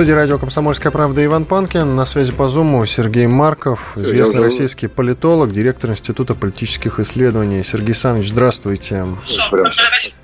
Студии 0.00 0.12
радио 0.12 0.38
«Комсомольская 0.38 0.90
правда» 0.90 1.22
Иван 1.22 1.44
Панкин. 1.44 1.94
На 1.94 2.06
связи 2.06 2.32
по 2.32 2.48
Зуму 2.48 2.86
Сергей 2.86 3.26
Марков, 3.26 3.98
известный 3.98 4.36
уже... 4.36 4.44
российский 4.44 4.86
политолог, 4.86 5.52
директор 5.52 5.90
Института 5.90 6.34
политических 6.34 7.00
исследований. 7.00 7.62
Сергей 7.62 7.88
Александрович, 7.88 8.30
здравствуйте. 8.30 9.04
Здравствуйте. 9.26 10.14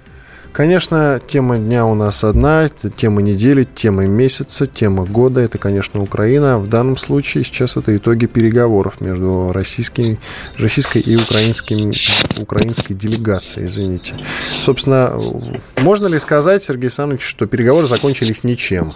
Конечно, 0.54 1.20
тема 1.26 1.58
дня 1.58 1.84
у 1.84 1.94
нас 1.94 2.24
одна, 2.24 2.62
это 2.64 2.88
тема 2.88 3.20
недели, 3.20 3.64
тема 3.64 4.06
месяца, 4.06 4.66
тема 4.66 5.04
года. 5.04 5.42
Это, 5.42 5.58
конечно, 5.58 6.00
Украина. 6.00 6.58
В 6.58 6.68
данном 6.68 6.96
случае 6.96 7.44
сейчас 7.44 7.76
это 7.76 7.94
итоги 7.94 8.24
переговоров 8.24 9.02
между 9.02 9.52
российскими, 9.52 10.18
российской 10.56 11.02
и 11.02 11.16
украинским, 11.16 11.92
украинской 12.40 12.94
делегацией, 12.94 13.66
извините. 13.66 14.14
Собственно, 14.64 15.20
можно 15.82 16.06
ли 16.06 16.18
сказать, 16.18 16.64
Сергей 16.64 16.84
Александрович, 16.84 17.20
что 17.20 17.44
переговоры 17.44 17.86
закончились 17.86 18.42
ничем? 18.42 18.94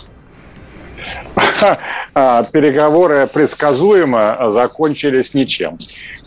Revolution. 1.11 1.30
переговоры 2.53 3.29
предсказуемо 3.33 4.51
закончились 4.51 5.35
ничем. 5.35 5.79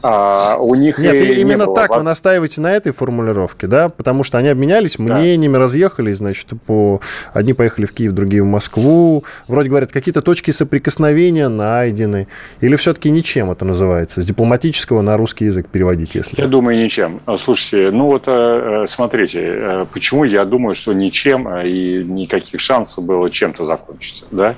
А, 0.01 0.57
у 0.59 0.75
них 0.75 0.99
Нет, 0.99 1.15
и 1.15 1.41
именно 1.41 1.65
не 1.65 1.75
так 1.75 1.89
было... 1.89 1.99
вы 1.99 2.03
настаиваете 2.03 2.59
на 2.59 2.73
этой 2.73 2.91
формулировке, 2.91 3.67
да? 3.67 3.87
Потому 3.87 4.23
что 4.23 4.37
они 4.37 4.49
обменялись 4.49 4.99
мнениями, 4.99 5.53
да. 5.53 5.59
разъехались, 5.59 6.17
значит, 6.17 6.47
по... 6.65 6.99
одни 7.33 7.53
поехали 7.53 7.85
в 7.85 7.93
Киев, 7.93 8.11
другие 8.11 8.43
в 8.43 8.45
Москву. 8.45 9.23
Вроде 9.47 9.69
говорят, 9.69 9.91
какие-то 9.93 10.21
точки 10.21 10.51
соприкосновения 10.51 11.47
найдены. 11.47 12.27
Или 12.59 12.75
все-таки 12.75 13.09
ничем 13.09 13.49
это 13.49 13.63
называется? 13.63 14.21
С 14.21 14.25
дипломатического 14.25 15.01
на 15.01 15.15
русский 15.15 15.45
язык 15.45 15.67
переводить, 15.69 16.15
если... 16.15 16.41
Я 16.41 16.47
думаю, 16.47 16.77
ничем. 16.77 17.21
Слушайте, 17.39 17.91
ну 17.91 18.07
вот 18.07 18.23
э, 18.27 18.85
смотрите, 18.87 19.45
э, 19.47 19.85
почему 19.91 20.25
я 20.25 20.43
думаю, 20.43 20.75
что 20.75 20.91
ничем 20.91 21.47
э, 21.47 21.69
и 21.69 22.03
никаких 22.03 22.59
шансов 22.59 23.05
было 23.05 23.29
чем-то 23.29 23.63
закончиться, 23.63 24.25
да? 24.31 24.55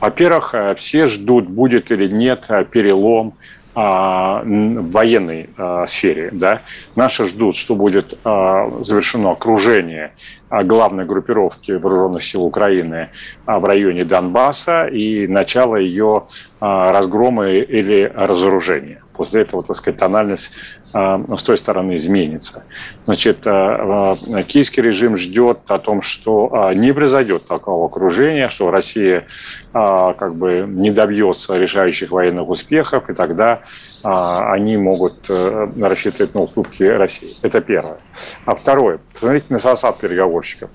Во-первых, 0.00 0.54
Э, 0.58 0.74
все 0.74 1.06
ждут, 1.06 1.48
будет 1.48 1.90
или 1.90 2.08
нет 2.08 2.46
э, 2.48 2.64
перелом 2.64 3.34
а, 3.74 4.42
в 4.42 4.90
военной 4.90 5.50
а, 5.56 5.86
сфере. 5.86 6.30
Да? 6.32 6.62
Наши 6.96 7.26
ждут, 7.26 7.54
что 7.54 7.76
будет 7.76 8.18
а, 8.24 8.68
завершено 8.80 9.30
окружение 9.30 10.14
главной 10.50 11.04
группировки 11.04 11.72
вооруженных 11.72 12.24
сил 12.24 12.42
Украины 12.42 13.10
в 13.46 13.64
районе 13.64 14.04
Донбасса 14.04 14.86
и 14.86 15.28
начало 15.28 15.76
ее 15.76 16.26
разгрома 16.58 17.50
или 17.50 18.10
разоружения 18.12 19.02
после 19.18 19.42
этого, 19.42 19.64
так 19.64 19.76
сказать, 19.76 19.98
тональность 19.98 20.52
э, 20.94 21.36
с 21.36 21.42
той 21.42 21.58
стороны 21.58 21.96
изменится. 21.96 22.64
Значит, 23.02 23.46
э, 23.46 23.50
э, 23.50 24.42
киевский 24.44 24.80
режим 24.82 25.16
ждет 25.16 25.58
о 25.66 25.78
том, 25.80 26.00
что 26.02 26.70
не 26.74 26.92
произойдет 26.92 27.46
такого 27.46 27.86
окружения, 27.86 28.48
что 28.48 28.70
Россия 28.70 29.26
как 29.72 30.34
бы 30.34 30.64
не 30.66 30.90
добьется 30.90 31.56
решающих 31.56 32.10
военных 32.10 32.48
успехов, 32.48 33.10
и 33.10 33.12
тогда 33.12 33.60
они 34.02 34.76
могут 34.76 35.28
рассчитывать 35.28 36.34
на 36.34 36.42
уступки 36.42 36.84
России. 36.84 37.30
Это 37.42 37.60
первое. 37.60 37.98
А 38.44 38.54
второе, 38.54 39.00
посмотрите 39.12 39.46
на 39.50 39.58
состав 39.58 39.98
переговорщиков. 39.98 40.70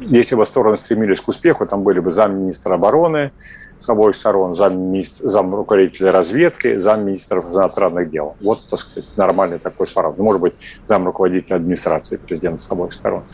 Если 0.00 0.34
бы 0.34 0.44
стороны 0.44 0.76
стремились 0.76 1.20
к 1.20 1.28
успеху, 1.28 1.66
там 1.66 1.82
были 1.82 2.00
бы 2.00 2.10
замминистра 2.10 2.74
обороны, 2.74 3.30
с 3.80 3.88
обоих 3.88 4.16
сторон 4.16 4.54
зам, 4.54 4.94
зам 5.20 5.54
руководителя 5.54 6.12
разведки, 6.12 6.78
зам 6.78 7.06
министров 7.06 7.46
иностранных 7.52 8.10
дел. 8.10 8.36
Вот, 8.40 8.66
так 8.68 8.78
сказать, 8.78 9.10
нормальный 9.16 9.58
такой 9.58 9.86
сформат. 9.86 10.18
Ну, 10.18 10.24
может 10.24 10.40
быть, 10.40 10.54
зам 10.86 11.04
руководителя 11.04 11.56
администрации 11.56 12.16
президента 12.16 12.60
с 12.60 12.70
обоих 12.70 12.92
сторон. 12.92 13.24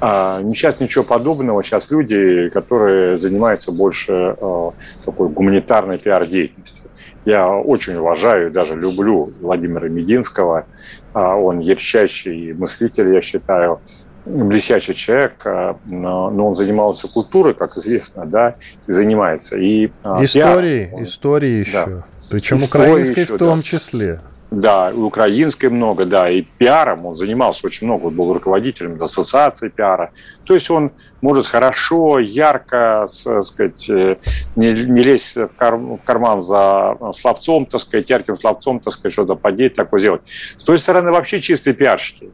А, 0.00 0.40
сейчас 0.42 0.80
ничего 0.80 1.04
подобного. 1.04 1.62
Сейчас 1.62 1.90
люди, 1.90 2.48
которые 2.50 3.16
занимаются 3.18 3.72
больше 3.72 4.36
а, 4.40 4.72
такой 5.04 5.28
гуманитарной 5.28 5.98
пиар-деятельностью. 5.98 6.90
Я 7.24 7.48
очень 7.48 7.94
уважаю, 7.94 8.50
даже 8.50 8.74
люблю 8.74 9.30
Владимира 9.40 9.88
Мединского. 9.88 10.66
А, 11.12 11.36
он 11.36 11.60
ярчайший 11.60 12.52
мыслитель, 12.54 13.14
я 13.14 13.20
считаю 13.20 13.80
блестящий 14.24 14.94
человек, 14.94 15.34
а, 15.44 15.76
но, 15.86 16.46
он 16.46 16.56
занимался 16.56 17.08
культурой, 17.08 17.54
как 17.54 17.76
известно, 17.76 18.26
да, 18.26 18.56
и 18.86 18.92
занимается. 18.92 19.56
И, 19.56 19.90
а, 20.02 20.22
истории, 20.22 20.86
пиар, 20.86 20.94
он, 20.94 21.02
истории 21.04 21.50
еще. 21.50 21.86
Да. 21.86 22.06
Причем 22.30 22.56
истории 22.56 22.82
украинской 22.82 23.20
еще, 23.20 23.34
в 23.34 23.38
том 23.38 23.58
да. 23.58 23.62
числе. 23.62 24.20
Да, 24.52 24.90
и 24.90 24.96
украинской 24.96 25.68
много, 25.68 26.04
да, 26.04 26.28
и 26.28 26.42
пиаром 26.42 27.06
он 27.06 27.14
занимался 27.14 27.66
очень 27.66 27.86
много, 27.86 28.08
он 28.08 28.14
был 28.14 28.34
руководителем 28.34 29.02
ассоциации 29.02 29.70
пиара. 29.70 30.10
То 30.44 30.52
есть 30.52 30.70
он 30.70 30.92
может 31.22 31.46
хорошо, 31.46 32.18
ярко, 32.18 33.06
так 33.24 33.42
сказать, 33.44 33.88
э, 33.88 34.16
не, 34.54 34.72
не 34.72 35.02
лезть 35.02 35.36
в, 35.36 35.48
кар, 35.56 35.76
в 35.76 36.00
карман 36.04 36.42
за 36.42 36.98
слабцом, 37.14 37.64
так 37.64 37.80
сказать, 37.80 38.10
ярким 38.10 38.36
слабцом, 38.36 38.80
так 38.80 38.92
сказать, 38.92 39.14
что-то 39.14 39.36
подеть, 39.36 39.72
такое 39.72 40.00
сделать. 40.00 40.20
С 40.58 40.62
той 40.62 40.78
стороны 40.78 41.12
вообще 41.12 41.40
чистые 41.40 41.72
пиарщики. 41.72 42.30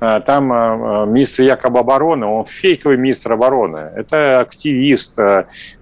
Э, 0.00 0.20
там 0.24 0.52
э, 0.52 0.56
э, 0.56 1.06
министр 1.06 1.42
якобы 1.42 1.80
обороны, 1.80 2.24
он 2.24 2.44
фейковый 2.44 2.96
министр 2.96 3.32
обороны. 3.32 3.90
Это 3.96 4.40
активист, 4.40 5.18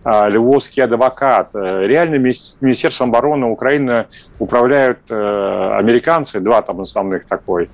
львовский 0.04 0.82
адвокат. 0.82 1.54
Реально 1.54 2.16
Министерством 2.16 3.10
обороны 3.10 3.47
Украины 3.47 4.06
управляют 4.38 4.99
американцы, 5.10 6.41
два 6.41 6.62
там 6.62 6.81
основных 6.81 7.27
такой, 7.27 7.69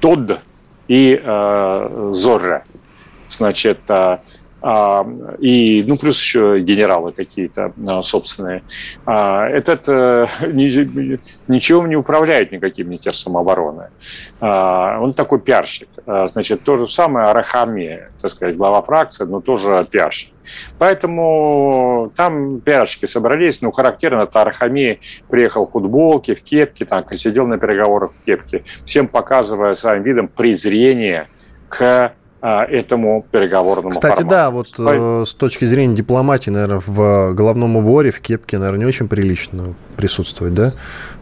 Тодд 0.00 0.40
и 0.88 1.20
Зорре. 2.10 2.64
Значит, 3.28 3.80
а, 3.88 4.20
и, 4.62 5.84
ну, 5.86 5.96
плюс 5.96 6.18
еще 6.18 6.60
генералы 6.60 7.12
какие-то 7.12 7.72
а, 7.86 8.02
собственные. 8.02 8.62
А, 9.04 9.46
этот 9.48 9.84
э, 9.86 10.26
ничего 11.48 11.86
не 11.86 11.94
управляет 11.94 12.52
никаким 12.52 12.88
Министерством 12.88 13.36
обороны. 13.36 13.90
Он 14.40 15.12
такой 15.12 15.40
пиарщик. 15.40 15.88
Значит, 16.04 16.64
то 16.64 16.76
же 16.76 16.86
самое 16.86 17.26
Арахами, 17.26 18.08
так 18.20 18.30
сказать, 18.30 18.56
глава 18.56 18.82
фракции, 18.82 19.24
но 19.24 19.40
тоже 19.40 19.86
пиарщик. 19.90 20.32
Поэтому 20.78 22.12
там 22.16 22.60
пиарщики 22.60 23.04
собрались, 23.06 23.60
ну, 23.60 23.72
характерно, 23.72 24.22
это 24.22 24.42
Арахами 24.42 25.00
приехал 25.28 25.66
в 25.66 25.72
футболке, 25.72 26.34
в 26.34 26.42
кепке, 26.42 26.84
там, 26.84 27.04
сидел 27.14 27.46
на 27.46 27.58
переговорах 27.58 28.12
в 28.12 28.24
кепке, 28.24 28.64
всем 28.84 29.08
показывая 29.08 29.74
своим 29.74 30.02
видом 30.02 30.28
презрение 30.28 31.28
к 31.68 31.82
а, 31.82 32.12
этому 32.46 33.24
переговорному 33.30 33.90
Кстати, 33.90 34.22
формату. 34.22 34.30
да, 34.30 34.50
вот 34.50 34.66
э, 34.78 35.24
с 35.26 35.34
точки 35.34 35.64
зрения 35.64 35.94
дипломатии, 35.94 36.50
наверное, 36.50 36.80
в 36.84 37.32
головном 37.34 37.76
уборе, 37.76 38.10
в 38.10 38.20
кепке, 38.20 38.58
наверное, 38.58 38.80
не 38.80 38.86
очень 38.86 39.08
прилично 39.08 39.74
присутствовать, 39.96 40.54
да, 40.54 40.72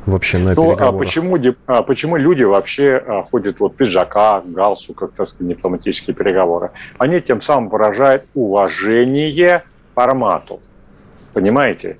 вообще 0.07 0.39
на 0.39 0.55
ну, 0.55 0.77
а 0.79 0.93
почему, 0.93 1.39
а 1.67 1.83
почему 1.83 2.17
люди 2.17 2.43
вообще 2.43 3.03
а, 3.07 3.23
ходят 3.23 3.59
вот 3.61 3.73
в 3.73 3.77
пиджаках, 3.77 4.45
галстуках, 4.45 5.13
так 5.17 5.27
сказать, 5.27 5.57
дипломатические 5.57 6.15
переговоры? 6.15 6.73
Они 6.99 7.21
тем 7.21 7.41
самым 7.41 7.71
выражают 7.71 8.25
уважение 8.35 9.63
формату. 9.95 10.61
Понимаете? 11.33 11.97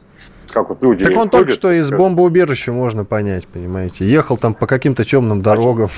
Как 0.55 0.69
вот 0.71 0.83
люди... 0.83 1.05
Так 1.05 1.13
он 1.13 1.29
ходят, 1.29 1.33
только 1.33 1.53
что 1.53 1.73
из 1.73 1.91
бомбоубежища 1.91 2.73
можно 2.73 3.05
понять, 3.05 3.47
понимаете. 3.47 4.07
Ехал 4.07 4.39
там 4.39 4.55
по 4.55 4.67
каким-то 4.67 5.05
темным 5.05 5.43
дорогам. 5.43 5.91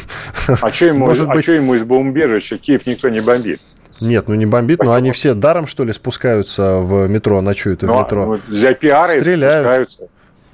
А 0.49 0.71
что 0.71 0.87
ему, 0.87 1.07
Может 1.07 1.29
а 1.29 1.35
быть... 1.35 1.45
что 1.45 1.53
ему 1.53 1.75
из 1.75 1.85
бомбоубежища? 1.85 2.59
Киев 2.59 2.87
никто 2.87 3.09
не 3.09 3.21
бомбит. 3.21 3.61
Нет, 4.01 4.29
ну 4.29 4.35
не 4.35 4.47
бомбит, 4.47 4.79
Почему? 4.79 4.93
но 4.93 4.97
они 4.97 5.13
все 5.13 5.35
даром, 5.35 5.67
что 5.67 5.85
ли, 5.85 5.93
спускаются 5.93 6.81
в 6.81 7.09
метро, 7.09 7.41
ночуют 7.41 7.83
в 7.83 7.87
ну, 7.87 8.01
метро. 8.01 8.27
Ну, 8.27 8.39
для 8.49 8.75
пиара 8.75 9.09
Стреляют. 9.09 9.91
спускаются. 9.91 10.09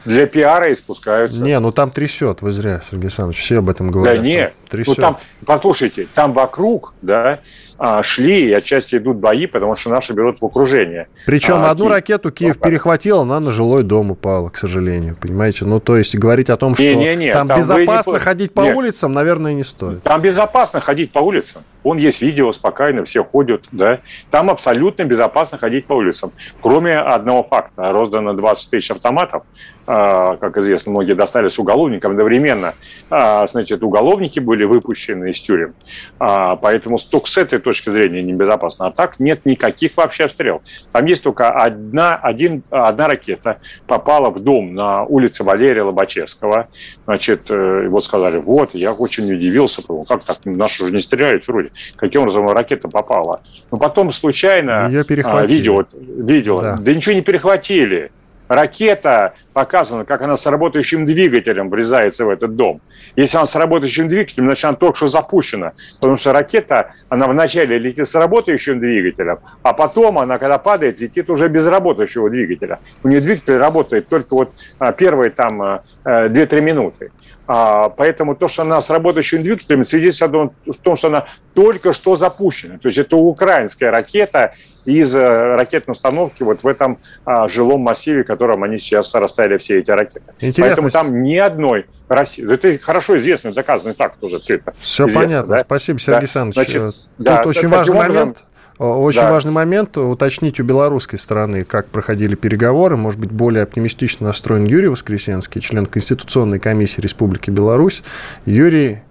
Для 0.04 0.26
пиара 0.26 0.69
и 0.69 0.75
спускаются. 0.75 1.40
Не, 1.40 1.58
ну 1.60 1.72
там 1.72 1.90
трясет, 1.90 2.43
вы 2.43 2.52
зря, 2.52 2.81
Сергей 2.84 3.04
Александрович, 3.04 3.40
все 3.40 3.58
об 3.58 3.70
этом 3.70 3.90
говорят. 3.90 4.16
Да 4.16 4.22
нет, 4.22 4.54
трясет. 4.69 4.99
ну 4.99 5.02
там, 5.02 5.16
послушайте, 5.46 6.08
там 6.14 6.32
вокруг, 6.32 6.94
да, 7.02 7.40
а, 7.78 8.02
шли, 8.02 8.49
и 8.49 8.52
отчасти 8.52 8.96
идут 8.96 9.16
бои, 9.16 9.46
потому 9.46 9.75
что 9.75 9.90
наши 9.90 10.12
берут 10.12 10.40
в 10.40 10.44
окружение. 10.44 11.08
Причем 11.26 11.56
а, 11.56 11.70
одну 11.70 11.87
Киев... 11.87 11.93
ракету 11.93 12.31
Киев 12.31 12.56
ну, 12.56 12.70
перехватил, 12.70 13.20
она 13.20 13.40
на 13.40 13.50
жилой 13.50 13.82
дом 13.82 14.12
упала, 14.12 14.49
к 14.50 14.56
сожалению, 14.56 15.16
понимаете? 15.20 15.64
Ну, 15.64 15.81
то 15.81 15.96
есть 15.96 16.16
говорить 16.16 16.49
о 16.49 16.56
том, 16.56 16.75
что 16.75 16.84
не, 16.84 16.94
не, 16.94 17.16
не, 17.16 17.32
там, 17.32 17.49
там 17.49 17.58
безопасно 17.58 18.12
не... 18.12 18.19
ходить 18.19 18.54
по 18.54 18.60
Нет. 18.60 18.76
улицам, 18.76 19.12
наверное, 19.12 19.54
не 19.54 19.64
стоит. 19.64 20.02
Там 20.04 20.20
безопасно 20.20 20.81
ходить 20.81 21.12
по 21.12 21.19
улицам. 21.19 21.64
Вон 21.82 21.99
есть 21.99 22.22
видео, 22.22 22.52
спокойно 22.52 23.04
все 23.04 23.25
ходят, 23.25 23.64
да. 23.72 24.00
Там 24.31 24.50
абсолютно 24.50 25.02
безопасно 25.02 25.58
ходить 25.58 25.87
по 25.87 25.94
улицам. 25.94 26.31
Кроме 26.60 26.96
одного 26.96 27.43
факта. 27.43 27.90
Роздано 27.90 28.32
20 28.34 28.70
тысяч 28.70 28.90
автоматов, 28.93 29.43
а, 29.87 29.91
как 29.92 30.56
известно, 30.56 30.92
многие 30.92 31.12
достались 31.12 31.58
уголовникам 31.58 32.12
одновременно. 32.12 32.74
А, 33.10 33.46
значит, 33.46 33.82
уголовники 33.82 34.40
были 34.40 34.64
выпущены 34.64 35.30
из 35.30 35.40
тюрем. 35.40 35.74
А, 36.18 36.56
поэтому 36.56 36.96
только 37.10 37.28
с 37.28 37.36
этой 37.36 37.58
точки 37.58 37.90
зрения 37.90 38.22
небезопасно. 38.22 38.86
А 38.86 38.90
так 38.90 39.20
нет 39.20 39.44
никаких 39.44 39.96
вообще 39.96 40.24
обстрелов. 40.24 40.62
Там 40.92 41.04
есть 41.04 41.22
только 41.22 41.50
одна, 41.50 42.16
один, 42.16 42.62
одна 42.70 43.06
ракета 43.06 43.58
попала 43.86 44.30
в 44.30 44.38
дом 44.38 44.74
на 44.74 45.04
улице 45.04 45.44
Валерия 45.44 45.82
Лобачевского. 45.82 46.68
Значит, 47.04 47.50
э, 47.50 47.86
вот 47.88 48.02
сказали, 48.04 48.38
вот, 48.38 48.74
я 48.74 48.92
очень 48.92 49.30
удивился, 49.30 49.82
как 50.08 50.24
так, 50.24 50.38
наши 50.44 50.84
уже 50.84 50.94
не 50.94 51.00
стреляют 51.00 51.46
вроде. 51.46 51.68
Каким 51.96 52.22
образом 52.22 52.48
ракета 52.48 52.88
попала? 52.88 53.42
Но 53.70 53.78
потом 53.78 54.10
случайно 54.10 54.88
Ее 54.88 55.04
видео, 55.46 55.84
видео, 55.92 56.60
да. 56.60 56.78
да 56.80 56.94
ничего 56.94 57.14
не 57.14 57.20
перехватили 57.20 58.10
ракета 58.52 59.34
показана, 59.52 60.04
как 60.04 60.22
она 60.22 60.37
с 60.37 60.46
работающим 60.46 61.04
двигателем 61.04 61.70
врезается 61.70 62.25
в 62.25 62.31
этот 62.31 62.56
дом. 62.56 62.81
Если 63.16 63.37
она 63.37 63.46
с 63.46 63.54
работающим 63.54 64.08
двигателем, 64.08 64.46
значит, 64.46 64.64
она 64.64 64.76
только 64.76 64.96
что 64.96 65.06
запущена. 65.06 65.72
Потому 66.00 66.16
что 66.16 66.32
ракета, 66.32 66.94
она 67.08 67.28
вначале 67.28 67.78
летит 67.78 68.08
с 68.08 68.14
работающим 68.14 68.81
двигателем, 68.81 69.38
а 69.62 69.72
потом 69.72 70.19
она, 70.19 70.38
когда 70.38 70.58
падает, 70.58 71.00
летит 71.00 71.28
уже 71.31 71.49
без 71.49 71.66
работающего 71.66 72.31
двигателя. 72.31 72.81
У 73.02 73.08
нее 73.08 73.20
двигатель 73.20 73.56
работает 73.56 74.08
только 74.08 74.34
вот 74.34 74.52
а, 74.78 74.93
первые 74.93 75.31
там 75.31 75.60
2-3 75.60 75.82
а, 76.04 76.60
минуты. 76.60 77.12
А, 77.46 77.88
поэтому 77.90 78.34
то, 78.34 78.49
что 78.49 78.62
она 78.62 78.81
с 78.81 78.88
работающим 78.88 79.43
двигателем, 79.43 79.84
свидетельствует 79.84 80.52
о 80.66 80.72
том, 80.82 80.96
что 80.96 81.08
она 81.08 81.26
только 81.54 81.93
что 81.93 82.16
запущена. 82.16 82.78
То 82.78 82.87
есть 82.87 82.99
это 82.99 83.16
украинская 83.16 83.90
ракета 83.90 84.52
из 84.84 85.14
э, 85.14 85.54
ракетной 85.54 85.93
установки 85.93 86.43
вот 86.43 86.62
в 86.64 86.66
этом 86.66 86.99
жилом 87.46 87.82
массиве, 87.82 88.25
в 88.25 88.26
котором 88.26 88.64
они 88.64 88.78
сейчас 88.78 89.14
расставили 89.42 89.58
все 89.58 89.80
эти 89.80 89.90
ракеты. 89.90 90.32
Интересно. 90.40 90.64
Поэтому 90.64 90.90
там 90.90 91.22
ни 91.22 91.36
одной 91.36 91.86
России. 92.08 92.50
Это 92.52 92.78
хорошо 92.78 93.16
известный, 93.16 93.52
доказанный 93.52 93.94
факт 93.94 94.22
уже 94.22 94.38
все 94.40 94.56
это. 94.56 94.72
Все 94.76 95.06
известно, 95.06 95.22
понятно. 95.22 95.56
Да? 95.56 95.62
Спасибо, 95.64 95.98
Сергей 95.98 96.12
да. 96.12 96.18
Александрович. 96.18 96.66
Значит, 96.66 96.82
Тут 96.82 96.96
да, 97.18 97.42
очень 97.44 97.68
важный 97.68 97.96
образом, 97.96 98.14
момент. 98.14 98.44
Очень 98.78 99.20
да. 99.20 99.30
важный 99.30 99.52
момент 99.52 99.96
уточнить 99.98 100.58
у 100.58 100.64
белорусской 100.64 101.18
стороны, 101.18 101.64
как 101.64 101.86
проходили 101.86 102.34
переговоры. 102.34 102.96
Может 102.96 103.20
быть, 103.20 103.30
более 103.30 103.62
оптимистично 103.62 104.26
настроен 104.26 104.64
Юрий 104.64 104.88
Воскресенский, 104.88 105.60
член 105.60 105.86
Конституционной 105.86 106.58
комиссии 106.58 107.00
Республики 107.00 107.50
Беларусь. 107.50 108.02
Юрий, 108.46 109.02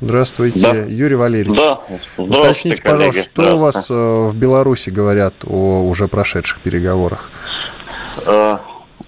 здравствуйте. 0.00 0.60
Да. 0.60 0.72
Юрий 0.72 1.16
Валерьевич. 1.16 1.56
Да. 1.56 1.80
Уточните, 2.16 2.82
пожалуйста, 2.82 3.22
что 3.22 3.54
у 3.54 3.58
вас 3.58 3.90
э, 3.90 3.94
в 3.94 4.34
Беларуси 4.34 4.90
говорят 4.90 5.34
о 5.44 5.86
уже 5.86 6.08
прошедших 6.08 6.60
переговорах? 6.60 7.30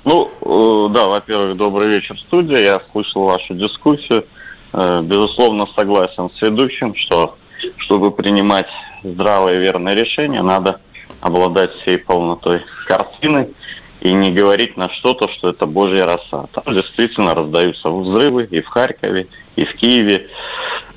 Э, 0.04 0.08
ну, 0.08 0.30
э, 0.40 0.92
да, 0.92 1.08
во-первых, 1.08 1.56
добрый 1.56 1.88
вечер, 1.88 2.18
студия. 2.18 2.58
Я 2.58 2.82
слышал 2.92 3.24
вашу 3.24 3.54
дискуссию. 3.54 4.24
Безусловно, 4.72 5.66
согласен 5.76 6.30
с 6.36 6.42
ведущим, 6.42 6.96
что 6.96 7.36
чтобы 7.76 8.10
принимать 8.10 8.66
здравое 9.04 9.54
и 9.54 9.60
верное 9.60 9.94
решение, 9.94 10.42
надо 10.42 10.80
обладать 11.20 11.72
всей 11.74 11.96
полнотой 11.96 12.60
картины 12.86 13.50
и 14.04 14.12
не 14.12 14.30
говорить 14.30 14.76
на 14.76 14.90
что-то, 14.90 15.28
что 15.28 15.48
это 15.48 15.64
божья 15.64 16.04
роса. 16.04 16.46
Там 16.52 16.74
действительно 16.74 17.34
раздаются 17.34 17.88
взрывы 17.90 18.44
и 18.44 18.60
в 18.60 18.68
Харькове, 18.68 19.26
и 19.56 19.64
в 19.64 19.74
Киеве. 19.74 20.28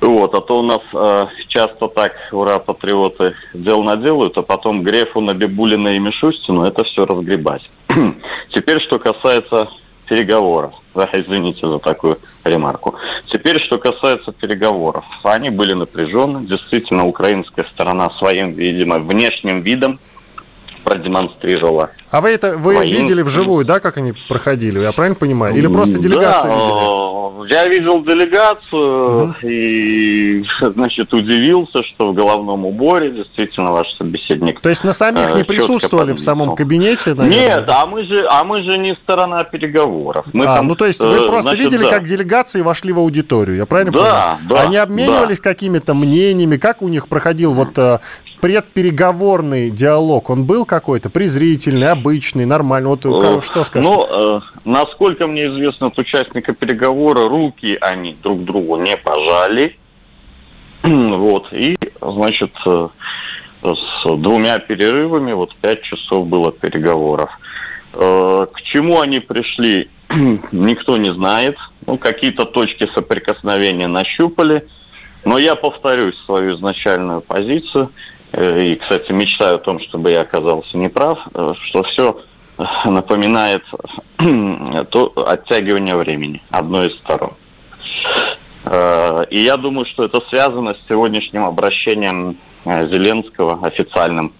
Вот, 0.02 0.34
а 0.34 0.42
то 0.42 0.60
у 0.60 0.62
нас 0.62 0.82
э, 0.92 1.26
часто 1.48 1.88
так, 1.88 2.12
ура, 2.32 2.58
патриоты, 2.58 3.34
дел 3.54 3.82
наделают, 3.82 4.36
а 4.36 4.42
потом 4.42 4.82
Грефу, 4.82 5.22
Набибулина 5.22 5.96
и 5.96 5.98
Мишустину 5.98 6.64
это 6.64 6.84
все 6.84 7.06
разгребать. 7.06 7.70
Теперь, 8.50 8.78
что 8.78 8.98
касается 8.98 9.68
переговоров. 10.06 10.74
Да, 10.94 11.08
извините 11.14 11.66
за 11.66 11.78
такую 11.78 12.18
ремарку. 12.44 12.94
Теперь, 13.24 13.58
что 13.58 13.78
касается 13.78 14.32
переговоров. 14.32 15.04
Они 15.22 15.48
были 15.48 15.72
напряжены. 15.72 16.44
Действительно, 16.46 17.06
украинская 17.06 17.64
сторона 17.70 18.10
своим, 18.10 18.52
видимо, 18.52 18.98
внешним 18.98 19.62
видом 19.62 19.98
продемонстрировала. 20.84 21.90
А 22.10 22.20
вы 22.20 22.30
это 22.30 22.56
вы 22.56 22.74
своим... 22.74 22.96
видели 22.96 23.22
вживую, 23.22 23.64
да, 23.64 23.80
как 23.80 23.98
они 23.98 24.14
проходили? 24.28 24.78
Я 24.78 24.92
правильно 24.92 25.16
понимаю? 25.16 25.54
Или 25.54 25.66
просто 25.66 25.98
делегацию 25.98 26.50
да, 26.50 26.56
видели? 26.56 27.08
Я 27.48 27.66
видел 27.66 28.02
делегацию 28.02 29.28
угу. 29.28 29.34
и, 29.42 30.44
значит, 30.60 31.12
удивился, 31.14 31.82
что 31.82 32.10
в 32.10 32.14
головном 32.14 32.66
уборе 32.66 33.10
действительно 33.10 33.72
ваш 33.72 33.94
собеседник. 33.94 34.60
То 34.60 34.68
есть 34.68 34.84
на 34.84 34.92
самих 34.92 35.34
не 35.34 35.42
э, 35.42 35.44
присутствовали 35.44 36.12
в 36.12 36.18
самом 36.18 36.56
кабинете? 36.56 37.14
Наверное? 37.14 37.56
Нет, 37.56 37.68
а 37.68 37.86
мы 37.86 38.04
же, 38.04 38.26
а 38.28 38.44
мы 38.44 38.62
же 38.62 38.76
не 38.78 38.94
сторона 38.94 39.44
переговоров. 39.44 40.26
Мы 40.32 40.44
а, 40.44 40.56
там, 40.56 40.68
ну 40.68 40.74
то 40.74 40.86
есть 40.86 41.00
вы 41.02 41.16
э, 41.16 41.26
просто 41.26 41.50
значит, 41.52 41.64
видели, 41.64 41.84
да. 41.84 41.90
как 41.90 42.04
делегации 42.04 42.60
вошли 42.60 42.92
в 42.92 42.98
аудиторию, 42.98 43.56
я 43.56 43.66
правильно 43.66 43.92
да, 43.92 43.98
понимаю? 43.98 44.38
Да, 44.48 44.62
Они 44.62 44.76
обменивались 44.76 45.40
да. 45.40 45.50
какими-то 45.50 45.94
мнениями, 45.94 46.56
как 46.56 46.82
у 46.82 46.88
них 46.88 47.08
проходил 47.08 47.52
вот 47.52 47.78
э, 47.78 47.98
предпереговорный 48.40 49.70
диалог, 49.70 50.30
он 50.30 50.44
был 50.44 50.64
какой-то 50.64 51.10
презрительный, 51.10 51.88
обычный, 51.88 52.46
нормальный? 52.46 52.90
Вот 52.90 53.04
э, 53.04 53.40
что 53.42 53.64
скажете? 53.64 53.90
Ну, 53.90 54.06
э, 54.08 54.40
насколько 54.64 55.26
мне 55.26 55.46
известно 55.46 55.88
от 55.88 55.98
участника 55.98 56.52
переговора, 56.52 57.28
руки 57.28 57.76
они 57.80 58.16
друг 58.22 58.44
другу 58.44 58.76
не 58.76 58.96
пожали. 58.96 59.76
Вот, 60.82 61.52
и, 61.52 61.76
значит, 62.00 62.52
э, 62.64 62.88
с 63.62 64.04
двумя 64.04 64.58
перерывами, 64.58 65.32
вот 65.32 65.54
пять 65.56 65.82
часов 65.82 66.26
было 66.28 66.52
переговоров. 66.52 67.30
Э, 67.94 68.46
к 68.52 68.62
чему 68.62 69.00
они 69.00 69.18
пришли, 69.18 69.90
никто 70.52 70.96
не 70.96 71.12
знает. 71.12 71.56
Ну, 71.86 71.98
какие-то 71.98 72.44
точки 72.44 72.88
соприкосновения 72.94 73.88
нащупали. 73.88 74.64
Но 75.24 75.36
я 75.36 75.56
повторюсь 75.56 76.16
свою 76.24 76.54
изначальную 76.54 77.20
позицию– 77.20 77.90
и, 78.32 78.76
кстати, 78.76 79.10
мечтаю 79.12 79.56
о 79.56 79.58
том, 79.58 79.80
чтобы 79.80 80.10
я 80.10 80.20
оказался 80.20 80.76
неправ, 80.76 81.18
э, 81.34 81.54
что 81.62 81.82
все 81.82 82.20
напоминает 82.84 83.62
то 84.90 85.12
оттягивание 85.26 85.96
времени 85.96 86.42
одной 86.50 86.88
из 86.88 86.96
сторон. 86.96 87.32
Э, 88.64 89.24
и 89.30 89.40
я 89.40 89.56
думаю, 89.56 89.86
что 89.86 90.04
это 90.04 90.20
связано 90.28 90.74
с 90.74 90.88
сегодняшним 90.88 91.44
обращением 91.44 92.36
Зеленского 92.64 93.66
официальным 93.66 94.32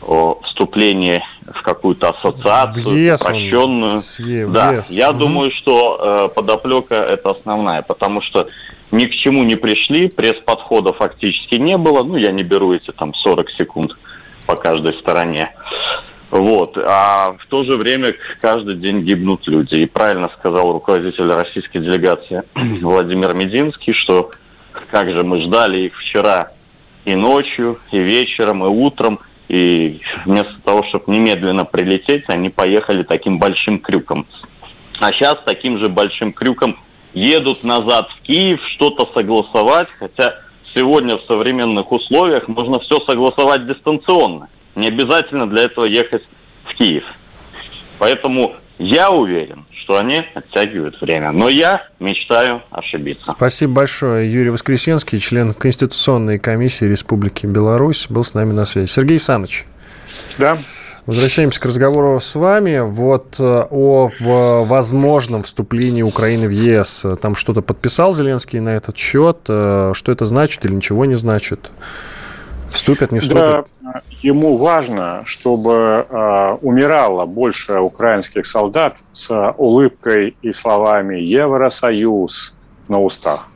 о 0.00 0.40
вступлении 0.44 1.22
в 1.52 1.60
какую-то 1.60 2.10
ассоциацию, 2.10 2.84
въезд 2.84 3.22
упрощенную. 3.22 4.00
Да, 4.46 4.82
я 4.88 5.10
угу. 5.10 5.18
думаю, 5.18 5.50
что 5.50 6.32
подоплека 6.34 6.94
это 6.94 7.30
основная, 7.30 7.82
потому 7.82 8.22
что 8.22 8.48
ни 8.90 9.06
к 9.06 9.10
чему 9.12 9.44
не 9.44 9.56
пришли, 9.56 10.08
пресс-подхода 10.08 10.92
фактически 10.92 11.56
не 11.56 11.76
было, 11.76 12.02
ну, 12.02 12.16
я 12.16 12.32
не 12.32 12.42
беру 12.42 12.72
эти 12.72 12.90
там 12.90 13.14
40 13.14 13.50
секунд 13.50 13.96
по 14.46 14.56
каждой 14.56 14.94
стороне. 14.94 15.52
Вот. 16.30 16.76
А 16.76 17.36
в 17.38 17.46
то 17.46 17.64
же 17.64 17.76
время 17.76 18.14
каждый 18.40 18.76
день 18.76 19.00
гибнут 19.00 19.46
люди. 19.46 19.76
И 19.76 19.86
правильно 19.86 20.30
сказал 20.38 20.72
руководитель 20.72 21.30
российской 21.30 21.78
делегации 21.78 22.42
Владимир 22.82 23.34
Мединский, 23.34 23.92
что 23.92 24.30
как 24.90 25.10
же 25.10 25.22
мы 25.22 25.40
ждали 25.40 25.78
их 25.78 25.96
вчера 25.98 26.52
и 27.04 27.14
ночью, 27.14 27.78
и 27.90 27.98
вечером, 27.98 28.64
и 28.64 28.68
утром, 28.68 29.20
и 29.48 30.00
вместо 30.26 30.54
того, 30.62 30.82
чтобы 30.82 31.12
немедленно 31.12 31.64
прилететь, 31.64 32.24
они 32.28 32.50
поехали 32.50 33.02
таким 33.02 33.38
большим 33.38 33.78
крюком. 33.78 34.26
А 35.00 35.12
сейчас 35.12 35.38
таким 35.44 35.78
же 35.78 35.88
большим 35.88 36.32
крюком 36.32 36.78
едут 37.14 37.64
назад 37.64 38.10
в 38.10 38.22
Киев 38.22 38.60
что-то 38.66 39.10
согласовать, 39.12 39.88
хотя 39.98 40.36
сегодня 40.74 41.16
в 41.16 41.22
современных 41.22 41.90
условиях 41.92 42.48
можно 42.48 42.78
все 42.78 43.00
согласовать 43.00 43.66
дистанционно. 43.66 44.48
Не 44.74 44.88
обязательно 44.88 45.48
для 45.48 45.64
этого 45.64 45.84
ехать 45.84 46.22
в 46.64 46.74
Киев. 46.74 47.04
Поэтому 47.98 48.54
я 48.78 49.10
уверен, 49.10 49.64
что 49.72 49.96
они 49.96 50.22
оттягивают 50.34 51.00
время. 51.00 51.32
Но 51.32 51.48
я 51.48 51.88
мечтаю 51.98 52.62
ошибиться. 52.70 53.32
Спасибо 53.36 53.72
большое. 53.72 54.32
Юрий 54.32 54.50
Воскресенский, 54.50 55.18
член 55.18 55.52
Конституционной 55.52 56.38
комиссии 56.38 56.84
Республики 56.84 57.46
Беларусь, 57.46 58.06
был 58.08 58.22
с 58.22 58.34
нами 58.34 58.52
на 58.52 58.66
связи. 58.66 58.86
Сергей 58.88 59.14
Александрович. 59.14 59.64
Да. 60.36 60.58
Возвращаемся 61.08 61.58
к 61.58 61.64
разговору 61.64 62.20
с 62.20 62.34
вами. 62.34 62.80
Вот 62.80 63.40
э, 63.40 63.64
о 63.70 64.10
возможном 64.66 65.42
вступлении 65.42 66.02
Украины 66.02 66.48
в 66.48 66.50
ЕС. 66.50 67.06
Там 67.22 67.34
что-то 67.34 67.62
подписал 67.62 68.12
Зеленский 68.12 68.60
на 68.60 68.76
этот 68.76 68.98
счет. 68.98 69.38
Э, 69.48 69.92
что 69.94 70.12
это 70.12 70.26
значит 70.26 70.66
или 70.66 70.74
ничего 70.74 71.06
не 71.06 71.14
значит? 71.14 71.70
Вступят, 72.66 73.10
не 73.10 73.20
вступят? 73.20 73.68
Да, 73.80 74.02
ему 74.20 74.58
важно, 74.58 75.22
чтобы 75.24 75.72
э, 75.72 76.54
умирало 76.60 77.24
больше 77.24 77.78
украинских 77.78 78.44
солдат 78.44 78.98
с 79.12 79.34
улыбкой 79.56 80.36
и 80.42 80.52
словами 80.52 81.16
«Евросоюз» 81.20 82.54
на 82.88 83.00
устах. 83.00 83.48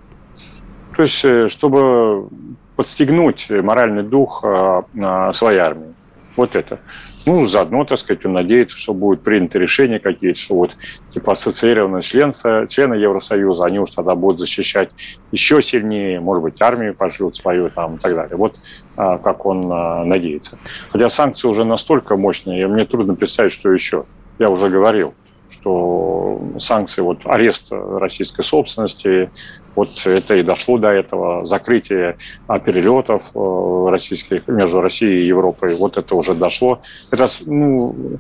То 0.97 1.03
есть, 1.03 1.23
э, 1.27 1.49
чтобы 1.49 2.29
подстегнуть 2.77 3.51
моральный 3.51 4.05
дух 4.05 4.43
э, 4.43 5.33
своей 5.35 5.59
армии. 5.59 5.93
Вот 6.35 6.57
это. 6.57 6.81
Ну, 7.25 7.45
заодно, 7.45 7.85
так 7.85 7.99
сказать, 7.99 8.27
он 8.27 8.33
надеется, 8.33 8.77
что 8.77 8.95
будет 8.95 9.23
принято 9.23 9.59
решение 9.59 10.01
какие-то, 10.01 10.39
что 10.39 10.55
вот 10.57 10.77
типа 11.09 11.33
ассоциированные 11.33 12.03
член, 12.03 12.33
члены 12.67 12.95
Евросоюза, 12.95 13.65
они 13.65 13.79
уж 13.79 13.91
тогда 13.91 14.15
будут 14.15 14.41
защищать 14.41 14.91
еще 15.31 15.63
сильнее, 15.63 16.21
может 16.21 16.43
быть, 16.43 16.61
армию 16.61 16.95
пошлют 16.95 17.35
свою 17.37 17.71
там 17.71 17.95
и 17.95 17.99
так 17.99 18.15
далее. 18.15 18.37
Вот 18.37 18.57
а, 18.97 19.19
как 19.19 19.47
он 19.47 19.71
а, 19.73 20.05
надеется. 20.05 20.59
Хотя 20.91 21.09
санкции 21.09 21.47
уже 21.47 21.65
настолько 21.65 22.17
мощные, 22.17 22.67
мне 22.67 22.85
трудно 22.85 23.15
представить, 23.15 23.53
что 23.53 23.71
еще. 23.71 24.05
Я 24.39 24.51
уже 24.51 24.69
говорил, 24.69 25.15
что 25.53 26.41
санкции, 26.59 27.03
вот 27.03 27.21
арест 27.25 27.69
российской 27.71 28.43
собственности, 28.43 29.31
вот 29.75 29.89
это 30.05 30.35
и 30.35 30.43
дошло 30.43 30.79
до 30.79 30.89
этого, 30.89 31.45
закрытие 31.45 32.17
а, 32.47 32.59
перелетов 32.59 33.31
э, 33.35 33.87
российских 33.91 34.49
между 34.49 34.81
Россией 34.81 35.23
и 35.23 35.27
Европой, 35.27 35.75
вот 35.75 35.97
это 35.97 36.15
уже 36.15 36.35
дошло. 36.35 36.81
Это, 37.11 37.27
ну, 37.47 38.19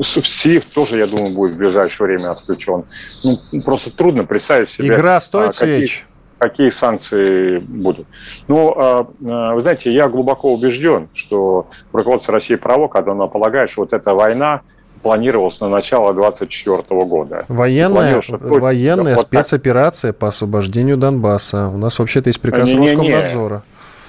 СВИФТ 0.00 0.74
тоже, 0.74 0.98
я 0.98 1.06
думаю, 1.06 1.34
будет 1.34 1.52
в 1.52 1.58
ближайшее 1.58 2.08
время 2.08 2.30
отключен. 2.30 2.84
Ну, 3.24 3.62
просто 3.62 3.90
трудно 3.90 4.24
представить 4.24 4.68
себе... 4.68 4.88
Игра 4.88 5.20
стоит 5.20 5.50
а, 5.50 5.52
свеч? 5.52 6.06
Какие 6.38 6.70
санкции 6.70 7.58
будут. 7.58 8.06
Ну, 8.48 8.74
а, 8.76 9.02
вы 9.54 9.60
знаете, 9.60 9.92
я 9.92 10.08
глубоко 10.08 10.52
убежден, 10.52 11.08
что 11.14 11.68
руководство 11.92 12.32
России 12.32 12.56
право, 12.56 12.88
когда 12.88 13.12
оно 13.12 13.28
полагает, 13.28 13.70
что 13.70 13.82
вот 13.82 13.92
эта 13.92 14.14
война, 14.14 14.62
планировалось 15.02 15.60
на 15.60 15.68
начало 15.68 16.12
2024 16.14 17.04
года. 17.04 17.44
Военная, 17.48 18.20
военная 18.30 19.16
вот 19.16 19.26
спецоперация 19.26 20.12
так. 20.12 20.18
по 20.18 20.28
освобождению 20.28 20.96
Донбасса. 20.96 21.68
У 21.68 21.76
нас 21.76 21.98
вообще-то 21.98 22.28
есть 22.28 22.40
приказ 22.40 22.70
не, 22.70 22.78
Роскомнадзора. 22.78 23.62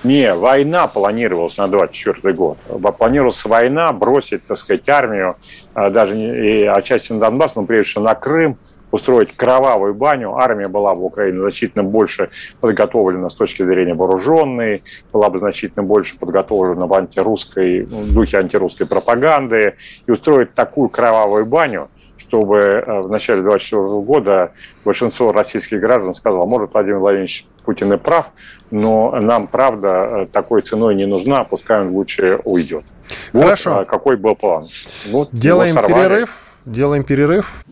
Не, 0.03 0.21
не, 0.21 0.33
война 0.33 0.87
планировалась 0.87 1.57
на 1.57 1.67
24 1.67 2.33
год. 2.33 2.57
Планировалась 2.97 3.43
война, 3.45 3.91
бросить, 3.91 4.45
так 4.45 4.57
сказать, 4.57 4.87
армию, 4.89 5.35
а, 5.73 5.89
даже 5.89 6.17
и 6.17 6.65
отчасти 6.65 7.13
на 7.13 7.19
Донбасс, 7.19 7.55
но 7.55 7.65
прежде 7.65 7.91
всего 7.91 8.03
на 8.05 8.15
Крым, 8.15 8.57
устроить 8.91 9.35
кровавую 9.35 9.93
баню. 9.93 10.35
Армия 10.35 10.67
была 10.67 10.93
бы 10.93 11.01
в 11.01 11.05
Украине 11.05 11.37
значительно 11.37 11.83
больше 11.83 12.29
подготовлена 12.59 13.29
с 13.29 13.35
точки 13.35 13.63
зрения 13.63 13.93
вооруженной, 13.93 14.83
была 15.11 15.29
бы 15.29 15.37
значительно 15.37 15.83
больше 15.83 16.17
подготовлена 16.17 16.85
в 16.85 16.93
антирусской, 16.93 17.83
в 17.83 18.13
духе 18.13 18.37
антирусской 18.37 18.87
пропаганды. 18.87 19.75
И 20.05 20.11
устроить 20.11 20.53
такую 20.53 20.89
кровавую 20.89 21.45
баню, 21.45 21.89
чтобы 22.17 22.57
э, 22.57 23.01
в 23.01 23.09
начале 23.09 23.41
2024 23.41 24.01
года 24.03 24.51
большинство 24.85 25.31
российских 25.31 25.79
граждан 25.79 26.13
сказало, 26.13 26.45
может, 26.45 26.73
Владимир 26.73 26.99
Владимирович 26.99 27.45
Путин 27.65 27.91
и 27.93 27.97
прав, 27.97 28.31
но 28.71 29.11
нам, 29.19 29.47
правда, 29.47 29.89
э, 29.89 30.25
такой 30.31 30.61
ценой 30.61 30.95
не 30.95 31.05
нужна, 31.05 31.43
пускай 31.43 31.81
он 31.81 31.89
лучше 31.89 32.39
уйдет. 32.45 32.83
Хорошо. 33.33 33.75
Вот 33.75 33.87
какой 33.87 34.15
был 34.15 34.35
план. 34.35 34.65
Вот 35.09 35.29
делаем 35.31 35.75
перерыв. 35.75 36.51
Делаем 36.65 37.03
перерыв. 37.03 37.65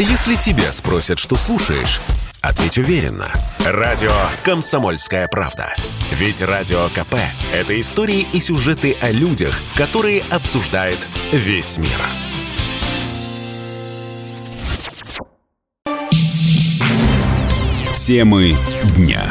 Если 0.00 0.34
тебя 0.34 0.72
спросят, 0.72 1.18
что 1.18 1.36
слушаешь, 1.36 2.00
ответь 2.40 2.78
уверенно. 2.78 3.30
Радио 3.58 4.14
«Комсомольская 4.44 5.28
правда». 5.28 5.74
Ведь 6.12 6.40
Радио 6.40 6.88
КП– 6.88 7.16
это 7.52 7.78
истории 7.78 8.26
и 8.32 8.40
сюжеты 8.40 8.96
о 9.02 9.10
людях, 9.10 9.60
которые 9.76 10.22
обсуждает 10.30 10.96
весь 11.32 11.76
мир. 11.76 12.00
Темы 17.98 18.56
дня 18.96 19.22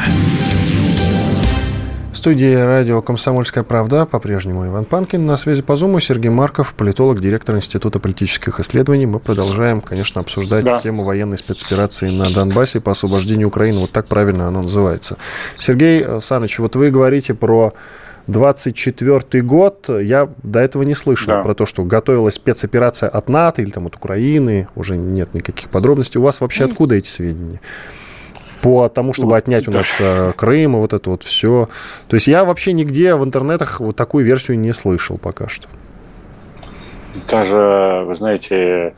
студии 2.20 2.54
радио 2.54 3.00
«Комсомольская 3.00 3.64
правда» 3.64 4.04
по-прежнему 4.04 4.66
Иван 4.66 4.84
Панкин. 4.84 5.24
На 5.24 5.38
связи 5.38 5.62
по 5.62 5.74
Зуму 5.74 6.00
Сергей 6.00 6.28
Марков, 6.28 6.74
политолог, 6.74 7.18
директор 7.18 7.56
Института 7.56 7.98
политических 7.98 8.60
исследований. 8.60 9.06
Мы 9.06 9.20
продолжаем, 9.20 9.80
конечно, 9.80 10.20
обсуждать 10.20 10.62
да. 10.62 10.78
тему 10.80 11.02
военной 11.02 11.38
спецоперации 11.38 12.10
на 12.10 12.30
Донбассе 12.30 12.82
по 12.82 12.92
освобождению 12.92 13.48
Украины. 13.48 13.78
Вот 13.78 13.92
так 13.92 14.06
правильно 14.06 14.48
оно 14.48 14.60
называется. 14.60 15.16
Сергей 15.56 16.04
Саныч, 16.20 16.58
вот 16.58 16.76
вы 16.76 16.90
говорите 16.90 17.32
про 17.32 17.72
24 18.26 19.42
год, 19.42 19.88
я 19.88 20.28
до 20.42 20.60
этого 20.60 20.82
не 20.82 20.94
слышал 20.94 21.28
да. 21.28 21.42
про 21.42 21.54
то, 21.54 21.64
что 21.64 21.84
готовилась 21.84 22.34
спецоперация 22.34 23.08
от 23.08 23.30
НАТО 23.30 23.62
или 23.62 23.70
там 23.70 23.86
от 23.86 23.96
Украины, 23.96 24.68
уже 24.76 24.98
нет 24.98 25.32
никаких 25.32 25.70
подробностей. 25.70 26.20
У 26.20 26.22
вас 26.22 26.42
вообще 26.42 26.64
откуда 26.64 26.96
эти 26.96 27.08
сведения? 27.08 27.62
По 28.62 28.88
тому, 28.88 29.12
чтобы 29.12 29.36
отнять 29.36 29.68
у 29.68 29.70
нас 29.70 29.96
э, 30.00 30.32
Крым 30.36 30.76
и 30.76 30.80
вот 30.80 30.92
это 30.92 31.10
вот 31.10 31.22
все. 31.22 31.68
То 32.08 32.14
есть 32.14 32.26
я 32.26 32.44
вообще 32.44 32.72
нигде 32.72 33.14
в 33.14 33.24
интернетах 33.24 33.80
вот 33.80 33.96
такую 33.96 34.24
версию 34.24 34.58
не 34.58 34.72
слышал 34.72 35.18
пока 35.18 35.48
что. 35.48 35.68
Даже, 37.30 38.04
вы 38.06 38.14
знаете, 38.14 38.94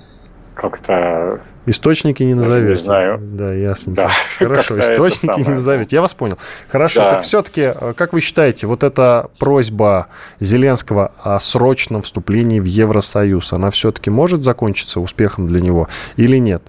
как-то... 0.55 1.41
Источники 1.65 2.25
не 2.25 2.35
назовете. 2.35 2.73
Не 2.73 2.77
знаю. 2.77 3.19
Да, 3.23 3.53
ясно. 3.53 3.95
Да. 3.95 4.11
Хорошо, 4.39 4.81
источники 4.81 5.41
не 5.41 5.55
назовете. 5.55 5.97
Я 5.97 6.03
вас 6.03 6.13
понял. 6.13 6.37
Хорошо, 6.69 7.01
да. 7.01 7.13
так 7.15 7.23
все-таки, 7.23 7.73
э, 7.75 7.93
как 7.97 8.13
вы 8.13 8.21
считаете, 8.21 8.67
вот 8.67 8.83
эта 8.83 9.31
просьба 9.39 10.09
Зеленского 10.41 11.13
о 11.23 11.39
срочном 11.39 12.03
вступлении 12.03 12.59
в 12.59 12.65
Евросоюз, 12.65 13.53
она 13.53 13.71
все-таки 13.71 14.11
может 14.11 14.43
закончиться 14.43 15.01
успехом 15.01 15.47
для 15.47 15.61
него 15.61 15.89
или 16.17 16.39
нет? 16.39 16.63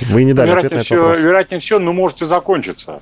Вы 0.00 0.24
не 0.24 0.32
дали 0.32 0.50
вероятнее 0.50 1.00
вопрос. 1.00 1.20
Вероятнее 1.20 1.60
всего, 1.60 1.78
но 1.78 1.92
может 1.92 2.22
и 2.22 2.24
закончиться. 2.24 3.00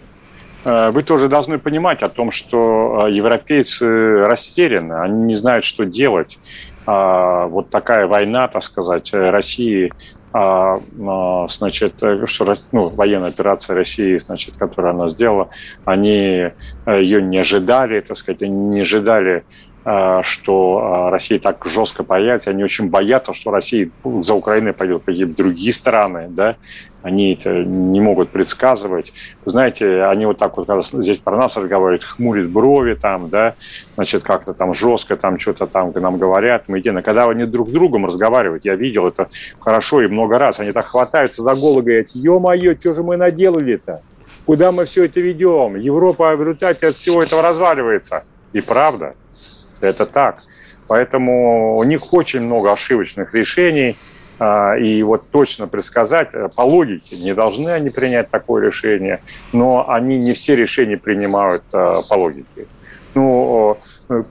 Э, 0.65 0.91
вы 0.91 1.03
тоже 1.03 1.29
должны 1.29 1.59
понимать 1.59 2.03
о 2.03 2.09
том, 2.09 2.31
что 2.31 3.07
э, 3.09 3.13
европейцы 3.13 4.25
растеряны, 4.25 4.95
они 4.95 5.25
не 5.25 5.35
знают, 5.35 5.65
что 5.65 5.85
делать. 5.85 6.39
А, 6.87 7.47
вот 7.47 7.71
такая 7.71 8.07
война, 8.07 8.47
так 8.47 8.63
сказать, 8.63 9.13
России, 9.13 9.93
а, 10.33 10.81
а, 11.01 11.49
значит, 11.49 11.95
что, 12.27 12.55
ну, 12.71 12.89
военная 12.89 13.31
операция 13.31 13.75
России, 13.75 14.17
значит, 14.19 14.57
которую 14.57 14.95
она 14.95 15.09
сделала, 15.09 15.49
они 15.85 16.53
э, 16.87 17.01
ее 17.01 17.23
не 17.23 17.39
ожидали, 17.39 18.01
так 18.01 18.17
сказать, 18.17 18.43
они 18.43 18.57
не 18.57 18.81
ожидали 18.83 19.39
Э, 19.39 19.76
что 20.23 21.07
э, 21.07 21.11
Россия 21.11 21.39
так 21.39 21.65
жестко 21.65 22.03
появится, 22.03 22.51
они 22.51 22.65
очень 22.65 22.91
боятся, 22.91 23.33
что 23.33 23.53
Россия 23.53 23.89
за 24.05 24.35
Украиной 24.35 24.73
пойдет 24.73 25.05
какие-то 25.05 25.37
другие 25.37 25.73
страны, 25.73 26.27
да, 26.29 26.57
они 27.03 27.35
это 27.35 27.63
не 27.63 28.01
могут 28.01 28.31
предсказывать. 28.31 29.13
Знаете, 29.45 30.03
они 30.03 30.27
вот 30.27 30.39
так 30.39 30.57
вот, 30.57 30.67
когда 30.67 30.81
здесь 30.83 31.19
про 31.19 31.37
нас 31.37 31.57
разговаривают, 31.57 32.03
хмурят 32.03 32.49
брови 32.49 32.95
там, 32.95 33.29
да, 33.29 33.55
значит, 33.95 34.25
как-то 34.25 34.55
там 34.55 34.75
жестко 34.75 35.17
там 35.17 35.39
что-то 35.39 35.69
там 35.69 35.93
нам 35.95 36.19
говорят, 36.19 36.65
мы 36.67 36.79
едины. 36.79 37.01
Когда 37.03 37.27
они 37.27 37.45
друг 37.45 37.69
с 37.69 37.73
другом 37.73 38.07
разговаривают, 38.07 38.65
я 38.65 38.75
видел 38.75 39.07
это 39.07 39.29
хорошо 39.61 40.03
и 40.03 40.09
много 40.09 40.37
раз, 40.41 40.59
они 40.59 40.73
так 40.73 40.87
хватаются 40.87 41.43
за 41.43 41.55
голову 41.55 41.83
говорят, 41.83 42.09
ё-моё, 42.13 42.75
что 42.77 42.93
же 42.93 43.05
мы 43.05 43.17
наделали-то? 43.17 44.01
Куда 44.47 44.73
мы 44.73 44.85
все 44.85 45.05
это 45.05 45.21
ведем? 45.21 45.77
Европа 45.77 46.35
в 46.35 46.41
результате 46.41 46.89
от 46.89 46.97
всего 46.97 47.23
этого 47.23 47.41
разваливается. 47.41 48.25
И 48.53 48.61
правда– 48.61 49.15
это 49.81 50.07
так. 50.07 50.41
Поэтому 50.89 51.77
у 51.77 51.85
них 51.85 52.13
очень 52.13 52.41
много 52.41 52.73
ошибочных 52.73 53.35
решений, 53.35 53.97
а, 54.39 54.77
и 54.77 55.03
вот 55.03 55.31
точно 55.31 55.67
предсказать, 55.67 56.29
э, 56.35 56.49
по 56.55 56.61
логике, 56.61 57.17
не 57.17 57.35
должны 57.35 57.71
они 57.71 57.89
принять 57.89 58.31
такое 58.31 58.67
решение, 58.67 59.21
но 59.53 59.89
они 59.89 60.19
не 60.19 60.35
все 60.35 60.55
решения 60.55 60.99
принимают 60.99 61.63
э, 61.73 62.01
по 62.09 62.15
логике. 62.15 62.67
Ну, 63.15 63.79
ну, 64.11 64.25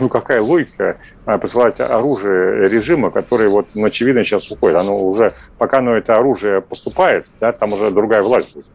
ну 0.00 0.08
какая 0.08 0.40
логика 0.42 0.96
э, 1.26 1.38
посылать 1.38 1.80
оружие 1.80 2.68
режима, 2.68 3.12
который 3.12 3.48
вот, 3.48 3.68
ну, 3.74 3.86
очевидно, 3.86 4.24
сейчас 4.24 4.50
уходит. 4.50 4.78
Оно 4.78 5.00
уже, 5.00 5.30
пока 5.58 5.78
оно 5.78 5.96
это 5.96 6.14
оружие 6.14 6.60
поступает, 6.60 7.26
да, 7.38 7.52
там 7.52 7.72
уже 7.72 7.92
другая 7.92 8.22
власть 8.22 8.54
будет. 8.54 8.66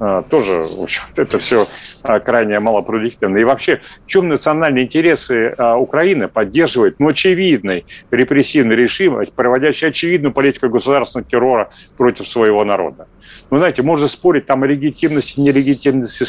А, 0.00 0.22
тоже, 0.22 0.62
в 0.62 0.82
общем, 0.82 1.02
это 1.16 1.38
все 1.38 1.66
а, 2.02 2.18
крайне 2.18 2.58
малопродуктивно. 2.58 3.38
И 3.38 3.44
вообще, 3.44 3.80
в 4.04 4.06
чем 4.06 4.28
национальные 4.28 4.84
интересы 4.86 5.54
а, 5.56 5.76
Украины 5.76 6.28
поддерживает, 6.28 6.98
ну, 6.98 7.08
очевидный 7.08 7.84
репрессивный 8.10 8.74
режим, 8.74 9.20
проводящий 9.36 9.88
очевидную 9.88 10.32
политику 10.32 10.68
государственного 10.68 11.28
террора 11.28 11.68
против 11.96 12.26
своего 12.26 12.64
народа. 12.64 13.06
Ну, 13.50 13.58
знаете, 13.58 13.82
можно 13.82 14.08
спорить 14.08 14.46
там 14.46 14.62
о 14.64 14.66
легитимности, 14.66 15.40
нелегитимности 15.40 16.26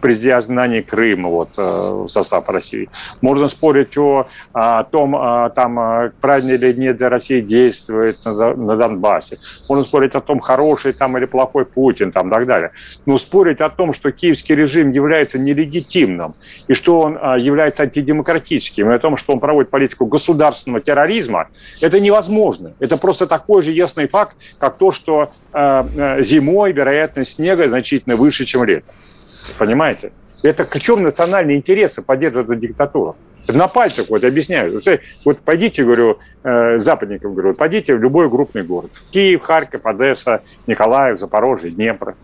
признания 0.00 0.82
Крыма 0.82 1.28
вот, 1.28 1.56
в 1.56 2.06
состав 2.08 2.48
России. 2.48 2.88
Можно 3.20 3.48
спорить 3.48 3.96
о, 3.96 4.26
о 4.52 4.84
том, 4.84 5.12
там, 5.54 6.12
правильно 6.20 6.52
или 6.52 6.72
нет 6.72 6.96
для 6.96 7.08
России 7.08 7.40
действует 7.40 8.16
на, 8.24 8.54
на 8.54 8.76
Донбассе. 8.76 9.36
Можно 9.68 9.84
спорить 9.84 10.14
о 10.14 10.20
том, 10.20 10.40
хороший 10.40 10.92
там 10.92 11.16
или 11.16 11.24
плохой 11.24 11.64
путь 11.64 11.94
Путин 12.04 12.12
там, 12.12 12.28
и 12.28 12.32
так 12.32 12.46
далее. 12.46 12.70
Но 13.06 13.18
спорить 13.18 13.60
о 13.60 13.68
том, 13.70 13.92
что 13.92 14.12
киевский 14.12 14.54
режим 14.54 14.92
является 14.92 15.38
нелегитимным 15.38 16.34
и 16.68 16.74
что 16.74 17.00
он 17.00 17.18
а, 17.20 17.36
является 17.36 17.82
антидемократическим, 17.82 18.90
и 18.90 18.94
о 18.94 18.98
том, 18.98 19.16
что 19.16 19.32
он 19.32 19.40
проводит 19.40 19.70
политику 19.70 20.06
государственного 20.06 20.80
терроризма, 20.80 21.48
это 21.80 22.00
невозможно. 22.00 22.72
Это 22.80 22.96
просто 22.96 23.26
такой 23.26 23.62
же 23.62 23.72
ясный 23.72 24.08
факт, 24.08 24.36
как 24.58 24.78
то, 24.78 24.92
что 24.92 25.30
э, 25.52 26.22
зимой 26.22 26.72
вероятность 26.72 27.32
снега 27.32 27.68
значительно 27.68 28.16
выше, 28.16 28.44
чем 28.44 28.64
летом. 28.64 28.94
Понимаете? 29.58 30.12
Это 30.42 30.64
в 30.64 30.80
чем 30.80 31.02
национальные 31.02 31.56
интересы 31.56 32.02
поддерживают 32.02 32.50
эту 32.50 32.60
диктатуру? 32.60 33.16
На 33.48 33.68
пальцах 33.68 34.06
вот 34.08 34.24
объясняю. 34.24 34.80
Вот 35.24 35.40
пойдите, 35.40 35.84
говорю, 35.84 36.18
э, 36.42 36.78
западникам, 36.78 37.34
говорю, 37.34 37.54
пойдите 37.54 37.94
в 37.94 38.00
любой 38.00 38.30
крупный 38.30 38.62
город. 38.62 38.90
Киев, 39.10 39.42
Харьков, 39.42 39.84
Одесса, 39.84 40.42
Николаев, 40.66 41.18
Запорожье, 41.18 41.70
Днепр. 41.70 42.14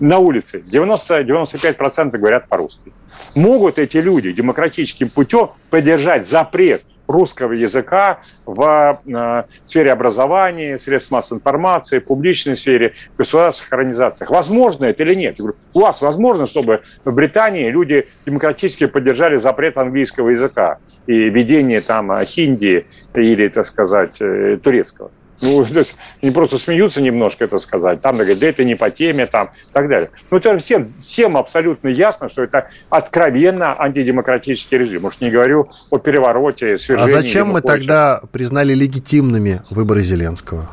На 0.00 0.18
улице 0.18 0.60
90-95% 0.60 2.16
говорят 2.16 2.48
по-русски. 2.48 2.92
Могут 3.34 3.78
эти 3.78 3.96
люди 3.98 4.32
демократическим 4.32 5.08
путем 5.10 5.50
поддержать 5.70 6.26
запрет 6.26 6.82
русского 7.08 7.52
языка 7.52 8.20
в 8.46 9.00
э, 9.06 9.44
сфере 9.64 9.90
образования, 9.90 10.78
средств 10.78 11.10
массовой 11.10 11.38
информации, 11.38 11.98
публичной 11.98 12.54
сфере, 12.54 12.94
государственных 13.16 13.72
организациях. 13.72 14.30
Возможно 14.30 14.84
это 14.84 15.02
или 15.02 15.14
нет? 15.14 15.36
Я 15.38 15.44
говорю, 15.44 15.58
у 15.72 15.80
вас 15.80 16.02
возможно, 16.02 16.46
чтобы 16.46 16.82
в 17.04 17.12
Британии 17.12 17.70
люди 17.70 18.08
демократически 18.26 18.86
поддержали 18.86 19.38
запрет 19.38 19.78
английского 19.78 20.28
языка 20.28 20.78
и 21.06 21.30
введение 21.30 21.80
там 21.80 22.12
хинди 22.24 22.86
или, 23.14 23.48
так 23.48 23.64
сказать, 23.64 24.20
э, 24.20 24.58
турецкого? 24.62 25.10
Ну, 25.40 25.66
они 26.22 26.30
просто 26.30 26.58
смеются 26.58 27.00
немножко 27.00 27.44
это 27.44 27.58
сказать. 27.58 28.00
Там 28.00 28.16
говорят, 28.16 28.38
да 28.38 28.46
это 28.46 28.64
не 28.64 28.74
по 28.74 28.90
теме, 28.90 29.26
там, 29.26 29.48
и 29.48 29.72
так 29.72 29.88
далее. 29.88 30.10
Ну, 30.30 30.38
это 30.38 30.58
всем, 30.58 30.92
всем 31.02 31.36
абсолютно 31.36 31.88
ясно, 31.88 32.28
что 32.28 32.42
это 32.42 32.70
откровенно 32.90 33.80
антидемократический 33.80 34.78
режим. 34.78 35.04
Уж 35.04 35.20
не 35.20 35.30
говорю 35.30 35.68
о 35.90 35.98
перевороте, 35.98 36.78
свержении. 36.78 37.14
А 37.14 37.20
зачем 37.20 37.48
мы 37.48 37.62
тогда 37.62 38.20
признали 38.32 38.74
легитимными 38.74 39.62
выборы 39.70 40.02
Зеленского? 40.02 40.68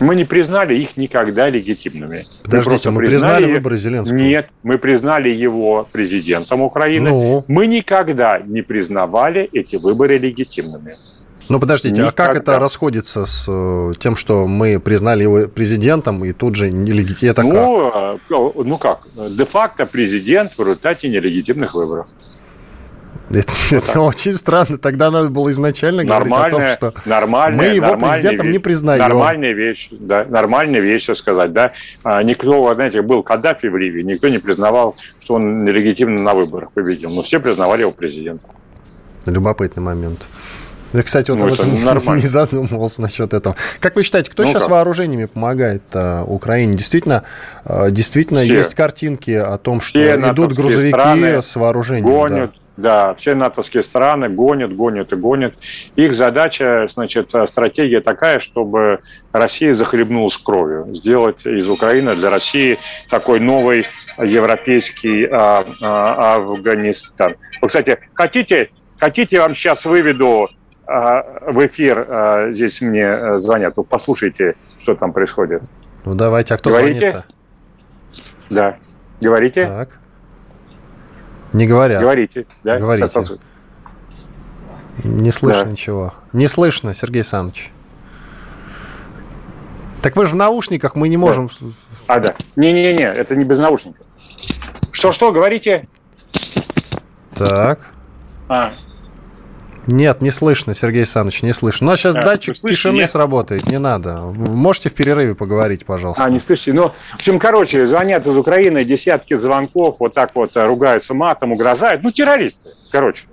Мы 0.00 0.16
не 0.16 0.24
признали 0.24 0.74
их 0.74 0.96
никогда 0.96 1.48
легитимными. 1.48 2.22
Подождите, 2.44 2.90
мы, 2.90 2.96
мы 2.96 3.06
признали, 3.06 3.36
признали 3.36 3.54
выборы 3.54 3.76
Зеленского? 3.76 4.18
Нет, 4.18 4.48
мы 4.64 4.78
признали 4.78 5.30
его 5.30 5.86
президентом 5.92 6.62
Украины. 6.62 7.10
Ну? 7.10 7.44
Мы 7.46 7.68
никогда 7.68 8.40
не 8.44 8.62
признавали 8.62 9.48
эти 9.52 9.76
выборы 9.76 10.18
легитимными. 10.18 10.90
Ну, 11.52 11.60
подождите, 11.60 12.00
Никогда. 12.00 12.24
а 12.24 12.26
как 12.28 12.36
это 12.36 12.58
расходится 12.58 13.26
с 13.26 13.44
э, 13.46 13.92
тем, 13.98 14.16
что 14.16 14.46
мы 14.46 14.80
признали 14.80 15.24
его 15.24 15.48
президентом 15.48 16.24
и 16.24 16.32
тут 16.32 16.54
же 16.54 16.70
нелегитимно? 16.70 17.42
Ну, 17.42 17.90
как? 17.90 18.20
Э, 18.30 18.62
ну 18.64 18.78
как? 18.78 19.00
Де-факто 19.36 19.84
президент 19.84 20.52
в 20.56 20.60
результате 20.60 21.10
нелегитимных 21.10 21.74
выборов. 21.74 22.08
Это, 23.30 23.52
вот 23.70 23.82
это 23.82 24.00
очень 24.00 24.32
странно. 24.32 24.78
Тогда 24.78 25.10
надо 25.10 25.28
было 25.28 25.50
изначально 25.50 26.04
нормальная, 26.04 26.50
говорить 26.50 26.76
о 26.78 26.80
том, 26.80 26.92
что 26.92 27.50
мы 27.52 27.64
его 27.64 27.96
президентом 27.96 28.46
вещь, 28.46 28.54
не 28.54 28.58
признаем. 28.58 29.00
Нормальная 29.00 29.52
вещь, 29.52 29.88
да, 29.90 30.24
нормальная 30.24 30.80
вещь, 30.80 31.10
сказать, 31.14 31.52
да. 31.52 31.72
А, 32.02 32.22
никто, 32.22 32.74
знаете, 32.74 33.00
был 33.00 33.22
Каддафи 33.22 33.66
в 33.66 33.76
Ливии, 33.76 34.02
никто 34.02 34.28
не 34.28 34.38
признавал, 34.38 34.96
что 35.22 35.34
он 35.34 35.64
нелегитимно 35.64 36.20
на 36.20 36.34
выборах 36.34 36.72
победил, 36.72 37.10
но 37.10 37.22
все 37.22 37.40
признавали 37.40 37.82
его 37.82 37.92
президентом. 37.92 38.50
Любопытный 39.24 39.82
момент. 39.82 40.26
Я, 40.92 41.02
кстати, 41.02 41.30
вот, 41.30 41.40
ну, 41.40 41.48
вот 41.48 41.64
не, 41.64 42.20
не 42.20 42.26
задумывался 42.26 43.02
насчет 43.02 43.32
этого. 43.32 43.56
Как 43.80 43.96
вы 43.96 44.02
считаете, 44.02 44.30
кто 44.30 44.42
ну 44.42 44.50
сейчас 44.50 44.64
как? 44.64 44.72
вооружениями 44.72 45.24
помогает 45.24 45.82
а, 45.94 46.24
Украине? 46.24 46.74
Действительно, 46.74 47.24
а, 47.64 47.90
действительно 47.90 48.40
все. 48.40 48.58
есть 48.58 48.74
картинки 48.74 49.30
о 49.30 49.56
том, 49.58 49.80
что 49.80 50.00
все 50.00 50.16
идут 50.16 50.52
грузовики 50.52 51.40
с 51.40 51.56
вооружением. 51.56 52.06
Гонят, 52.06 52.50
да. 52.50 52.56
Да, 52.74 53.14
все 53.14 53.34
натовские 53.34 53.82
страны 53.82 54.30
гонят, 54.30 54.74
гонят 54.74 55.12
и 55.12 55.16
гонят. 55.16 55.54
Их 55.94 56.14
задача, 56.14 56.86
значит, 56.88 57.30
стратегия 57.44 58.00
такая, 58.00 58.38
чтобы 58.38 59.00
Россия 59.30 59.74
захлебнулась 59.74 60.38
кровью. 60.38 60.86
Сделать 60.88 61.44
из 61.44 61.68
Украины 61.68 62.14
для 62.14 62.30
России 62.30 62.78
такой 63.10 63.40
новый 63.40 63.86
европейский 64.18 65.28
а, 65.30 65.66
а, 65.82 66.36
Афганистан. 66.36 67.36
Вы, 67.60 67.68
кстати, 67.68 67.98
хотите, 68.14 68.70
хотите, 68.98 69.36
я 69.36 69.42
вам 69.42 69.54
сейчас 69.54 69.84
выведу 69.84 70.48
в 70.86 71.66
эфир 71.66 72.06
а, 72.08 72.50
здесь 72.50 72.80
мне 72.80 73.04
э, 73.04 73.38
звонят. 73.38 73.76
Вы 73.76 73.84
послушайте, 73.84 74.56
что 74.78 74.94
там 74.94 75.12
происходит. 75.12 75.62
Ну 76.04 76.14
давайте, 76.14 76.54
а 76.54 76.58
кто 76.58 76.70
Говорите? 76.70 77.10
звонит-то? 77.10 77.24
Да. 78.50 78.76
Говорите? 79.20 79.66
Так. 79.66 79.98
Не 81.52 81.66
говорят. 81.66 82.00
Говорите. 82.00 82.46
Да? 82.64 82.78
Говорите. 82.78 83.08
Сейчас... 83.08 83.38
Не 85.04 85.30
слышно 85.30 85.64
да. 85.64 85.70
ничего. 85.70 86.14
Не 86.32 86.48
слышно, 86.48 86.94
Сергей 86.94 87.20
Александрович. 87.20 87.70
Так 90.02 90.16
вы 90.16 90.26
же 90.26 90.32
в 90.32 90.36
наушниках, 90.36 90.96
мы 90.96 91.08
не 91.08 91.16
можем... 91.16 91.48
Да. 91.60 91.66
А, 92.08 92.20
да. 92.20 92.34
Не-не-не, 92.56 93.04
это 93.04 93.36
не 93.36 93.44
без 93.44 93.58
наушников. 93.58 94.04
Что-что, 94.90 95.30
говорите? 95.30 95.88
Так. 97.34 97.78
А, 98.48 98.74
нет, 99.86 100.20
не 100.20 100.30
слышно, 100.30 100.74
Сергей 100.74 101.00
Александрович, 101.00 101.42
не 101.42 101.52
слышно. 101.52 101.92
А 101.92 101.96
сейчас 101.96 102.16
а, 102.16 102.24
датчик 102.24 102.56
слышите, 102.58 102.76
тишины 102.76 102.98
нет? 102.98 103.10
сработает, 103.10 103.66
не 103.66 103.78
надо. 103.78 104.20
Можете 104.20 104.90
в 104.90 104.94
перерыве 104.94 105.34
поговорить, 105.34 105.84
пожалуйста. 105.84 106.24
А, 106.24 106.30
не 106.30 106.38
слышите. 106.38 106.72
Ну, 106.72 106.88
в 106.88 107.14
общем, 107.14 107.38
короче, 107.38 107.84
звонят 107.84 108.26
из 108.26 108.38
Украины, 108.38 108.84
десятки 108.84 109.34
звонков, 109.34 109.96
вот 109.98 110.14
так 110.14 110.30
вот 110.34 110.56
э, 110.56 110.66
ругаются 110.66 111.14
матом, 111.14 111.52
угрожают. 111.52 112.02
Ну, 112.04 112.12
террористы, 112.12 112.68
короче. 112.92 113.26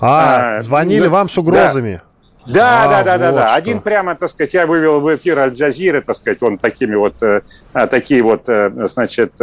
А, 0.00 0.52
а 0.52 0.62
звонили 0.62 1.04
ну, 1.04 1.10
вам 1.10 1.28
с 1.28 1.36
угрозами? 1.36 2.00
Да. 2.02 2.12
Да, 2.44 2.84
а, 2.84 2.88
да, 2.88 3.04
да, 3.04 3.12
вот 3.12 3.36
да, 3.36 3.46
да. 3.46 3.54
Один 3.54 3.80
прямо, 3.80 4.16
так 4.16 4.28
сказать, 4.28 4.52
я 4.54 4.66
вывел 4.66 4.98
в 5.00 5.14
эфир 5.14 5.38
Аль-Джазиры, 5.38 6.02
так 6.02 6.16
сказать, 6.16 6.42
он 6.42 6.58
такими 6.58 6.96
вот, 6.96 7.22
э, 7.22 7.42
а, 7.72 7.86
такие 7.86 8.20
вот, 8.22 8.48
э, 8.48 8.72
значит, 8.86 9.34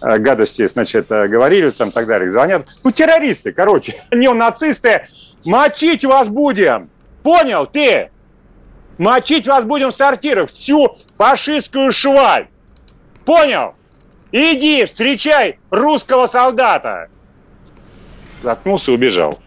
гадости, 0.00 0.66
значит, 0.66 1.06
говорили 1.08 1.70
там 1.70 1.88
и 1.88 1.92
так 1.92 2.06
далее, 2.06 2.28
звонят. 2.28 2.66
Ну, 2.84 2.90
террористы, 2.90 3.52
короче, 3.52 4.02
неонацисты, 4.10 5.08
Мочить 5.44 6.04
вас 6.04 6.28
будем. 6.28 6.90
Понял 7.22 7.66
ты? 7.66 8.10
Мочить 8.98 9.46
вас 9.46 9.64
будем 9.64 9.90
в 9.90 9.94
сортирах. 9.94 10.50
Всю 10.50 10.96
фашистскую 11.16 11.90
шваль. 11.90 12.48
Понял? 13.24 13.74
Иди, 14.32 14.84
встречай 14.84 15.58
русского 15.70 16.26
солдата. 16.26 17.08
Заткнулся 18.42 18.92
и 18.92 18.94
убежал. 18.94 19.38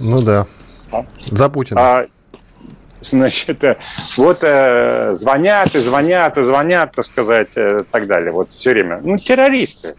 Ну 0.00 0.20
да. 0.20 0.46
А? 0.92 1.04
За 1.30 1.48
Путина. 1.48 1.80
А, 1.80 2.06
значит, 3.00 3.64
э, 3.64 3.76
вот 4.16 4.38
э, 4.42 5.14
звонят 5.14 5.74
и 5.74 5.78
звонят 5.78 6.36
и 6.38 6.44
звонят, 6.44 6.92
так 6.94 7.04
сказать, 7.04 7.56
э, 7.56 7.84
так 7.90 8.06
далее. 8.06 8.32
Вот 8.32 8.50
все 8.50 8.70
время. 8.70 9.00
Ну, 9.02 9.16
террористы. 9.16 9.96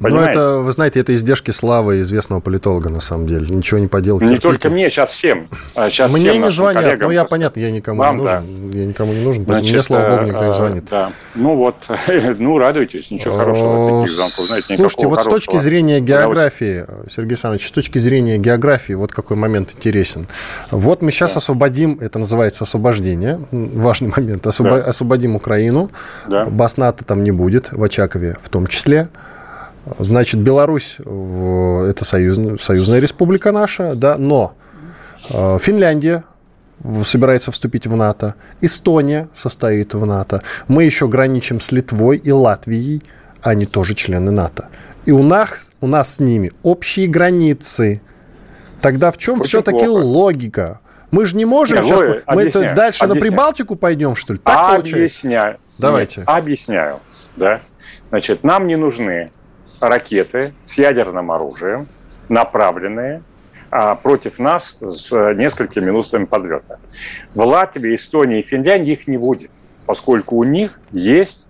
Ну, 0.00 0.20
это, 0.20 0.58
вы 0.58 0.72
знаете, 0.72 1.00
это 1.00 1.14
издержки 1.14 1.50
славы 1.50 2.00
известного 2.02 2.40
политолога, 2.40 2.90
на 2.90 3.00
самом 3.00 3.26
деле. 3.26 3.46
Ничего 3.48 3.80
не 3.80 3.88
поделать. 3.88 4.22
Не 4.22 4.28
терпите. 4.28 4.48
только 4.48 4.70
мне, 4.70 4.90
сейчас 4.90 5.10
всем. 5.10 5.48
А 5.74 5.90
сейчас 5.90 6.10
мне 6.12 6.30
всем 6.30 6.42
не 6.42 6.50
звонят. 6.50 6.82
Коллегам. 6.82 7.08
Ну, 7.08 7.12
я 7.12 7.24
понятно, 7.24 7.60
я 7.60 7.70
никому 7.70 8.00
Вам, 8.00 8.16
не 8.16 8.22
нужен. 8.22 8.70
Да. 8.70 8.78
Я 8.78 8.86
никому 8.86 9.12
не 9.12 9.24
нужен, 9.24 9.44
поэтому 9.44 9.58
Значит, 9.58 9.74
мне, 9.74 9.82
слава 9.82 10.10
богу, 10.10 10.26
никто 10.26 10.44
не 10.44 10.50
э, 10.50 10.54
звонит. 10.54 10.84
Да. 10.90 11.12
Ну 11.34 11.56
вот, 11.56 11.76
ну 12.38 12.58
радуйтесь, 12.58 13.10
ничего 13.10 13.36
хорошего 13.36 14.00
таких 14.02 14.14
звонков. 14.14 14.46
Знаете, 14.46 14.76
Слушайте, 14.76 15.06
вот 15.06 15.20
с 15.20 15.24
точки 15.24 15.56
зрения 15.56 16.00
географии, 16.00 16.86
Сергей 17.10 17.30
Александрович, 17.30 17.68
с 17.68 17.72
точки 17.72 17.98
зрения 17.98 18.38
географии, 18.38 18.92
вот 18.92 19.12
какой 19.12 19.36
момент 19.36 19.74
интересен. 19.74 20.28
Вот 20.70 21.02
мы 21.02 21.10
сейчас 21.10 21.32
да. 21.32 21.38
освободим, 21.38 21.98
это 22.00 22.18
называется 22.18 22.64
освобождение, 22.64 23.40
важный 23.50 24.12
момент, 24.16 24.46
освобо- 24.46 24.82
да. 24.82 24.84
освободим 24.84 25.36
Украину, 25.36 25.90
да. 26.28 26.46
Басната 26.46 27.04
там 27.04 27.24
не 27.24 27.30
будет, 27.30 27.72
в 27.72 27.82
Очакове 27.82 28.36
в 28.42 28.48
том 28.48 28.66
числе. 28.66 29.08
Значит, 29.98 30.40
Беларусь– 30.40 30.96
это 30.98 32.04
союзная, 32.04 32.56
союзная 32.58 32.98
республика 32.98 33.52
наша, 33.52 33.94
да, 33.94 34.16
но 34.16 34.54
э, 35.30 35.58
Финляндия 35.60 36.24
собирается 37.04 37.50
вступить 37.52 37.86
в 37.86 37.96
НАТО, 37.96 38.34
Эстония 38.60 39.28
состоит 39.34 39.94
в 39.94 40.04
НАТО, 40.04 40.42
мы 40.68 40.84
еще 40.84 41.08
граничим 41.08 41.60
с 41.60 41.72
Литвой 41.72 42.18
и 42.18 42.30
Латвией, 42.30 43.02
они 43.42 43.66
тоже 43.66 43.94
члены 43.94 44.30
НАТО. 44.30 44.68
И 45.04 45.10
у 45.10 45.22
нас, 45.22 45.70
у 45.80 45.86
нас 45.86 46.16
с 46.16 46.20
ними 46.20 46.52
общие 46.62 47.06
границы. 47.06 48.02
Тогда 48.80 49.10
в 49.10 49.16
чем 49.16 49.42
все-таки 49.42 49.86
логика? 49.86 50.80
Мы 51.10 51.24
же 51.24 51.36
не 51.36 51.46
можем 51.46 51.78
Нет, 51.78 51.86
сейчас... 51.86 51.98
Мы 51.98 52.22
объясняю, 52.26 52.48
это 52.48 52.74
дальше 52.74 53.04
объясняю. 53.04 53.14
на 53.14 53.20
Прибалтику 53.20 53.76
пойдем, 53.76 54.14
что 54.14 54.34
ли? 54.34 54.38
Так 54.38 54.80
объясняю. 54.80 55.40
Получается? 55.40 55.74
Давайте. 55.78 56.20
Нет, 56.20 56.28
объясняю. 56.28 57.00
Да? 57.36 57.60
Значит, 58.10 58.44
нам 58.44 58.66
не 58.66 58.76
нужны 58.76 59.30
ракеты 59.80 60.52
с 60.64 60.78
ядерным 60.78 61.30
оружием, 61.30 61.86
направленные 62.28 63.22
а, 63.70 63.94
против 63.94 64.38
нас 64.38 64.78
с 64.80 65.10
несколькими 65.34 65.86
минутами 65.86 66.24
подлета. 66.24 66.78
В 67.34 67.42
Латвии, 67.42 67.94
Эстонии 67.94 68.40
и 68.40 68.42
Финляндии 68.42 68.92
их 68.92 69.06
не 69.06 69.18
будет, 69.18 69.50
поскольку 69.86 70.36
у 70.36 70.44
них 70.44 70.80
есть 70.90 71.46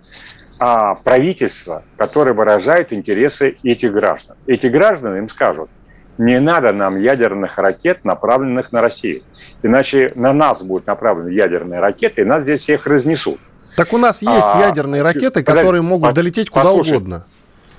а, 0.59 0.95
правительство, 0.95 1.83
которое 1.97 2.33
выражает 2.33 2.91
интересы 2.91 3.55
этих 3.63 3.93
граждан. 3.93 4.35
Эти 4.47 4.67
граждане 4.67 5.19
им 5.19 5.29
скажут, 5.29 5.69
не 6.17 6.39
надо 6.41 6.73
нам 6.73 6.99
ядерных 6.99 7.57
ракет, 7.57 8.03
направленных 8.03 8.73
на 8.73 8.81
Россию. 8.81 9.21
Иначе 9.63 10.11
на 10.15 10.33
нас 10.33 10.61
будут 10.61 10.85
направлены 10.85 11.29
ядерные 11.29 11.79
ракеты, 11.79 12.21
и 12.21 12.25
нас 12.25 12.43
здесь 12.43 12.59
всех 12.59 12.85
разнесут. 12.85 13.39
Так 13.77 13.93
у 13.93 13.97
нас 13.97 14.21
есть 14.21 14.45
а, 14.45 14.59
ядерные 14.59 15.01
ракеты, 15.01 15.41
которые 15.41 15.81
могут 15.81 16.13
долететь 16.13 16.49
куда 16.49 16.73
угодно 16.73 17.25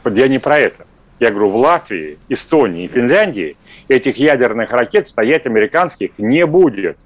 я 0.04 0.28
не 0.28 0.38
про 0.38 0.58
это. 0.58 0.86
я 1.18 1.30
говорю, 1.30 1.50
в 1.50 1.56
Латвии, 1.56 2.18
Эстонии 2.28 2.86
Финляндии 2.86 3.56
этих 3.88 4.16
ядерных 4.16 4.70
ракет 4.72 5.06
стоять 5.06 5.46
американских 5.46 6.12
не 6.18 6.46
будет, 6.46 6.96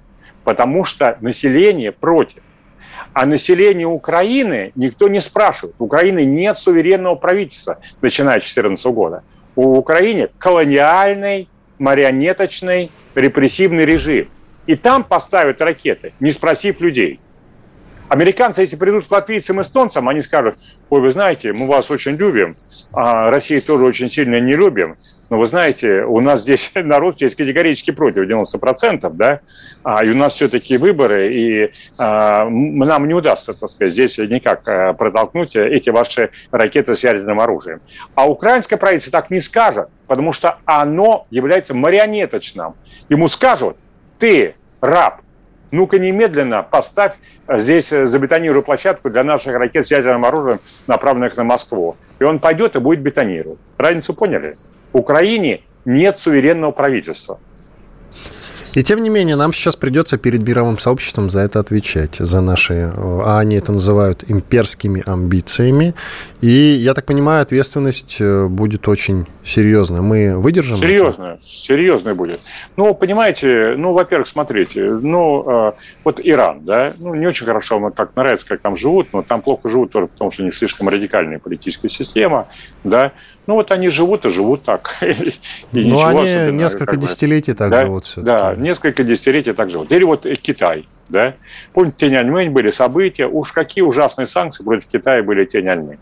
потому 0.43 0.85
что 0.85 1.17
население 1.21 1.91
против. 1.91 2.41
А 3.13 3.25
население 3.25 3.87
Украины 3.87 4.71
никто 4.75 5.07
не 5.07 5.21
спрашивает. 5.21 5.75
У 5.79 5.85
Украины 5.85 6.25
нет 6.25 6.57
суверенного 6.57 7.15
правительства, 7.15 7.79
начиная 8.01 8.39
с 8.39 8.43
2014 8.43 8.85
года. 8.87 9.23
У 9.55 9.77
Украины 9.77 10.29
колониальный, 10.37 11.49
марионеточный, 11.79 12.91
репрессивный 13.15 13.85
режим. 13.85 14.27
И 14.65 14.75
там 14.75 15.03
поставят 15.03 15.61
ракеты, 15.61 16.13
не 16.19 16.31
спросив 16.31 16.81
людей. 16.81 17.19
Американцы, 18.07 18.61
если 18.61 18.75
придут 18.75 19.07
к 19.07 19.11
латвийцам 19.11 19.61
эстонцам, 19.61 20.07
они 20.07 20.21
скажут, 20.21 20.57
ой, 20.89 21.01
вы 21.01 21.11
знаете, 21.11 21.53
мы 21.53 21.67
вас 21.67 21.89
очень 21.89 22.15
любим, 22.15 22.53
а 22.93 23.31
Россию 23.31 23.63
тоже 23.63 23.85
очень 23.85 24.09
сильно 24.09 24.39
не 24.39 24.53
любим, 24.53 24.95
но 25.31 25.39
вы 25.39 25.47
знаете, 25.47 26.03
у 26.03 26.19
нас 26.19 26.41
здесь 26.41 26.71
народ 26.75 27.15
здесь 27.15 27.35
категорически 27.35 27.91
против, 27.91 28.29
90%, 28.29 29.09
да, 29.13 29.39
а, 29.83 30.05
и 30.05 30.09
у 30.09 30.15
нас 30.15 30.33
все-таки 30.33 30.77
выборы, 30.77 31.33
и 31.33 31.71
а, 31.97 32.47
нам 32.47 33.07
не 33.07 33.15
удастся, 33.15 33.55
так 33.55 33.69
сказать, 33.69 33.93
здесь 33.93 34.19
никак 34.19 34.67
а, 34.67 34.93
протолкнуть 34.93 35.55
эти 35.55 35.89
ваши 35.89 36.29
ракеты 36.51 36.95
с 36.95 37.03
ядерным 37.03 37.39
оружием. 37.39 37.81
А 38.13 38.29
украинское 38.29 38.77
правительство 38.77 39.11
так 39.11 39.31
не 39.31 39.39
скажет, 39.39 39.89
потому 40.05 40.31
что 40.31 40.59
оно 40.65 41.25
является 41.31 41.73
марионеточным. 41.73 42.75
Ему 43.09 43.27
скажут, 43.27 43.77
ты 44.19 44.55
раб, 44.81 45.21
ну-ка 45.71 45.99
немедленно 45.99 46.63
поставь 46.63 47.13
здесь, 47.49 47.91
э, 47.91 48.07
забетонируй 48.07 48.63
площадку 48.63 49.09
для 49.09 49.23
наших 49.23 49.55
ракет 49.55 49.87
с 49.87 49.91
ядерным 49.91 50.25
оружием, 50.25 50.59
направленных 50.87 51.35
на 51.37 51.43
Москву. 51.43 51.95
И 52.19 52.23
он 52.23 52.39
пойдет 52.39 52.75
и 52.75 52.79
будет 52.79 53.01
бетонировать. 53.01 53.59
Разницу 53.77 54.13
поняли? 54.13 54.53
В 54.93 54.97
Украине 54.97 55.61
нет 55.85 56.19
суверенного 56.19 56.71
правительства. 56.71 57.39
И 58.75 58.83
тем 58.83 59.01
не 59.01 59.09
менее, 59.09 59.37
нам 59.37 59.53
сейчас 59.53 59.77
придется 59.77 60.17
перед 60.17 60.45
мировым 60.45 60.77
сообществом 60.77 61.29
за 61.29 61.39
это 61.39 61.59
отвечать, 61.59 62.17
за 62.19 62.41
наши, 62.41 62.91
а 62.95 63.39
они 63.39 63.55
это 63.55 63.71
называют 63.71 64.25
имперскими 64.27 65.01
амбициями. 65.05 65.95
И, 66.41 66.49
я 66.49 66.93
так 66.93 67.05
понимаю, 67.05 67.41
ответственность 67.41 68.17
э, 68.19 68.47
будет 68.47 68.87
очень 68.89 69.27
серьезная. 69.45 70.01
Мы 70.01 70.37
выдержим? 70.37 70.75
Серьезная, 70.75 71.39
серьезная 71.41 72.15
будет. 72.15 72.41
Ну, 72.75 72.93
понимаете, 72.93 73.75
ну, 73.77 73.91
во-первых, 73.91 74.27
смотрите, 74.27 74.91
ну, 74.91 75.69
э, 75.69 75.73
вот 76.03 76.19
Иран, 76.21 76.65
да, 76.65 76.93
ну, 76.99 77.15
не 77.15 77.27
очень 77.27 77.45
хорошо, 77.45 77.79
мне 77.79 77.91
так 77.91 78.13
нравится, 78.15 78.45
как 78.45 78.59
там 78.59 78.75
живут, 78.75 79.07
но 79.13 79.21
там 79.21 79.41
плохо 79.41 79.69
живут 79.69 79.91
только 79.91 80.11
потому, 80.11 80.31
что 80.31 80.43
не 80.43 80.51
слишком 80.51 80.89
радикальная 80.89 81.39
политическая 81.39 81.89
система, 81.89 82.49
да, 82.83 83.13
ну 83.47 83.55
вот 83.55 83.71
они 83.71 83.89
живут 83.89 84.25
и 84.25 84.29
живут 84.29 84.63
так. 84.63 84.95
И 85.01 85.91
ну, 85.91 86.05
они 86.05 86.51
несколько 86.51 86.97
десятилетий 86.97 87.53
так 87.53 87.69
да, 87.69 87.81
живут 87.81 88.05
все 88.05 88.21
Да, 88.21 88.55
несколько 88.55 89.03
десятилетий 89.03 89.53
так 89.53 89.69
живут. 89.69 89.91
Или 89.91 90.03
вот 90.03 90.25
Китай, 90.41 90.87
да. 91.09 91.35
Помните, 91.73 92.09
Тяньаньмэнь 92.09 92.51
были 92.51 92.69
события, 92.69 93.27
уж 93.27 93.51
какие 93.51 93.83
ужасные 93.83 94.25
санкции 94.25 94.63
против 94.63 94.87
Китая 94.87 95.21
были 95.23 95.45
Тяньаньмэнь. 95.45 95.99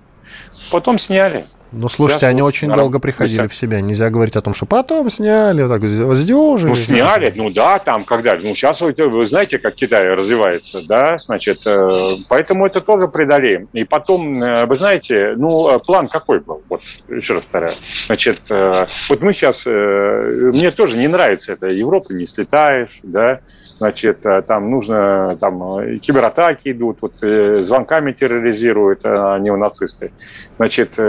Потом 0.71 0.97
сняли. 0.97 1.43
Ну, 1.75 1.89
слушайте, 1.89 2.19
Сейчас 2.19 2.29
они 2.29 2.41
вот, 2.41 2.49
очень 2.49 2.71
долго 2.71 2.99
приходили 2.99 3.47
в 3.47 3.55
себя. 3.55 3.81
Нельзя 3.81 4.09
говорить 4.11 4.35
о 4.35 4.41
том, 4.41 4.53
что 4.53 4.67
потом 4.67 5.09
сняли, 5.09 5.67
так 5.67 5.81
воздюжили. 5.81 6.69
Ну, 6.69 6.75
сняли, 6.75 7.33
ну 7.35 7.49
да, 7.49 7.79
там, 7.79 8.05
когда. 8.05 8.35
Ну, 8.35 8.53
сейчас 8.53 8.81
вы, 8.81 8.93
вы 8.93 9.25
знаете, 9.25 9.57
как 9.57 9.73
Китай 9.73 10.07
развивается, 10.07 10.87
да, 10.87 11.17
значит, 11.17 11.61
э, 11.65 11.89
поэтому 12.29 12.67
это 12.67 12.79
тоже 12.79 13.07
преодолеем. 13.07 13.69
И 13.73 13.85
потом, 13.85 14.41
э, 14.43 14.65
вы 14.67 14.75
знаете, 14.77 15.33
ну, 15.35 15.79
план 15.79 16.07
какой 16.07 16.41
был? 16.41 16.61
Вот, 16.69 16.81
еще 17.09 17.33
раз 17.33 17.43
повторяю. 17.43 17.75
Значит, 18.05 18.39
э, 18.51 18.85
вот 19.09 19.21
мы 19.21 19.33
сейчас, 19.33 19.65
мне 19.65 20.69
тоже 20.69 20.97
не 20.97 21.07
нравится 21.07 21.53
это, 21.53 21.67
Европа 21.67 22.13
не 22.13 22.27
слетаешь, 22.27 22.99
да, 23.01 23.39
значит, 23.77 24.21
там 24.47 24.69
нужно, 24.69 25.37
там, 25.41 25.99
кибератаки 25.99 26.71
идут, 26.71 26.99
вот, 27.01 27.13
звонками 27.15 28.11
терроризируют 28.11 29.03
неонацисты. 29.03 30.11
Значит, 30.57 30.99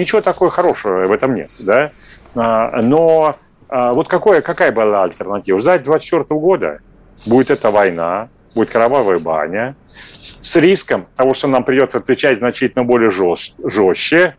ничего 0.00 0.20
такого 0.20 0.50
хорошего 0.50 1.06
в 1.06 1.12
этом 1.12 1.34
нет, 1.34 1.50
да. 1.60 1.92
А, 2.34 2.82
но 2.82 3.36
а, 3.68 3.92
вот 3.92 4.08
какое, 4.08 4.40
какая 4.40 4.72
была 4.72 5.04
альтернатива? 5.04 5.58
Ждать 5.58 5.84
24 5.84 6.24
года 6.40 6.80
будет 7.26 7.50
эта 7.50 7.70
война, 7.70 8.28
будет 8.54 8.70
кровавая 8.70 9.18
баня, 9.18 9.76
с 9.86 10.56
риском 10.56 11.06
того, 11.16 11.34
что 11.34 11.48
нам 11.48 11.64
придется 11.64 11.98
отвечать 11.98 12.38
значительно 12.38 12.84
более 12.84 13.10
жестче, 13.10 14.34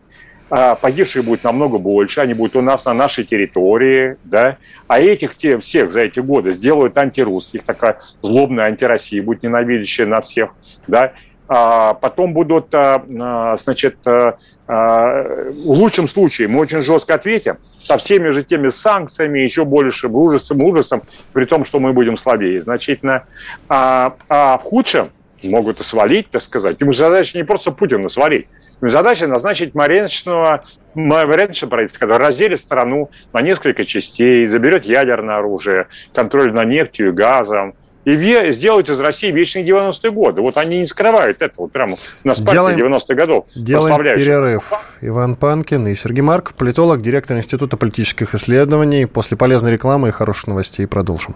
а 0.50 0.76
погибших 0.76 1.24
будет 1.24 1.46
намного 1.46 1.78
больше, 1.78 2.20
они 2.20 2.34
будут 2.34 2.58
у 2.58 2.62
нас 2.62 2.84
на 2.84 2.94
нашей 2.94 3.24
территории, 3.24 4.18
да, 4.26 4.58
а 4.90 5.00
этих 5.00 5.36
те, 5.36 5.58
всех 5.60 5.92
за 5.92 6.02
эти 6.02 6.20
годы 6.20 6.52
сделают 6.52 6.98
антирусских, 6.98 7.64
такая 7.64 8.00
злобная 8.22 8.66
антироссия 8.66 9.24
будет 9.24 9.44
ненавидящая 9.44 10.08
на 10.08 10.20
всех, 10.20 10.52
да, 10.88 11.14
потом 11.52 12.32
будут, 12.32 12.74
а, 12.74 13.04
а, 13.20 13.58
значит, 13.58 13.98
а, 14.08 14.38
в 14.68 15.70
лучшем 15.70 16.08
случае 16.08 16.48
мы 16.48 16.60
очень 16.62 16.82
жестко 16.82 17.16
ответим 17.16 17.58
со 17.78 17.98
всеми 17.98 18.30
же 18.30 18.42
теми 18.42 18.70
санкциями, 18.70 19.40
еще 19.40 19.66
большим 19.66 20.16
ужасом, 20.16 20.64
ужасом, 20.64 21.02
при 21.34 21.44
том, 21.44 21.66
что 21.66 21.82
мы 21.82 21.92
будем 21.92 22.16
слабее 22.16 22.62
значительно. 22.62 23.26
А, 23.68 24.16
а 24.30 24.58
в 24.60 24.64
худшем 24.64 25.10
могут 25.44 25.82
и 25.82 25.84
свалить, 25.84 26.30
так 26.30 26.42
сказать. 26.42 26.80
Ему 26.80 26.94
задача 26.94 27.38
не 27.38 27.44
просто 27.44 27.72
Путина 27.72 28.08
свалить, 28.08 28.48
ему 28.80 28.90
задача 28.90 29.28
назначить 29.28 29.76
марионеточного, 29.76 30.64
марионеточного 30.94 31.72
правительства, 31.72 32.06
которое 32.06 32.28
разделит 32.28 32.62
страну 32.62 33.10
на 33.34 33.42
несколько 33.42 33.84
частей, 33.84 34.46
заберет 34.48 34.86
ядерное 34.86 35.38
оружие, 35.38 35.88
контроль 36.14 36.54
над 36.54 36.70
нефтью 36.70 37.10
и 37.10 37.12
газом, 37.12 37.74
и 38.06 38.52
сделать 38.52 38.90
из 38.90 39.00
России 39.00 39.32
вечные 39.32 39.66
90-е 39.66 40.12
годы. 40.12 40.42
Вот 40.42 40.58
они 40.58 40.80
не 40.80 40.86
скрывают 40.86 41.42
этого. 41.42 41.68
Прямо 41.68 41.98
на 42.24 42.36
спарте 42.36 42.82
90-х 42.82 43.14
годов. 43.14 43.46
Делаем 43.56 43.98
перерыв. 43.98 44.72
Иван 45.02 45.36
Панкин 45.36 45.88
и 45.88 45.96
Сергей 45.96 46.22
Марков, 46.22 46.56
политолог, 46.56 47.02
директор 47.02 47.38
Института 47.38 47.78
политических 47.78 48.34
исследований. 48.36 49.06
После 49.06 49.38
полезной 49.38 49.74
рекламы 49.74 50.10
и 50.10 50.12
хороших 50.12 50.48
новостей 50.48 50.88
продолжим. 50.88 51.36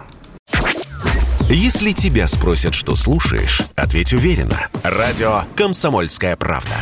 Если 1.47 1.91
тебя 1.91 2.27
спросят, 2.27 2.73
что 2.73 2.95
слушаешь, 2.95 3.61
ответь 3.75 4.13
уверенно. 4.13 4.67
Радио 4.83 5.43
«Комсомольская 5.55 6.35
правда». 6.35 6.75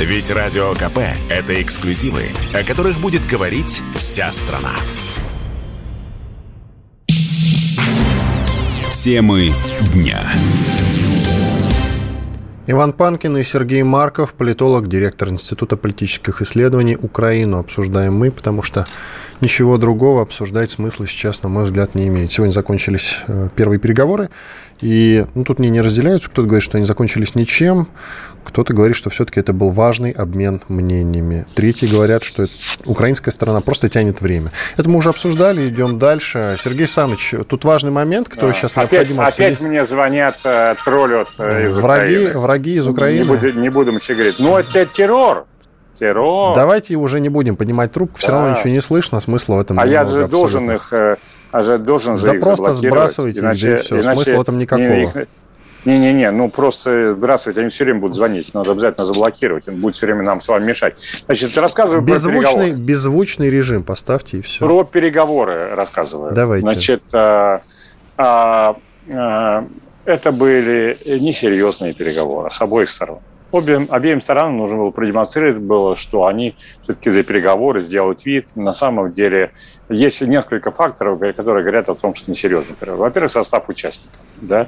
Ведь 0.00 0.30
Радио 0.32 0.74
КП– 0.74 0.98
это 1.30 1.62
эксклюзивы, 1.62 2.24
о 2.52 2.64
которых 2.64 2.98
будет 2.98 3.24
говорить 3.26 3.80
вся 3.94 4.32
страна. 4.32 4.72
Темы 9.04 9.52
дня. 9.92 10.32
Иван 12.66 12.94
Панкин 12.94 13.36
и 13.36 13.42
Сергей 13.42 13.82
Марков, 13.82 14.32
политолог, 14.32 14.88
директор 14.88 15.28
Института 15.28 15.76
политических 15.76 16.40
исследований 16.40 16.96
Украину. 16.96 17.58
Обсуждаем 17.58 18.14
мы, 18.14 18.30
потому 18.30 18.62
что 18.62 18.86
ничего 19.42 19.76
другого 19.76 20.22
обсуждать 20.22 20.70
смысла 20.70 21.06
сейчас, 21.06 21.42
на 21.42 21.50
мой 21.50 21.64
взгляд, 21.64 21.94
не 21.94 22.06
имеет. 22.08 22.32
Сегодня 22.32 22.54
закончились 22.54 23.18
э, 23.26 23.50
первые 23.54 23.78
переговоры, 23.78 24.30
и 24.80 25.26
ну, 25.34 25.44
тут 25.44 25.58
мне 25.58 25.68
не 25.68 25.82
разделяются. 25.82 26.30
Кто-то 26.30 26.48
говорит, 26.48 26.64
что 26.64 26.78
они 26.78 26.86
закончились 26.86 27.34
ничем, 27.34 27.88
кто-то 28.44 28.72
говорит, 28.74 28.96
что 28.96 29.10
все-таки 29.10 29.40
это 29.40 29.52
был 29.52 29.70
важный 29.70 30.10
обмен 30.10 30.62
мнениями. 30.68 31.46
Третьи 31.54 31.86
говорят, 31.86 32.22
что 32.22 32.48
украинская 32.84 33.32
сторона 33.32 33.60
просто 33.60 33.88
тянет 33.88 34.20
время. 34.20 34.52
Это 34.76 34.88
мы 34.88 34.98
уже 34.98 35.10
обсуждали, 35.10 35.68
идем 35.68 35.98
дальше. 35.98 36.56
Сергей 36.62 36.86
Саныч, 36.86 37.34
тут 37.48 37.64
важный 37.64 37.90
момент, 37.90 38.28
который 38.28 38.52
да. 38.52 38.58
сейчас 38.58 38.72
опять, 38.76 38.92
необходимо 38.92 39.26
обсудить. 39.26 39.46
Опять 39.48 39.60
мне 39.60 39.84
звонят, 39.84 40.36
э, 40.44 40.74
троллят 40.84 41.28
э, 41.38 41.68
из 41.68 41.78
враги, 41.78 42.16
Украины. 42.16 42.38
Враги 42.38 42.74
из 42.74 42.88
Украины. 42.88 43.22
Не, 43.24 43.28
буду, 43.28 43.52
не 43.52 43.68
будем 43.70 43.96
говорить. 43.96 44.36
Ну, 44.38 44.56
это 44.56 44.86
террор. 44.86 45.46
Террор. 45.98 46.54
Давайте 46.54 46.96
уже 46.96 47.20
не 47.20 47.28
будем 47.28 47.56
поднимать 47.56 47.92
трубку, 47.92 48.18
все 48.18 48.28
да. 48.28 48.32
равно 48.34 48.50
ничего 48.50 48.70
не 48.70 48.82
слышно, 48.82 49.20
смысла 49.20 49.56
в 49.56 49.60
этом 49.60 49.78
А 49.78 49.86
я 49.86 50.04
же 50.04 50.26
должен 50.26 50.70
их, 50.70 50.92
э, 50.92 51.16
а 51.52 51.62
же 51.62 51.78
должен 51.78 52.16
же 52.16 52.26
да 52.26 52.34
их 52.34 52.40
просто 52.40 52.74
сбрасывайте, 52.74 53.40
иначе, 53.40 53.74
и 53.74 53.76
все, 53.76 54.00
иначе, 54.00 54.22
смысла 54.22 54.38
в 54.38 54.40
этом 54.42 54.58
никакого. 54.58 55.26
Не-не-не, 55.84 56.30
ну 56.30 56.48
просто 56.50 57.14
здравствуйте, 57.14 57.60
они 57.60 57.68
все 57.68 57.84
время 57.84 58.00
будут 58.00 58.16
звонить, 58.16 58.54
надо 58.54 58.72
обязательно 58.72 59.04
заблокировать, 59.04 59.68
он 59.68 59.76
будет 59.76 59.94
все 59.94 60.06
время 60.06 60.22
нам 60.22 60.40
с 60.40 60.48
вами 60.48 60.64
мешать. 60.64 60.98
Значит, 61.26 61.56
рассказываю 61.58 62.02
беззвучный, 62.02 62.40
про 62.40 62.52
переговоры. 62.52 62.70
Беззвучный 62.72 63.50
режим 63.50 63.82
поставьте 63.82 64.38
и 64.38 64.40
все. 64.40 64.60
Про 64.60 64.84
переговоры 64.84 65.74
рассказываю. 65.74 66.32
Давайте. 66.32 66.66
Значит, 66.66 67.02
а, 67.12 67.60
а, 68.16 68.76
а, 69.12 69.66
это 70.04 70.32
были 70.32 70.96
несерьезные 71.06 71.94
переговоры 71.94 72.50
с 72.50 72.60
обоих 72.60 72.88
сторон 72.88 73.20
обеим, 73.58 73.86
обеим 73.90 74.20
сторонам 74.20 74.56
нужно 74.56 74.78
было 74.78 74.90
продемонстрировать 74.90 75.58
было, 75.58 75.96
что 75.96 76.26
они 76.26 76.56
все-таки 76.82 77.10
за 77.10 77.22
переговоры 77.22 77.80
сделают 77.80 78.24
вид. 78.24 78.48
На 78.54 78.72
самом 78.72 79.12
деле 79.12 79.52
есть 79.88 80.20
несколько 80.22 80.70
факторов, 80.70 81.20
которые 81.34 81.62
говорят 81.62 81.88
о 81.88 81.94
том, 81.94 82.14
что 82.14 82.30
несерьезный 82.30 82.76
переговор. 82.76 83.08
Во-первых, 83.08 83.30
состав 83.30 83.68
участников. 83.68 84.18
Да? 84.40 84.66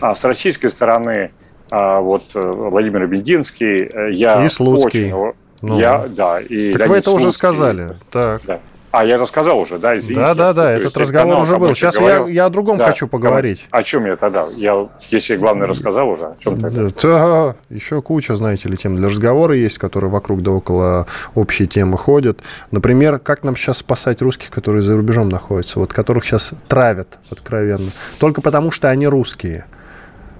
А 0.00 0.14
с 0.14 0.24
российской 0.24 0.68
стороны 0.68 1.30
а, 1.70 2.00
вот 2.00 2.24
э, 2.34 2.40
Владимир 2.40 3.06
Бендинский, 3.06 3.84
э, 3.84 4.12
я 4.12 4.44
и 4.44 4.48
Слуцкий. 4.48 5.12
очень 5.12 5.34
Ну, 5.62 5.80
я, 5.80 6.06
да, 6.06 6.40
и 6.40 6.72
так 6.72 6.88
вы 6.88 6.98
это 6.98 7.10
уже 7.10 7.32
сказали. 7.32 7.96
Так. 8.10 8.42
Да. 8.44 8.60
А, 8.96 9.04
я 9.04 9.18
рассказал 9.18 9.58
уже, 9.58 9.78
да, 9.78 9.94
извините. 9.98 10.20
Да, 10.20 10.34
да, 10.34 10.54
да, 10.54 10.72
этот 10.72 10.96
разговор 10.96 11.40
уже 11.40 11.58
был. 11.58 11.74
Сейчас 11.74 12.00
я, 12.00 12.24
я 12.28 12.46
о 12.46 12.48
другом 12.48 12.78
да, 12.78 12.88
хочу 12.88 13.06
поговорить. 13.06 13.66
О 13.70 13.82
чем 13.82 14.06
я 14.06 14.16
тогда? 14.16 14.46
Я, 14.56 14.88
если 15.10 15.36
главное 15.36 15.66
рассказал 15.66 16.08
уже, 16.08 16.24
о 16.24 16.36
чем 16.38 16.58
тогда? 16.58 16.88
Да, 17.02 17.56
еще 17.68 18.00
куча, 18.00 18.36
знаете 18.36 18.70
ли, 18.70 18.76
тем 18.78 18.94
для 18.94 19.08
разговора 19.08 19.54
есть, 19.54 19.76
которые 19.76 20.10
вокруг 20.10 20.40
да 20.40 20.52
около 20.52 21.06
общей 21.34 21.66
темы 21.66 21.98
ходят. 21.98 22.40
Например, 22.70 23.18
как 23.18 23.44
нам 23.44 23.54
сейчас 23.54 23.78
спасать 23.78 24.22
русских, 24.22 24.48
которые 24.48 24.80
за 24.80 24.96
рубежом 24.96 25.28
находятся, 25.28 25.78
вот 25.78 25.92
которых 25.92 26.24
сейчас 26.24 26.52
травят 26.66 27.18
откровенно, 27.30 27.90
только 28.18 28.40
потому 28.40 28.70
что 28.70 28.88
они 28.88 29.06
русские 29.06 29.66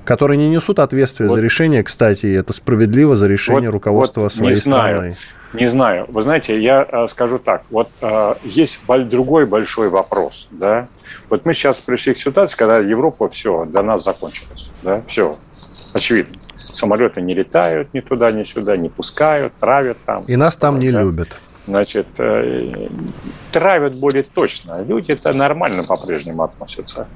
которые 0.07 0.39
не 0.39 0.49
несут 0.49 0.79
ответственность 0.79 1.31
вот. 1.31 1.37
за 1.37 1.43
решение, 1.43 1.83
кстати, 1.83 2.27
это 2.27 2.53
справедливо 2.53 3.17
за 3.17 3.27
решение 3.27 3.71
вот, 3.71 3.75
руководства 3.75 4.21
вот 4.23 4.33
своей 4.33 4.55
страны. 4.55 5.17
Не 5.53 5.67
знаю. 5.67 6.07
Вы 6.09 6.23
знаете, 6.23 6.61
я 6.61 6.87
э, 6.89 7.07
скажу 7.09 7.39
так. 7.39 7.63
Вот 7.71 7.89
э, 8.01 8.35
есть 8.45 8.81
другой 8.87 9.47
большой 9.47 9.89
вопрос. 9.89 10.49
Да? 10.51 10.89
Вот 11.31 11.45
мы 11.45 11.55
сейчас 11.55 11.81
пришли 11.81 12.15
к 12.15 12.19
ситуации, 12.19 12.57
когда 12.57 12.79
Европа, 12.79 13.29
все, 13.29 13.65
до 13.65 13.83
нас 13.83 14.05
закончилась. 14.05 14.73
Да? 14.83 15.03
Все, 15.07 15.35
очевидно. 15.95 16.37
Самолеты 16.55 17.23
не 17.23 17.35
летают 17.35 17.95
ни 17.95 18.01
туда, 18.01 18.33
ни 18.33 18.45
сюда, 18.45 18.77
не 18.77 18.89
пускают, 18.89 19.55
травят 19.55 19.99
там. 20.05 20.23
И 20.27 20.37
нас 20.37 20.57
там 20.57 20.79
не 20.79 20.91
да? 20.91 21.03
любят 21.03 21.41
значит, 21.67 22.07
э, 22.19 22.89
травят 23.53 23.99
более 23.99 24.23
точно. 24.23 24.83
Люди 24.83 25.13
это 25.13 25.37
нормально 25.37 25.83
по-прежнему 25.85 26.43
относятся. 26.45 27.09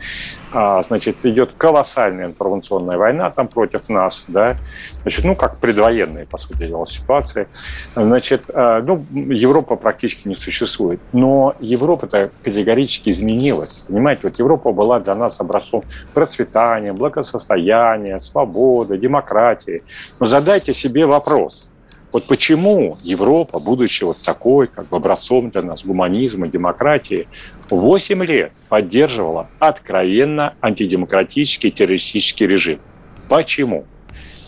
А, 0.52 0.82
значит, 0.82 1.24
идет 1.24 1.52
колоссальная 1.56 2.26
информационная 2.26 2.98
война 2.98 3.30
там 3.30 3.48
против 3.48 3.88
нас, 3.88 4.24
да, 4.28 4.56
значит, 5.02 5.24
ну, 5.24 5.34
как 5.34 5.58
предвоенные, 5.58 6.26
по 6.26 6.38
сути 6.38 6.66
дела, 6.66 6.86
ситуации. 6.86 7.46
Значит, 7.94 8.44
э, 8.48 8.82
ну, 8.84 9.04
Европа 9.12 9.76
практически 9.76 10.28
не 10.28 10.34
существует. 10.34 11.00
Но 11.12 11.54
Европа-то 11.60 12.30
категорически 12.42 13.10
изменилась. 13.10 13.86
Понимаете, 13.88 14.22
вот 14.24 14.38
Европа 14.38 14.72
была 14.72 15.00
для 15.00 15.14
нас 15.14 15.40
образцом 15.40 15.84
процветания, 16.14 16.92
благосостояния, 16.92 18.18
свободы, 18.20 18.98
демократии. 18.98 19.82
Но 20.18 20.26
задайте 20.26 20.72
себе 20.74 21.06
вопрос– 21.06 21.69
вот 22.12 22.26
почему 22.26 22.96
Европа, 23.02 23.60
будучи 23.60 24.04
вот 24.04 24.16
такой, 24.24 24.66
как 24.66 24.88
бы 24.88 24.96
образцом 24.96 25.50
для 25.50 25.62
нас 25.62 25.84
гуманизма, 25.84 26.48
демократии, 26.48 27.28
8 27.70 28.24
лет 28.24 28.52
поддерживала 28.68 29.48
откровенно 29.58 30.54
антидемократический 30.60 31.70
террористический 31.70 32.46
режим? 32.46 32.80
Почему? 33.28 33.84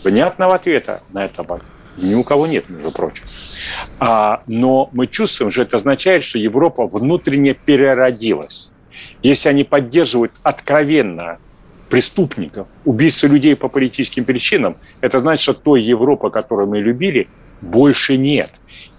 Внятного 0.03 0.55
ответа 0.55 1.01
на 1.13 1.23
это 1.23 1.43
ни 1.97 2.15
у 2.15 2.23
кого 2.23 2.47
нет, 2.47 2.69
между 2.69 2.91
прочим. 2.91 3.23
А, 3.99 4.41
но 4.47 4.89
мы 4.93 5.07
чувствуем, 5.07 5.51
что 5.51 5.61
это 5.61 5.77
означает, 5.77 6.23
что 6.23 6.39
Европа 6.39 6.87
внутренне 6.87 7.53
переродилась. 7.53 8.71
Если 9.21 9.49
они 9.49 9.63
поддерживают 9.63 10.33
откровенно 10.43 11.37
преступников, 11.89 12.67
убийство 12.85 13.27
людей 13.27 13.55
по 13.55 13.67
политическим 13.67 14.25
причинам, 14.25 14.75
это 15.01 15.19
значит, 15.19 15.43
что 15.43 15.53
той 15.53 15.81
Европа, 15.81 16.29
которую 16.29 16.67
мы 16.67 16.79
любили, 16.79 17.27
больше 17.63 18.17
нет. 18.17 18.49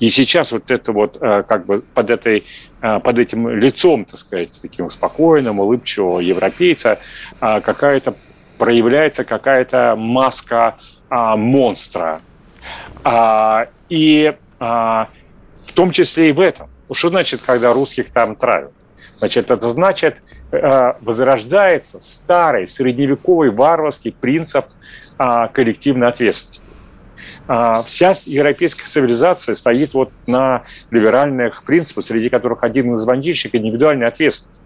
И 0.01 0.09
сейчас 0.09 0.53
вот 0.53 0.71
это 0.71 0.93
вот 0.93 1.19
э, 1.21 1.45
как 1.45 1.67
бы 1.67 1.83
под, 1.95 2.11
этой, 2.11 2.45
э, 2.83 3.01
под 3.01 3.19
этим 3.19 3.49
лицом, 3.49 4.05
так 4.05 4.19
сказать, 4.19 4.51
таким 4.61 4.91
спокойным, 4.91 5.61
улыбчивого 5.61 6.21
европейца 6.21 6.99
э, 7.41 7.61
какая-то 7.61 8.15
проявляется 8.59 9.25
какая-то 9.25 9.95
маска 9.97 10.77
монстра. 11.11 12.21
А, 13.03 13.67
и 13.89 14.33
в 14.59 15.73
том 15.75 15.91
числе 15.91 16.31
и 16.31 16.33
в 16.33 16.41
этом. 16.41 16.69
Что 16.91 17.09
значит, 17.09 17.41
когда 17.45 17.73
русских 17.73 18.11
там 18.11 18.37
травят? 18.37 18.73
Значит, 19.17 19.51
это 19.51 19.69
значит, 19.69 20.19
возрождается 20.51 22.01
старый 22.01 22.69
средневековый 22.69 23.51
варварский 23.51 24.13
принцип 24.13 24.67
коллективной 25.53 26.09
ответственности. 26.09 26.71
А, 27.47 27.83
вся 27.83 28.15
европейская 28.27 28.87
цивилизация 28.87 29.55
стоит 29.55 29.95
вот 29.95 30.11
на 30.27 30.65
либеральных 30.91 31.63
принципах, 31.65 32.05
среди 32.05 32.29
которых 32.29 32.63
один 32.63 32.95
из 32.95 33.05
бандитчиков– 33.05 33.55
индивидуальная 33.61 34.09
ответственность. 34.09 34.63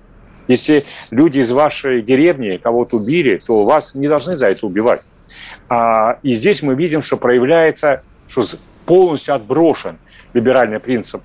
Если 0.49 0.85
люди 1.11 1.41
из 1.41 1.53
вашей 1.53 2.01
деревни 2.01 2.57
кого-то 2.57 2.97
убили, 2.97 3.39
то 3.45 3.65
вас 3.65 3.95
не 3.95 4.09
должны 4.09 4.35
за 4.37 4.49
это 4.49 4.67
убивать. 4.67 5.03
А, 5.69 6.19
и 6.23 6.35
здесь 6.35 6.63
мы 6.63 6.75
видим, 6.75 7.03
что 7.03 7.17
проявляется, 7.17 8.03
что 8.29 8.45
полностью 8.87 9.35
отброшен 9.35 9.99
либеральный 10.33 10.81
принцип 10.81 11.23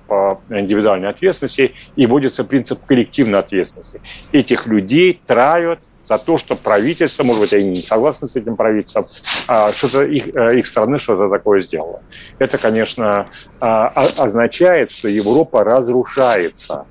индивидуальной 0.50 1.08
ответственности 1.08 1.74
и 1.96 2.06
вводится 2.06 2.44
принцип 2.44 2.84
коллективной 2.84 3.38
ответственности. 3.38 4.00
Этих 4.32 4.66
людей 4.66 5.20
травят, 5.26 5.80
за 6.04 6.18
то, 6.18 6.38
что 6.38 6.54
правительство, 6.54 7.24
может 7.24 7.42
быть, 7.42 7.52
они 7.52 7.70
не 7.70 7.82
согласны 7.82 8.28
с 8.28 8.36
этим 8.36 8.56
правительством, 8.56 9.06
а 9.48 9.72
что-то 9.72 10.04
их, 10.04 10.28
э, 10.34 10.58
их 10.58 10.66
страны 10.66 10.98
что-то 10.98 11.28
такое 11.28 11.60
сделало. 11.60 12.00
Это, 12.38 12.58
конечно, 12.58 13.26
а, 13.60 13.86
означает, 14.18 14.90
что 14.90 15.08
Европа 15.08 15.64
разрушается. 15.64 16.86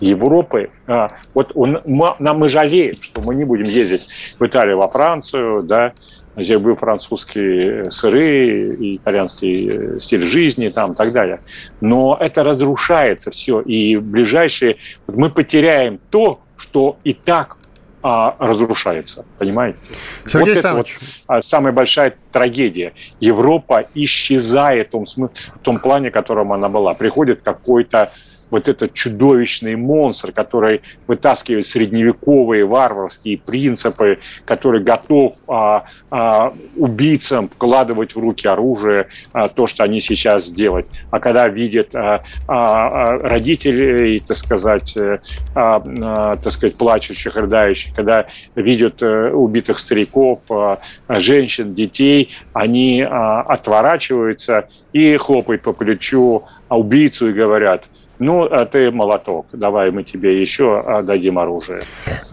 Европы, 0.00 0.70
а, 0.86 1.08
вот 1.34 1.52
он, 1.54 1.82
нам 1.84 2.38
мы 2.38 2.48
жалеем, 2.48 2.94
что 3.00 3.20
мы 3.20 3.34
не 3.34 3.44
будем 3.44 3.64
ездить 3.64 4.08
в 4.38 4.46
Италию, 4.46 4.78
во 4.78 4.88
Францию, 4.88 5.62
да, 5.62 5.92
где 6.36 6.58
был 6.58 6.76
французские 6.76 7.90
сыры, 7.90 8.76
и 8.76 8.96
итальянский 8.96 9.68
э, 9.68 9.98
стиль 9.98 10.22
жизни 10.22 10.68
там 10.68 10.92
и 10.92 10.94
так 10.94 11.12
далее. 11.12 11.40
Но 11.80 12.16
это 12.18 12.42
разрушается 12.42 13.30
все, 13.30 13.60
и 13.60 13.96
ближайшие... 13.96 14.76
Мы 15.06 15.28
потеряем 15.28 16.00
то, 16.10 16.40
что 16.56 16.96
и 17.04 17.12
так 17.12 17.56
а, 18.02 18.36
разрушается, 18.38 19.24
понимаете? 19.38 19.82
Сергей 20.24 20.40
вот 20.40 20.48
Александрович. 20.48 20.96
это 20.96 21.34
вот 21.34 21.46
самая 21.46 21.72
большая 21.72 22.14
трагедия. 22.32 22.94
Европа 23.20 23.86
исчезает 23.94 24.88
в 24.88 24.90
том, 24.92 25.04
в 25.04 25.58
том 25.62 25.78
плане, 25.78 26.10
в 26.10 26.12
котором 26.12 26.52
она 26.52 26.68
была. 26.68 26.94
Приходит 26.94 27.42
какой-то 27.42 28.10
вот 28.50 28.68
этот 28.68 28.92
чудовищный 28.94 29.76
монстр, 29.76 30.32
который 30.32 30.82
вытаскивает 31.06 31.66
средневековые 31.66 32.64
варварские 32.64 33.38
принципы, 33.38 34.18
который 34.44 34.82
готов 34.82 35.34
а, 35.48 35.84
а, 36.10 36.52
убийцам 36.76 37.48
вкладывать 37.48 38.14
в 38.14 38.18
руки 38.18 38.46
оружие, 38.48 39.08
а, 39.32 39.48
то, 39.48 39.66
что 39.66 39.84
они 39.84 40.00
сейчас 40.00 40.50
делают. 40.50 40.86
А 41.10 41.18
когда 41.18 41.48
видят 41.48 41.94
а, 41.94 42.22
а, 42.48 43.04
а 43.04 43.18
родителей, 43.18 44.18
так 44.18 44.36
сказать, 44.36 44.96
а, 44.96 45.20
а, 45.54 46.36
так 46.36 46.52
сказать, 46.52 46.76
плачущих, 46.76 47.36
рыдающих, 47.36 47.94
когда 47.94 48.26
видят 48.54 49.02
а, 49.02 49.30
убитых 49.32 49.78
стариков, 49.78 50.40
а, 50.50 50.80
женщин, 51.08 51.74
детей, 51.74 52.34
они 52.52 53.02
а, 53.02 53.42
отворачиваются 53.42 54.68
и 54.92 55.16
хлопают 55.16 55.62
по 55.62 55.72
плечу 55.72 56.44
убийцу 56.68 57.30
и 57.30 57.32
говорят– 57.32 57.88
ну, 58.20 58.44
а 58.44 58.66
ты 58.66 58.90
молоток, 58.90 59.46
давай 59.52 59.90
мы 59.90 60.04
тебе 60.04 60.40
еще 60.40 61.02
дадим 61.02 61.38
оружие. 61.38 61.80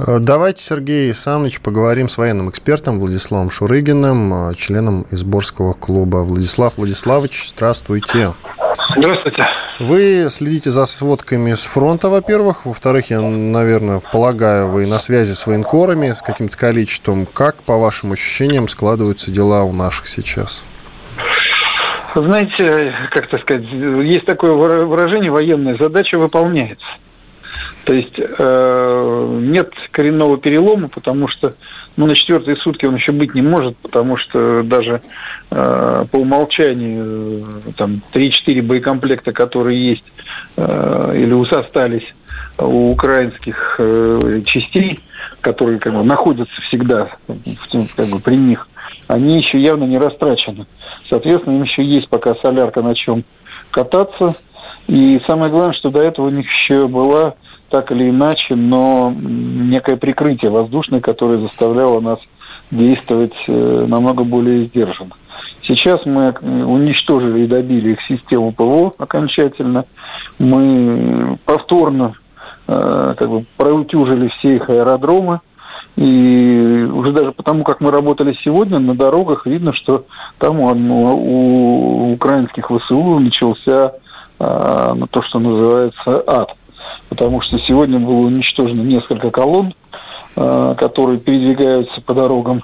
Э, 0.05 0.19
давайте, 0.19 0.61
Сергей 0.61 1.05
Александрович, 1.05 1.61
поговорим 1.61 2.09
с 2.09 2.17
военным 2.17 2.49
экспертом 2.49 2.99
Владиславом 2.99 3.49
Шурыгиным, 3.49 4.49
э, 4.49 4.55
членом 4.55 5.07
Изборского 5.11 5.73
клуба. 5.73 6.17
Владислав 6.17 6.77
Владиславович, 6.77 7.53
здравствуйте. 7.55 8.33
Здравствуйте. 8.95 9.47
Вы 9.79 10.27
следите 10.29 10.71
за 10.71 10.85
сводками 10.85 11.53
с 11.53 11.63
фронта, 11.63 12.09
во-первых. 12.09 12.65
Во-вторых, 12.65 13.09
я, 13.09 13.21
наверное, 13.21 14.01
полагаю, 14.11 14.69
вы 14.69 14.85
на 14.87 14.99
связи 14.99 15.33
с 15.33 15.47
военкорами, 15.47 16.11
с 16.11 16.21
каким-то 16.21 16.57
количеством. 16.57 17.25
Как, 17.25 17.57
по 17.63 17.77
вашим 17.77 18.11
ощущениям, 18.11 18.67
складываются 18.67 19.31
дела 19.31 19.63
у 19.63 19.71
наших 19.71 20.07
сейчас? 20.07 20.65
Знаете, 22.23 22.93
как 23.11 23.27
так 23.27 23.41
сказать, 23.41 23.65
есть 23.71 24.25
такое 24.25 24.53
выражение 24.53 25.31
военная 25.31 25.77
задача 25.77 26.17
выполняется. 26.17 26.87
То 27.85 27.93
есть 27.93 28.15
э, 28.17 29.39
нет 29.43 29.73
коренного 29.91 30.37
перелома, 30.37 30.89
потому 30.89 31.27
что 31.27 31.53
ну, 31.95 32.05
на 32.05 32.15
четвертые 32.15 32.57
сутки 32.57 32.85
он 32.85 32.95
еще 32.95 33.11
быть 33.13 33.33
не 33.33 33.41
может, 33.41 33.77
потому 33.77 34.17
что 34.17 34.61
даже 34.63 35.01
э, 35.51 36.05
по 36.11 36.17
умолчанию 36.17 37.45
э, 37.65 37.71
там 37.77 38.01
3-4 38.13 38.61
боекомплекта, 38.61 39.31
которые 39.31 39.91
есть 39.91 40.03
э, 40.57 41.13
или 41.15 41.55
остались 41.55 42.13
у 42.57 42.91
украинских 42.91 43.75
э, 43.79 44.41
частей, 44.45 44.99
которые 45.41 45.79
как 45.79 45.93
бы, 45.93 46.03
находятся 46.03 46.61
всегда 46.63 47.11
как 47.95 48.07
бы, 48.07 48.19
при 48.19 48.35
них, 48.35 48.67
они 49.07 49.37
еще 49.37 49.59
явно 49.59 49.85
не 49.85 49.97
растрачены. 49.97 50.65
Соответственно, 51.09 51.55
им 51.55 51.63
еще 51.63 51.83
есть 51.83 52.09
пока 52.09 52.35
солярка 52.35 52.81
на 52.81 52.95
чем 52.95 53.23
кататься. 53.71 54.35
И 54.87 55.21
самое 55.25 55.51
главное, 55.51 55.73
что 55.73 55.89
до 55.89 56.01
этого 56.01 56.27
у 56.27 56.29
них 56.29 56.49
еще 56.49 56.87
была 56.87 57.35
так 57.69 57.91
или 57.91 58.09
иначе, 58.09 58.55
но 58.55 59.13
некое 59.15 59.97
прикрытие 59.97 60.51
воздушное, 60.51 61.01
которое 61.01 61.39
заставляло 61.39 61.99
нас 61.99 62.19
действовать 62.71 63.35
э, 63.47 63.85
намного 63.87 64.23
более 64.23 64.65
сдержанно. 64.65 65.11
Сейчас 65.61 66.05
мы 66.05 66.33
уничтожили 66.41 67.41
и 67.41 67.47
добили 67.47 67.91
их 67.91 68.01
систему 68.01 68.51
ПВО 68.51 68.93
окончательно. 68.97 69.85
Мы 70.39 71.37
повторно 71.45 72.13
э, 72.67 73.13
как 73.17 73.29
бы 73.29 73.45
проутюжили 73.57 74.29
все 74.29 74.55
их 74.55 74.69
аэродромы. 74.69 75.41
И 75.97 76.87
уже 76.93 77.11
даже 77.11 77.31
потому, 77.31 77.63
как 77.63 77.81
мы 77.81 77.89
работали 77.89 78.37
сегодня, 78.43 78.77
на 78.77 78.93
дорогах 78.93 79.47
видно, 79.47 79.73
что 79.73 80.05
там 80.37 80.59
у, 80.59 80.93
у 81.15 82.13
украинских 82.13 82.69
ВСУ 82.69 83.19
начался 83.19 83.93
э, 84.39 84.95
то, 85.09 85.21
что 85.23 85.39
называется 85.39 86.23
ад. 86.27 86.55
Потому 87.09 87.41
что 87.41 87.57
сегодня 87.57 87.97
было 87.99 88.27
уничтожено 88.27 88.81
несколько 88.83 89.31
колонн, 89.31 89.73
э, 90.35 90.75
которые 90.77 91.17
передвигаются 91.17 91.99
по 92.01 92.13
дорогам 92.13 92.61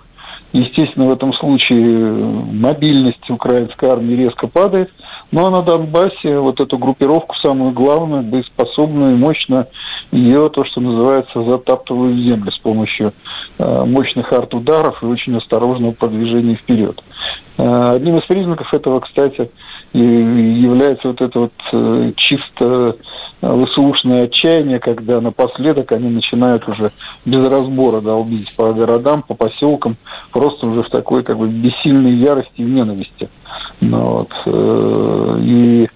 Естественно, 0.53 1.07
в 1.07 1.11
этом 1.11 1.33
случае 1.33 2.13
мобильность 2.53 3.27
украинской 3.31 3.85
армии 3.85 4.13
резко 4.13 4.47
падает. 4.47 4.91
Ну 5.31 5.47
а 5.47 5.49
на 5.49 5.63
Донбассе 5.63 6.37
вот 6.37 6.59
эту 6.59 6.77
группировку, 6.77 7.35
самую 7.35 7.71
главную, 7.71 8.21
боеспособную, 8.21 9.17
мощно, 9.17 9.65
ее 10.11 10.49
то, 10.49 10.63
что 10.63 10.79
называется, 10.79 11.41
затаптывают 11.41 12.15
в 12.15 12.19
землю 12.19 12.51
с 12.51 12.59
помощью 12.59 13.13
э, 13.57 13.85
мощных 13.85 14.31
арт-ударов 14.31 15.01
и 15.01 15.07
очень 15.07 15.35
осторожного 15.35 15.93
продвижения 15.93 16.53
вперед. 16.53 17.03
Э, 17.57 17.93
одним 17.95 18.17
из 18.17 18.23
признаков 18.25 18.71
этого, 18.75 18.99
кстати, 18.99 19.49
является 19.93 21.07
вот 21.07 21.21
это 21.21 21.39
вот 21.39 21.53
э, 21.71 22.11
чисто 22.15 22.95
выслушное 23.51 24.25
отчаяние, 24.25 24.79
когда 24.79 25.19
напоследок 25.19 25.91
они 25.91 26.09
начинают 26.09 26.67
уже 26.69 26.91
без 27.25 27.47
разбора 27.49 27.99
долбить 27.99 28.55
по 28.55 28.71
городам, 28.71 29.21
по 29.21 29.33
поселкам, 29.33 29.97
просто 30.31 30.67
уже 30.67 30.81
в 30.81 30.89
такой 30.89 31.23
как 31.23 31.37
бы 31.37 31.47
бессильной 31.47 32.13
ярости 32.13 32.53
и 32.57 32.63
ненависти. 32.63 33.29
Ну, 33.81 33.99
вот, 33.99 34.31
э, 34.45 35.37
и 35.41 35.89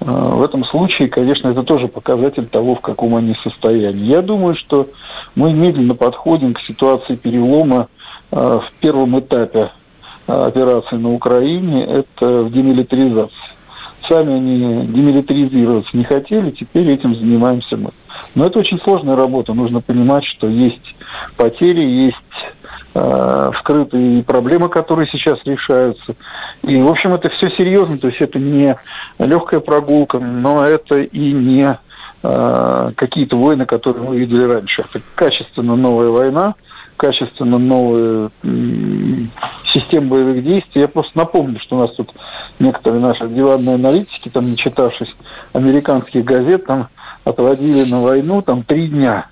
в 0.00 0.42
этом 0.42 0.64
случае, 0.64 1.08
конечно, 1.08 1.48
это 1.48 1.62
тоже 1.62 1.88
показатель 1.88 2.46
того, 2.46 2.76
в 2.76 2.80
каком 2.80 3.16
они 3.16 3.34
состоянии. 3.34 4.04
Я 4.04 4.22
думаю, 4.22 4.54
что 4.54 4.88
мы 5.34 5.52
медленно 5.52 5.94
подходим 5.94 6.54
к 6.54 6.60
ситуации 6.60 7.16
перелома 7.16 7.88
в 8.30 8.64
первом 8.80 9.18
этапе 9.18 9.70
операции 10.26 10.96
на 10.96 11.12
Украине, 11.12 11.84
это 11.84 12.42
в 12.42 12.52
демилитаризации. 12.52 13.55
Сами 14.08 14.34
они 14.34 14.86
демилитаризироваться 14.86 15.96
не 15.96 16.04
хотели, 16.04 16.50
теперь 16.50 16.88
этим 16.90 17.14
занимаемся 17.14 17.76
мы. 17.76 17.90
Но 18.34 18.46
это 18.46 18.58
очень 18.58 18.80
сложная 18.80 19.16
работа. 19.16 19.52
Нужно 19.52 19.80
понимать, 19.80 20.24
что 20.24 20.48
есть 20.48 20.94
потери, 21.36 21.82
есть 21.82 22.16
э, 22.94 23.50
вскрытые 23.54 24.22
проблемы, 24.22 24.68
которые 24.68 25.08
сейчас 25.08 25.38
решаются. 25.44 26.14
И, 26.62 26.80
в 26.80 26.88
общем, 26.88 27.14
это 27.14 27.28
все 27.30 27.50
серьезно. 27.50 27.98
То 27.98 28.08
есть 28.08 28.20
это 28.20 28.38
не 28.38 28.76
легкая 29.18 29.60
прогулка, 29.60 30.18
но 30.18 30.64
это 30.64 31.00
и 31.00 31.32
не 31.32 31.78
э, 32.22 32.92
какие-то 32.94 33.36
войны, 33.36 33.66
которые 33.66 34.02
мы 34.04 34.16
видели 34.16 34.44
раньше. 34.44 34.82
Это 34.82 35.02
качественно 35.14 35.74
новая 35.74 36.10
война, 36.10 36.54
качественно 36.96 37.58
новые 37.58 38.30
системы 39.64 40.08
боевых 40.08 40.44
действий. 40.44 40.82
Я 40.82 40.88
просто 40.88 41.16
напомню, 41.18 41.60
что 41.60 41.76
у 41.76 41.80
нас 41.80 41.92
тут 41.92 42.10
некоторые 42.58 43.00
наши 43.00 43.26
диванные 43.28 43.76
аналитики, 43.76 44.28
там, 44.28 44.44
не 44.44 44.56
читавшись 44.56 45.14
американских 45.52 46.24
газет, 46.24 46.66
там 46.66 46.88
отводили 47.24 47.88
на 47.88 48.00
войну 48.00 48.42
там 48.42 48.62
три 48.62 48.88
дня. 48.88 49.28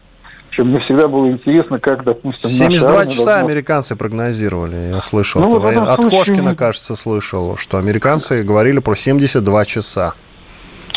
Причем 0.51 0.69
мне 0.69 0.79
всегда 0.79 1.09
было 1.09 1.29
интересно, 1.29 1.81
как, 1.81 2.05
допустим, 2.05 2.49
72 2.49 3.07
часа 3.07 3.25
должна... 3.25 3.41
американцы 3.41 3.97
прогнозировали, 3.97 4.93
я 4.95 5.03
слышал. 5.03 5.41
Ну, 5.41 5.57
От 5.57 6.01
случае... 6.01 6.19
Кошкина, 6.19 6.55
кажется, 6.55 6.95
слышал, 6.95 7.57
что 7.57 7.79
американцы 7.79 8.45
говорили 8.45 8.79
про 8.79 8.95
72 8.95 9.65
часа. 9.65 10.15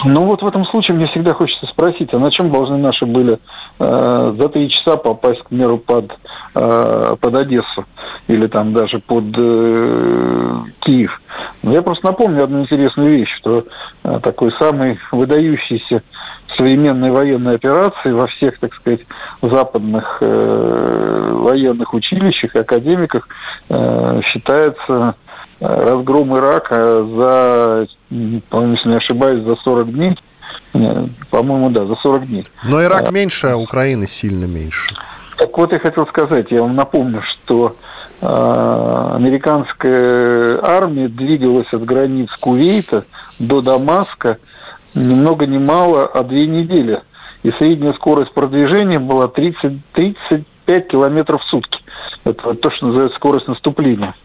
Ну 0.05 0.25
вот 0.25 0.43
в 0.43 0.47
этом 0.47 0.63
случае 0.63 0.95
мне 0.95 1.07
всегда 1.07 1.33
хочется 1.33 1.65
спросить, 1.65 2.13
а 2.13 2.19
на 2.19 2.29
чем 2.29 2.51
должны 2.51 2.77
наши 2.77 3.05
были 3.05 3.39
э, 3.79 4.35
за 4.37 4.49
три 4.49 4.69
часа 4.69 4.95
попасть, 4.95 5.41
к 5.41 5.47
примеру, 5.47 5.79
под, 5.79 6.17
э, 6.53 7.15
под 7.19 7.35
Одессу 7.35 7.85
или 8.27 8.45
там 8.47 8.73
даже 8.73 8.99
под 8.99 9.25
э, 9.35 10.55
Киев? 10.79 11.19
Но 11.63 11.73
я 11.73 11.81
просто 11.81 12.05
напомню 12.05 12.43
одну 12.43 12.61
интересную 12.61 13.09
вещь, 13.09 13.35
что 13.35 13.65
э, 14.03 14.19
такой 14.21 14.51
самый 14.51 14.99
выдающийся 15.11 16.03
современной 16.55 17.11
военной 17.11 17.55
операции 17.55 18.11
во 18.11 18.27
всех, 18.27 18.59
так 18.59 18.75
сказать, 18.75 19.01
западных 19.41 20.19
э, 20.21 21.31
военных 21.33 21.95
училищах 21.95 22.55
академиках 22.55 23.27
э, 23.69 24.21
считается 24.23 25.15
разгром 25.59 26.37
Ирака 26.37 27.03
за, 27.03 27.87
если 28.09 28.89
не 28.89 28.95
ошибаюсь, 28.95 29.43
за 29.43 29.55
40 29.55 29.91
дней. 29.91 30.17
По-моему, 31.29 31.69
да, 31.69 31.85
за 31.85 31.95
40 31.95 32.27
дней. 32.27 32.45
Но 32.63 32.83
Ирак 32.83 33.11
меньше, 33.11 33.47
а 33.47 33.57
Украины 33.57 34.07
сильно 34.07 34.45
меньше. 34.45 34.95
Так 35.37 35.55
вот 35.57 35.71
я 35.71 35.79
хотел 35.79 36.07
сказать, 36.07 36.51
я 36.51 36.61
вам 36.61 36.75
напомню, 36.75 37.21
что 37.21 37.75
э, 38.21 39.11
американская 39.15 40.59
армия 40.63 41.07
двигалась 41.07 41.71
от 41.71 41.83
границ 41.85 42.31
Кувейта 42.37 43.05
до 43.37 43.61
Дамаска 43.61 44.39
ни 44.95 45.13
много 45.13 45.45
ни 45.45 45.59
мало, 45.59 46.05
а 46.05 46.23
две 46.23 46.47
недели. 46.47 47.01
И 47.43 47.51
средняя 47.51 47.93
скорость 47.93 48.33
продвижения 48.33 48.99
была 48.99 49.27
30, 49.27 49.73
35 49.93 50.87
километров 50.87 51.43
в 51.43 51.47
сутки. 51.47 51.81
Это 52.23 52.55
то, 52.55 52.71
что 52.71 52.87
называется 52.87 53.15
скорость 53.15 53.47
наступления. 53.47 54.15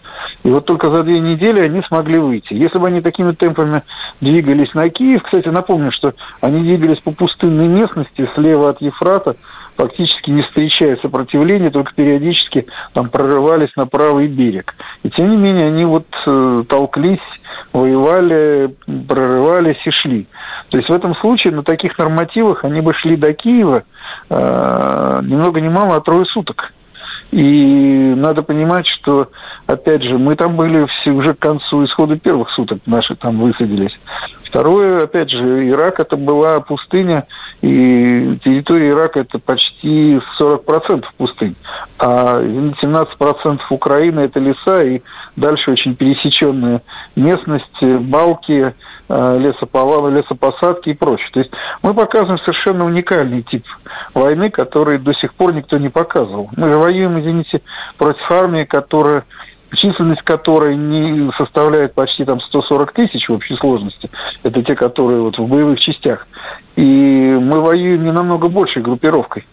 И 0.45 0.51
вот 0.51 0.67
только 0.67 0.91
за 0.91 1.03
две 1.03 1.21
недели 1.21 1.61
они 1.61 1.83
смогли 1.83 2.19
выйти. 2.19 2.55
Если 2.55 2.79
бы 2.79 2.89
они 2.89 3.01
такими 3.01 3.33
темпами 3.33 3.83
двигались 4.21 4.75
на 4.75 4.89
Киев, 4.89 5.23
кстати, 5.23 5.49
напомню, 5.49 5.93
что 5.93 6.15
они 6.41 6.61
двигались 6.61 6.99
по 6.99 7.13
пустынной 7.13 7.69
местности 7.69 8.29
слева 8.35 8.71
от 8.71 8.81
Ефрата, 8.81 9.37
фактически 9.77 10.31
не 10.31 10.43
встречая 10.43 10.97
сопротивления, 10.97 11.71
только 11.71 11.95
периодически 11.95 12.67
там 12.93 13.09
прорывались 13.09 13.75
на 13.77 13.87
правый 13.87 14.27
берег. 14.27 14.75
И 15.03 15.11
тем 15.11 15.31
не 15.31 15.37
менее 15.37 15.67
они 15.67 15.85
вот 15.85 16.07
э, 16.27 16.65
толклись, 16.69 17.21
воевали, 17.73 18.75
прорывались 19.09 19.85
и 19.87 19.91
шли. 19.91 20.27
То 20.71 20.77
есть 20.77 20.89
в 20.89 20.93
этом 20.93 21.15
случае 21.15 21.55
на 21.55 21.63
таких 21.63 21.97
нормативах 21.99 22.65
они 22.65 22.81
бы 22.81 22.93
шли 22.93 23.17
до 23.17 23.33
Киева 23.33 23.85
э, 24.31 25.21
ни 25.25 25.35
много 25.35 25.61
ни 25.61 25.69
мало, 25.69 25.97
а 25.97 26.01
трое 26.01 26.25
суток. 26.25 26.73
И 27.33 28.12
надо 28.14 28.42
понимать, 28.42 28.87
что, 28.87 29.31
опять 29.66 30.03
же, 30.03 30.18
мы 30.18 30.37
там 30.37 30.55
были 30.55 30.85
все 30.85 31.12
уже 31.12 31.33
к 31.33 31.38
концу 31.38 31.83
исхода 31.83 32.18
первых 32.18 32.51
суток 32.51 32.81
наши 32.85 33.16
там 33.16 33.40
высадились. 33.40 33.99
Второе, 34.53 35.05
опять 35.05 35.31
же, 35.31 35.67
Ирак 35.67 35.99
это 35.99 36.19
была 36.19 36.61
пустыня, 36.61 37.27
и 37.62 38.38
территория 38.45 38.91
Ирака 38.91 39.21
это 39.21 39.38
почти 39.38 40.21
40% 40.38 41.07
пустынь. 41.17 41.55
А 41.99 42.38
17% 42.43 43.61
Украины 43.71 44.21
это 44.21 44.41
леса, 44.41 44.83
и 44.83 45.01
дальше 45.37 45.71
очень 45.71 45.97
пересеченная 45.97 46.83
местность, 47.17 47.83
балки, 47.83 48.75
э, 49.09 49.38
лесопосадки 49.38 50.91
и 50.91 50.95
прочее. 50.95 51.31
То 51.33 51.38
есть 51.38 51.53
мы 51.81 51.95
показываем 51.95 52.37
совершенно 52.37 52.85
уникальный 52.85 53.41
тип 53.41 53.65
войны, 54.12 54.51
который 54.51 54.99
до 54.99 55.15
сих 55.15 55.33
пор 55.33 55.55
никто 55.55 55.79
не 55.79 55.88
показывал. 55.88 56.51
Мы 56.59 56.75
же 56.75 56.79
воюем, 56.79 57.19
извините, 57.19 57.62
против 57.97 58.31
армии, 58.31 58.65
которая 58.65 59.25
численность 59.75 60.23
которой 60.23 60.77
не 60.77 61.31
составляет 61.33 61.95
почти 61.95 62.25
там 62.25 62.41
140 62.41 62.93
тысяч 62.93 63.29
в 63.29 63.33
общей 63.33 63.55
сложности. 63.57 64.11
Это 64.43 64.63
те, 64.63 64.75
которые 64.75 65.21
вот 65.21 65.39
в 65.39 65.47
боевых 65.47 65.81
частях. 65.81 66.27
И 66.77 67.39
мы 67.41 67.61
воюем 67.61 68.05
не 68.05 68.13
намного 68.13 68.49
большей 68.49 68.83
группировкой. 68.83 69.47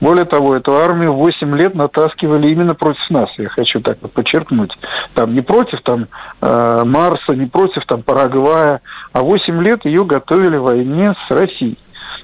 Более 0.00 0.24
того, 0.24 0.56
эту 0.56 0.74
армию 0.74 1.12
8 1.12 1.56
лет 1.56 1.76
натаскивали 1.76 2.48
именно 2.48 2.74
против 2.74 3.08
нас, 3.10 3.30
я 3.38 3.48
хочу 3.48 3.80
так 3.80 3.98
вот 4.02 4.10
подчеркнуть. 4.10 4.76
Там 5.14 5.32
не 5.32 5.42
против 5.42 5.80
там, 5.82 6.08
э, 6.40 6.82
Марса, 6.84 7.34
не 7.34 7.46
против 7.46 7.86
там, 7.86 8.02
Парагвая, 8.02 8.80
а 9.12 9.20
8 9.20 9.62
лет 9.62 9.84
ее 9.84 10.04
готовили 10.04 10.56
в 10.56 10.64
войне 10.64 11.14
с 11.28 11.30
Россией. 11.30 11.78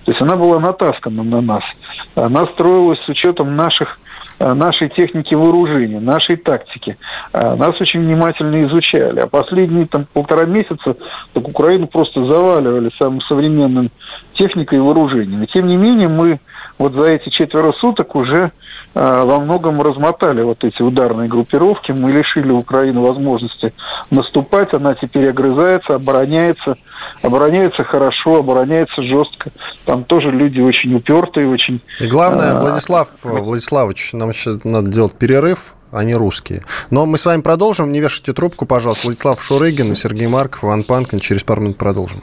То 0.04 0.10
есть 0.10 0.20
она 0.20 0.34
была 0.34 0.58
натаскана 0.58 1.22
на 1.22 1.40
нас. 1.40 1.62
Она 2.16 2.46
строилась 2.46 2.98
с 3.00 3.08
учетом 3.08 3.54
наших 3.54 4.00
нашей 4.38 4.88
техники 4.88 5.34
вооружения, 5.34 6.00
нашей 6.00 6.36
тактики. 6.36 6.96
Э, 7.32 7.54
нас 7.56 7.80
очень 7.80 8.00
внимательно 8.00 8.64
изучали. 8.64 9.20
А 9.20 9.26
последние 9.26 9.86
там, 9.86 10.06
полтора 10.12 10.44
месяца 10.44 10.96
так 11.32 11.48
Украину 11.48 11.86
просто 11.86 12.24
заваливали 12.24 12.90
самым 12.98 13.20
современным 13.20 13.90
техникой 14.32 14.78
и 14.78 14.80
вооружением. 14.80 15.42
И 15.42 15.46
тем 15.46 15.66
не 15.66 15.76
менее 15.76 16.08
мы 16.08 16.40
вот 16.78 16.94
за 16.94 17.06
эти 17.06 17.28
четверо 17.28 17.72
суток 17.72 18.14
уже 18.14 18.52
э, 18.94 19.22
во 19.24 19.40
многом 19.40 19.82
размотали 19.82 20.42
вот 20.42 20.64
эти 20.64 20.80
ударные 20.80 21.28
группировки. 21.28 21.92
Мы 21.92 22.12
лишили 22.12 22.52
Украину 22.52 23.02
возможности 23.02 23.74
наступать. 24.10 24.72
Она 24.72 24.94
теперь 24.94 25.28
огрызается, 25.28 25.96
обороняется. 25.96 26.76
Обороняется 27.22 27.84
хорошо, 27.84 28.36
обороняется 28.36 29.02
жестко. 29.02 29.50
Там 29.84 30.04
тоже 30.04 30.30
люди 30.30 30.60
очень 30.60 30.94
упертые, 30.94 31.48
очень... 31.48 31.80
И 32.00 32.06
главное, 32.06 32.58
Владислав 32.58 33.08
Владиславович, 33.22 34.12
нам 34.12 34.32
сейчас 34.32 34.62
надо 34.64 34.90
делать 34.90 35.14
перерыв 35.14 35.74
они 35.90 36.14
русские. 36.14 36.64
Но 36.90 37.06
мы 37.06 37.16
с 37.16 37.24
вами 37.24 37.40
продолжим. 37.40 37.92
Не 37.92 38.00
вешайте 38.00 38.34
трубку, 38.34 38.66
пожалуйста. 38.66 39.06
Владислав 39.06 39.42
Шурыгин 39.42 39.92
и 39.92 39.94
Сергей 39.94 40.26
Марков, 40.26 40.64
Иван 40.64 40.84
Панкин. 40.84 41.18
Через 41.18 41.44
пару 41.44 41.62
минут 41.62 41.78
продолжим. 41.78 42.22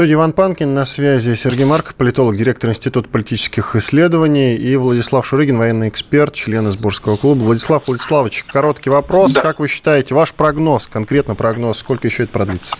Студии 0.00 0.14
Иван 0.14 0.32
Панкин, 0.32 0.72
на 0.72 0.86
связи 0.86 1.34
Сергей 1.34 1.66
Марков, 1.66 1.94
политолог, 1.94 2.34
директор 2.34 2.70
Института 2.70 3.06
политических 3.06 3.76
исследований, 3.76 4.54
и 4.54 4.74
Владислав 4.76 5.26
Шурыгин, 5.26 5.58
военный 5.58 5.90
эксперт, 5.90 6.32
член 6.32 6.70
сборского 6.70 7.16
клуба. 7.16 7.42
Владислав 7.42 7.86
Владиславович, 7.86 8.44
короткий 8.44 8.88
вопрос. 8.88 9.34
Да. 9.34 9.42
Как 9.42 9.60
вы 9.60 9.68
считаете, 9.68 10.14
ваш 10.14 10.32
прогноз, 10.32 10.86
конкретно 10.86 11.34
прогноз, 11.34 11.76
сколько 11.76 12.08
еще 12.08 12.22
это 12.22 12.32
продлится? 12.32 12.78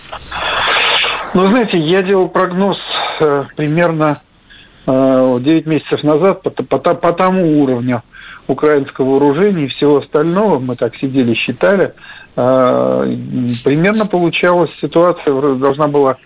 Ну, 1.35 1.47
знаете, 1.49 1.77
я 1.77 2.03
делал 2.03 2.27
прогноз 2.27 2.79
э, 3.21 3.45
примерно 3.55 4.23
э, 4.87 5.39
9 5.43 5.67
месяцев 5.67 6.03
назад 6.03 6.41
по, 6.41 6.49
по, 6.49 6.79
по 6.79 7.13
тому 7.13 7.63
уровню 7.63 8.03
украинского 8.47 9.11
вооружения 9.11 9.65
и 9.65 9.69
всего 9.69 9.99
остального. 9.99 10.59
Мы 10.59 10.75
так 10.75 10.97
сидели, 10.97 11.35
считали. 11.35 11.93
Э, 12.37 13.15
примерно 13.63 14.07
получалась 14.07 14.71
ситуация, 14.81 15.35
должна 15.57 15.87
была 15.87 16.17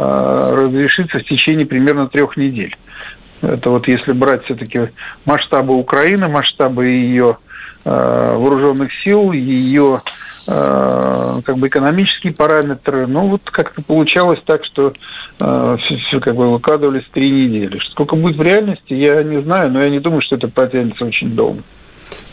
э, 0.00 0.54
разрешиться 0.54 1.18
в 1.18 1.24
течение 1.24 1.66
примерно 1.66 2.08
трех 2.08 2.36
недель. 2.36 2.76
Это 3.42 3.70
вот 3.70 3.88
если 3.88 4.12
брать 4.12 4.44
все-таки 4.44 4.88
масштабы 5.24 5.74
Украины, 5.74 6.28
масштабы 6.28 6.86
ее 6.86 7.38
э, 7.84 8.34
вооруженных 8.36 8.92
сил, 8.92 9.32
ее 9.32 10.00
Э, 10.48 11.40
как 11.44 11.58
бы 11.58 11.68
экономические 11.68 12.32
параметры. 12.32 13.06
Ну, 13.06 13.28
вот 13.28 13.42
как-то 13.50 13.82
получалось 13.82 14.40
так, 14.44 14.64
что 14.64 14.94
э, 15.38 15.76
все 15.78 16.20
как 16.20 16.34
бы 16.34 16.50
выкладывались 16.50 17.04
три 17.12 17.30
недели. 17.30 17.78
Сколько 17.78 18.16
будет 18.16 18.36
в 18.36 18.42
реальности, 18.42 18.94
я 18.94 19.22
не 19.22 19.42
знаю, 19.42 19.70
но 19.70 19.82
я 19.82 19.90
не 19.90 20.00
думаю, 20.00 20.22
что 20.22 20.36
это 20.36 20.48
потянется 20.48 21.04
очень 21.04 21.34
долго. 21.36 21.62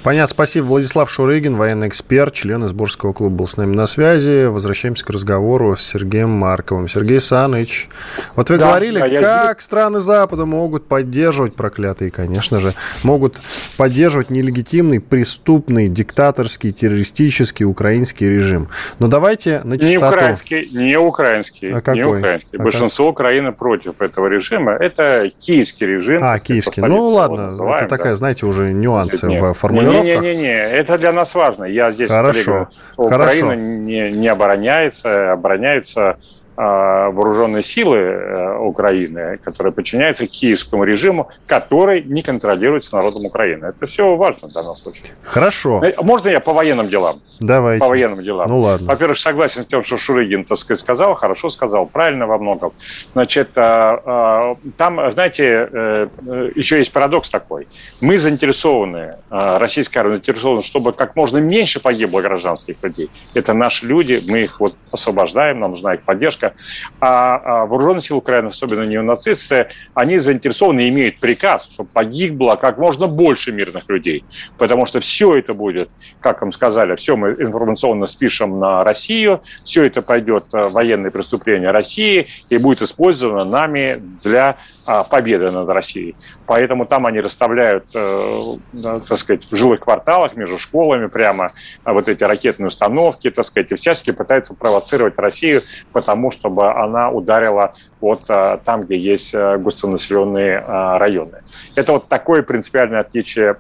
Понятно, 0.08 0.32
спасибо. 0.32 0.68
Владислав 0.68 1.12
Шурыгин, 1.12 1.58
военный 1.58 1.90
эксперт, 1.90 2.34
член 2.34 2.64
Изборского 2.64 3.12
клуба 3.12 3.36
был 3.40 3.46
с 3.46 3.58
нами 3.58 3.76
на 3.76 3.88
связи. 3.88 4.46
Возвращаемся 4.46 5.04
к 5.04 5.10
разговору 5.10 5.76
с 5.76 5.82
Сергеем 5.82 6.30
Марковым. 6.30 6.88
Сергей 6.88 7.20
Саныч, 7.20 7.90
вот 8.38 8.50
вы 8.50 8.56
да, 8.56 8.68
говорили, 8.68 9.00
да, 9.02 9.48
как 9.48 9.58
я... 9.58 9.62
страны 9.62 10.00
Запада 10.00 10.46
могут 10.46 10.88
поддерживать, 10.88 11.56
проклятые, 11.56 12.10
конечно 12.10 12.62
же, 12.62 12.72
могут 13.04 13.42
поддерживать 13.78 14.30
нелегитимный, 14.30 15.02
преступный, 15.02 15.90
диктаторский, 15.90 16.72
террористический 16.72 17.66
украинский 17.66 18.30
режим. 18.30 18.70
Но 19.00 19.08
давайте 19.08 19.60
на 19.66 19.78
чистоту. 19.78 19.90
Не 19.90 19.98
украинский, 19.98 20.70
не 20.72 20.98
украинский. 20.98 21.74
А 21.74 21.82
какой? 21.82 21.96
Не 21.98 22.04
украинский. 22.06 22.58
А 22.58 22.64
Большинство 22.64 23.08
как? 23.08 23.20
Украины 23.20 23.52
против 23.52 24.00
этого 24.00 24.28
режима. 24.28 24.72
Это 24.72 25.30
киевский 25.38 25.86
режим. 25.86 26.20
А, 26.24 26.40
киевский. 26.40 26.82
Ну 26.82 27.08
ладно, 27.08 27.52
это 27.76 27.90
такая, 27.90 28.14
да. 28.14 28.16
знаете, 28.16 28.46
уже 28.46 28.72
нюансы 28.72 29.28
нет, 29.28 29.42
в 29.42 29.54
формулировке 29.54 29.97
Не-не-не, 30.04 30.52
это 30.52 30.98
для 30.98 31.12
нас 31.12 31.34
важно. 31.36 31.66
Я 31.66 31.92
здесь 31.92 32.10
Хорошо. 32.10 32.68
Украина 32.98 33.54
не, 33.54 34.12
не 34.12 34.28
обороняется, 34.28 35.34
обороняется 35.34 36.18
вооруженные 36.58 37.62
силы 37.62 37.98
э, 37.98 38.58
Украины, 38.58 39.38
которые 39.44 39.72
подчиняются 39.72 40.26
киевскому 40.26 40.86
режиму, 40.86 41.30
который 41.46 42.02
не 42.02 42.24
контролируется 42.24 42.96
народом 42.96 43.26
Украины. 43.26 43.66
Это 43.66 43.86
все 43.86 44.16
важно 44.16 44.48
в 44.48 44.54
данном 44.54 44.74
случае. 44.74 45.14
Хорошо. 45.22 45.84
Э, 45.84 45.94
можно 46.02 46.30
я 46.30 46.40
по 46.40 46.54
военным 46.54 46.90
делам? 46.90 47.22
Давайте. 47.40 47.80
По 47.80 47.90
военным 47.90 48.24
делам. 48.24 48.50
Ну 48.50 48.60
ладно. 48.60 48.88
Во-первых, 48.88 49.20
согласен 49.20 49.64
с 49.64 49.68
тем, 49.68 49.84
что 49.84 49.98
Шурыгин, 49.98 50.46
так 50.46 50.58
сказать, 50.58 50.80
сказал, 50.80 51.14
хорошо 51.14 51.50
сказал, 51.50 51.86
правильно 51.86 52.26
во 52.26 52.40
многом. 52.40 52.74
Значит, 53.14 53.50
а, 53.56 54.02
а, 54.04 54.58
там, 54.78 55.12
знаете, 55.12 55.70
э, 55.72 56.08
еще 56.56 56.80
есть 56.80 56.92
парадокс 56.92 57.30
такой. 57.30 57.68
Мы 58.02 58.18
заинтересованы, 58.18 59.18
российская 59.30 60.00
армия 60.00 60.16
заинтересована, 60.16 60.64
чтобы 60.64 60.94
как 60.94 61.16
можно 61.16 61.38
меньше 61.38 61.80
погибло 61.80 62.22
гражданских 62.22 62.78
людей. 62.82 63.12
Это 63.36 63.54
наши 63.54 63.86
люди, 63.86 64.24
мы 64.28 64.42
их 64.42 64.60
вот 64.60 64.74
освобождаем, 64.92 65.60
нам 65.60 65.72
нужна 65.72 65.94
их 65.94 66.02
поддержка 66.02 66.47
Лукашенко, 66.48 66.56
а, 67.00 67.42
а 67.44 67.66
вооруженные 67.66 68.02
силы 68.02 68.20
Украины, 68.20 68.48
особенно 68.48 68.84
неонацисты, 68.84 69.68
они 69.94 70.18
заинтересованы 70.18 70.82
и 70.82 70.90
имеют 70.90 71.20
приказ, 71.20 71.70
чтобы 71.72 71.90
погибло 71.94 72.56
как 72.56 72.78
можно 72.78 73.08
больше 73.08 73.52
мирных 73.52 73.90
людей. 73.90 74.24
Потому 74.58 74.86
что 74.86 75.00
все 75.00 75.36
это 75.36 75.54
будет, 75.54 75.90
как 76.22 76.42
им 76.42 76.52
сказали, 76.52 76.96
все 76.96 77.16
мы 77.16 77.32
информационно 77.32 78.06
спишем 78.08 78.60
на 78.60 78.84
Россию, 78.84 79.42
все 79.64 79.84
это 79.84 80.02
пойдет 80.02 80.46
в 80.52 80.56
э, 80.56 80.68
военные 80.70 81.12
преступления 81.12 81.72
России 81.72 82.28
и 82.50 82.58
будет 82.58 82.82
использовано 82.82 83.44
нами 83.46 83.98
для 84.24 84.58
а, 84.88 85.04
победы 85.04 85.52
над 85.52 85.70
Россией. 85.70 86.16
Поэтому 86.46 86.86
там 86.86 87.06
они 87.06 87.20
расставляют, 87.20 87.86
э, 87.94 88.42
так 88.72 89.18
сказать, 89.18 89.46
в 89.46 89.56
жилых 89.56 89.82
кварталах 89.82 90.36
между 90.36 90.58
школами 90.58 91.08
прямо 91.08 91.52
вот 91.86 92.08
эти 92.08 92.24
ракетные 92.24 92.68
установки, 92.68 93.30
так 93.30 93.46
сказать, 93.46 93.72
и 93.72 93.76
всячески 93.76 94.12
пытаются 94.12 94.54
провоцировать 94.54 95.18
Россию, 95.18 95.62
потому 95.92 96.32
чтобы 96.38 96.72
она 96.72 97.10
ударила 97.10 97.74
вот 98.00 98.22
э, 98.30 98.60
там, 98.64 98.84
где 98.84 98.98
есть 98.98 99.34
э, 99.34 99.58
густонаселенные 99.58 100.60
районы. 100.60 101.40
Это 101.76 101.94
вот 101.94 102.08
такое 102.08 102.42
принципиальное 102.42 103.02
отличие 103.02 103.56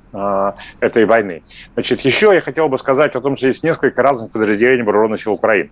этой 0.80 1.05
войны. 1.05 1.43
Значит, 1.73 2.01
еще 2.01 2.34
я 2.34 2.41
хотел 2.41 2.69
бы 2.69 2.78
сказать 2.78 3.15
о 3.15 3.21
том, 3.21 3.36
что 3.36 3.47
есть 3.47 3.63
несколько 3.63 4.01
разных 4.01 4.32
подразделений 4.32 4.84
вооруженных 4.84 5.21
сил 5.21 5.34
Украины. 5.34 5.69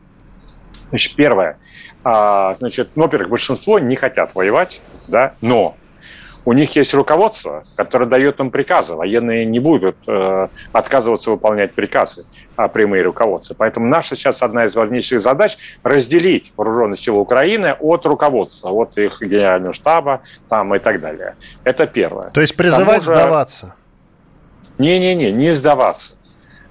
Значит, 0.90 1.16
первое. 1.16 1.58
Значит, 2.04 2.90
ну, 2.96 3.04
во-первых, 3.04 3.30
большинство 3.30 3.80
не 3.80 3.96
хотят 3.96 4.36
воевать, 4.36 4.82
да, 5.08 5.34
но 5.42 5.76
у 6.46 6.54
них 6.54 6.76
есть 6.76 6.94
руководство, 6.94 7.64
которое 7.76 8.06
дает 8.06 8.40
им 8.40 8.52
приказы. 8.52 8.94
Военные 8.94 9.46
не 9.46 9.60
будут 9.60 9.98
э, 10.08 10.48
отказываться 10.72 11.32
выполнять 11.32 11.74
приказы, 11.74 12.24
а 12.56 12.68
прямые 12.68 13.04
руководства. 13.04 13.56
Поэтому 13.58 13.88
наша 13.88 14.16
сейчас 14.16 14.44
одна 14.44 14.66
из 14.66 14.76
важнейших 14.76 15.22
задач– 15.22 15.58
разделить 15.84 16.54
вооруженные 16.56 16.98
силы 16.98 17.20
Украины 17.20 17.76
от 17.80 18.06
руководства, 18.06 18.70
от 18.70 18.98
их 18.98 19.22
генерального 19.22 19.74
штаба 19.74 20.22
там, 20.48 20.74
и 20.76 20.80
так 20.80 21.02
далее. 21.02 21.36
Это 21.64 21.88
первое. 21.88 22.30
То 22.30 22.42
есть 22.42 22.56
призывать 22.56 23.02
же... 23.02 23.08
сдаваться? 23.08 23.76
Не-не-не, 24.78 25.32
не 25.32 25.52
сдаваться. 25.52 26.14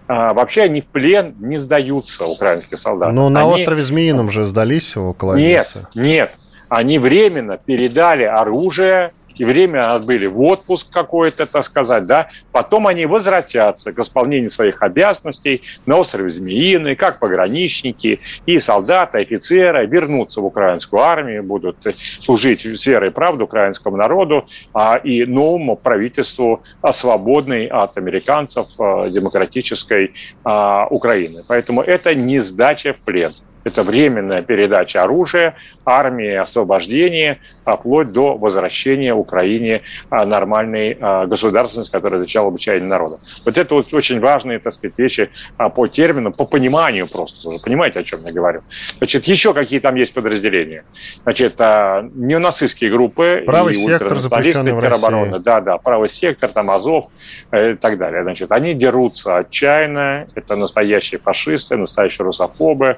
А, 0.06 0.34
вообще 0.34 0.62
они 0.62 0.82
в 0.82 0.86
плен 0.86 1.34
не 1.38 1.56
сдаются, 1.56 2.26
украинские 2.26 2.78
солдаты. 2.78 3.12
Но 3.12 3.28
на 3.28 3.40
они... 3.40 3.50
острове 3.50 3.82
Змеином 3.82 4.30
же 4.30 4.46
сдались 4.46 4.96
около 4.96 5.34
Нет, 5.34 5.72
нет. 5.94 6.32
Они 6.68 6.98
временно 6.98 7.56
передали 7.56 8.24
оружие 8.24 9.12
и 9.36 9.44
время 9.44 9.94
отбыли 9.94 10.26
в 10.26 10.40
отпуск 10.42 10.90
какой-то, 10.90 11.46
так 11.46 11.64
сказать, 11.64 12.06
да, 12.06 12.28
потом 12.52 12.86
они 12.86 13.06
возвратятся 13.06 13.92
к 13.92 13.98
исполнению 13.98 14.50
своих 14.50 14.82
обязанностей 14.82 15.62
на 15.86 15.96
острове 15.96 16.30
Змеиный, 16.30 16.96
как 16.96 17.18
пограничники, 17.18 18.18
и 18.46 18.58
солдаты, 18.58 19.18
офицеры 19.18 19.86
вернутся 19.86 20.40
в 20.40 20.46
украинскую 20.46 21.02
армию, 21.02 21.42
будут 21.42 21.76
служить 21.94 22.64
с 22.64 22.86
верой 22.86 23.10
и 23.10 23.12
правду 23.12 23.44
украинскому 23.44 23.96
народу 23.96 24.46
а, 24.72 24.96
и 24.96 25.24
новому 25.24 25.76
правительству 25.76 26.62
а, 26.82 26.92
свободной 26.92 27.66
от 27.66 27.96
американцев 27.96 28.68
а, 28.78 29.08
демократической 29.08 30.14
а, 30.44 30.86
Украины. 30.90 31.42
Поэтому 31.48 31.82
это 31.82 32.14
не 32.14 32.40
сдача 32.40 32.94
в 32.94 33.04
плен. 33.04 33.32
Это 33.64 33.82
временная 33.82 34.42
передача 34.42 35.02
оружия, 35.02 35.56
армии, 35.84 36.34
освобождение, 36.34 37.38
а 37.64 37.76
вплоть 37.76 38.12
до 38.12 38.36
возвращения 38.36 39.14
Украине 39.14 39.82
а, 40.10 40.24
нормальной 40.24 40.96
а, 41.00 41.26
государственности, 41.26 41.92
которая 41.92 42.20
изучала 42.20 42.48
обучение 42.48 42.84
народа. 42.84 43.16
Вот 43.44 43.58
это 43.58 43.74
вот 43.74 43.92
очень 43.92 44.20
важные, 44.20 44.58
так 44.58 44.72
сказать, 44.72 44.98
вещи 44.98 45.30
по 45.74 45.86
термину, 45.86 46.32
по 46.32 46.44
пониманию 46.44 47.06
просто. 47.06 47.48
Вы 47.48 47.58
понимаете, 47.58 48.00
о 48.00 48.04
чем 48.04 48.20
я 48.24 48.32
говорю? 48.32 48.62
Значит, 48.98 49.24
еще 49.24 49.54
какие 49.54 49.80
там 49.80 49.94
есть 49.96 50.14
подразделения? 50.14 50.84
Значит, 51.22 51.58
неонацистские 51.58 52.90
группы 52.90 53.42
правый 53.46 53.74
и 53.74 53.76
сектор 53.76 54.18
запрещенный 54.18 54.80
теробороны. 54.80 55.38
Да, 55.38 55.60
да, 55.60 55.78
правый 55.78 56.08
сектор, 56.08 56.50
там 56.50 56.70
Азов 56.70 57.06
э, 57.50 57.72
и 57.72 57.74
так 57.76 57.98
далее. 57.98 58.22
Значит, 58.22 58.52
они 58.52 58.74
дерутся 58.74 59.36
отчаянно, 59.36 60.26
это 60.34 60.56
настоящие 60.56 61.20
фашисты, 61.20 61.76
настоящие 61.76 62.24
русофобы, 62.24 62.96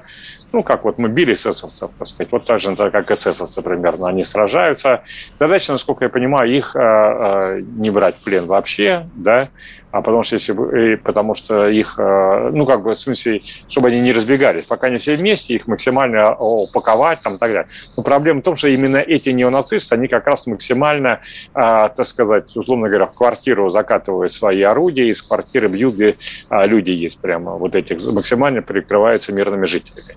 ну, 0.57 0.63
как 0.63 0.85
вот 0.85 0.97
мы 0.97 1.07
били 1.07 1.33
эсэсовцев, 1.33 1.91
так 1.95 2.07
сказать, 2.07 2.31
вот 2.31 2.43
так 2.47 2.59
же, 2.59 2.75
как 2.75 3.11
эсэсовцы 3.11 3.61
примерно, 3.61 4.09
они 4.09 4.23
сражаются. 4.23 5.03
Задача, 5.39 5.71
насколько 5.71 6.05
я 6.05 6.09
понимаю, 6.09 6.51
их 6.51 6.75
э, 6.75 6.79
э, 6.79 7.61
не 7.61 7.91
брать 7.91 8.17
в 8.17 8.23
плен 8.23 8.47
вообще, 8.47 9.07
да, 9.13 9.49
а 9.97 10.01
потому 10.01 10.21
что, 10.21 10.35
если, 10.35 10.95
потому 10.95 11.33
что 11.33 11.67
их, 11.67 11.95
э, 11.97 12.51
ну, 12.53 12.65
как 12.65 12.83
бы, 12.83 12.91
в 12.91 12.99
смысле, 12.99 13.41
чтобы 13.67 13.87
они 13.87 13.99
не 13.99 14.13
разбегались. 14.13 14.65
Пока 14.65 14.87
они 14.87 14.99
все 14.99 15.15
вместе, 15.15 15.55
их 15.55 15.67
максимально 15.67 16.35
упаковать 16.35 17.19
там 17.23 17.33
и 17.33 17.37
так 17.37 17.51
далее. 17.51 17.67
Но 17.97 18.03
проблема 18.03 18.41
в 18.41 18.43
том, 18.43 18.55
что 18.55 18.67
именно 18.67 18.97
эти 18.97 19.29
неонацисты, 19.29 19.95
они 19.95 20.07
как 20.07 20.27
раз 20.27 20.45
максимально, 20.45 21.21
а, 21.55 21.89
так 21.89 22.05
сказать, 22.05 22.55
условно 22.55 22.89
говоря, 22.89 23.07
в 23.07 23.15
квартиру 23.15 23.69
закатывают 23.69 24.31
свои 24.31 24.61
орудия, 24.61 25.09
из 25.09 25.23
квартиры 25.23 25.67
бьют, 25.67 25.95
где 25.95 26.15
а, 26.49 26.67
люди 26.67 26.91
есть 26.91 27.17
прямо, 27.17 27.55
вот 27.55 27.73
этих 27.73 27.97
максимально 28.13 28.61
прикрываются 28.61 29.33
мирными 29.33 29.65
жителями. 29.65 30.15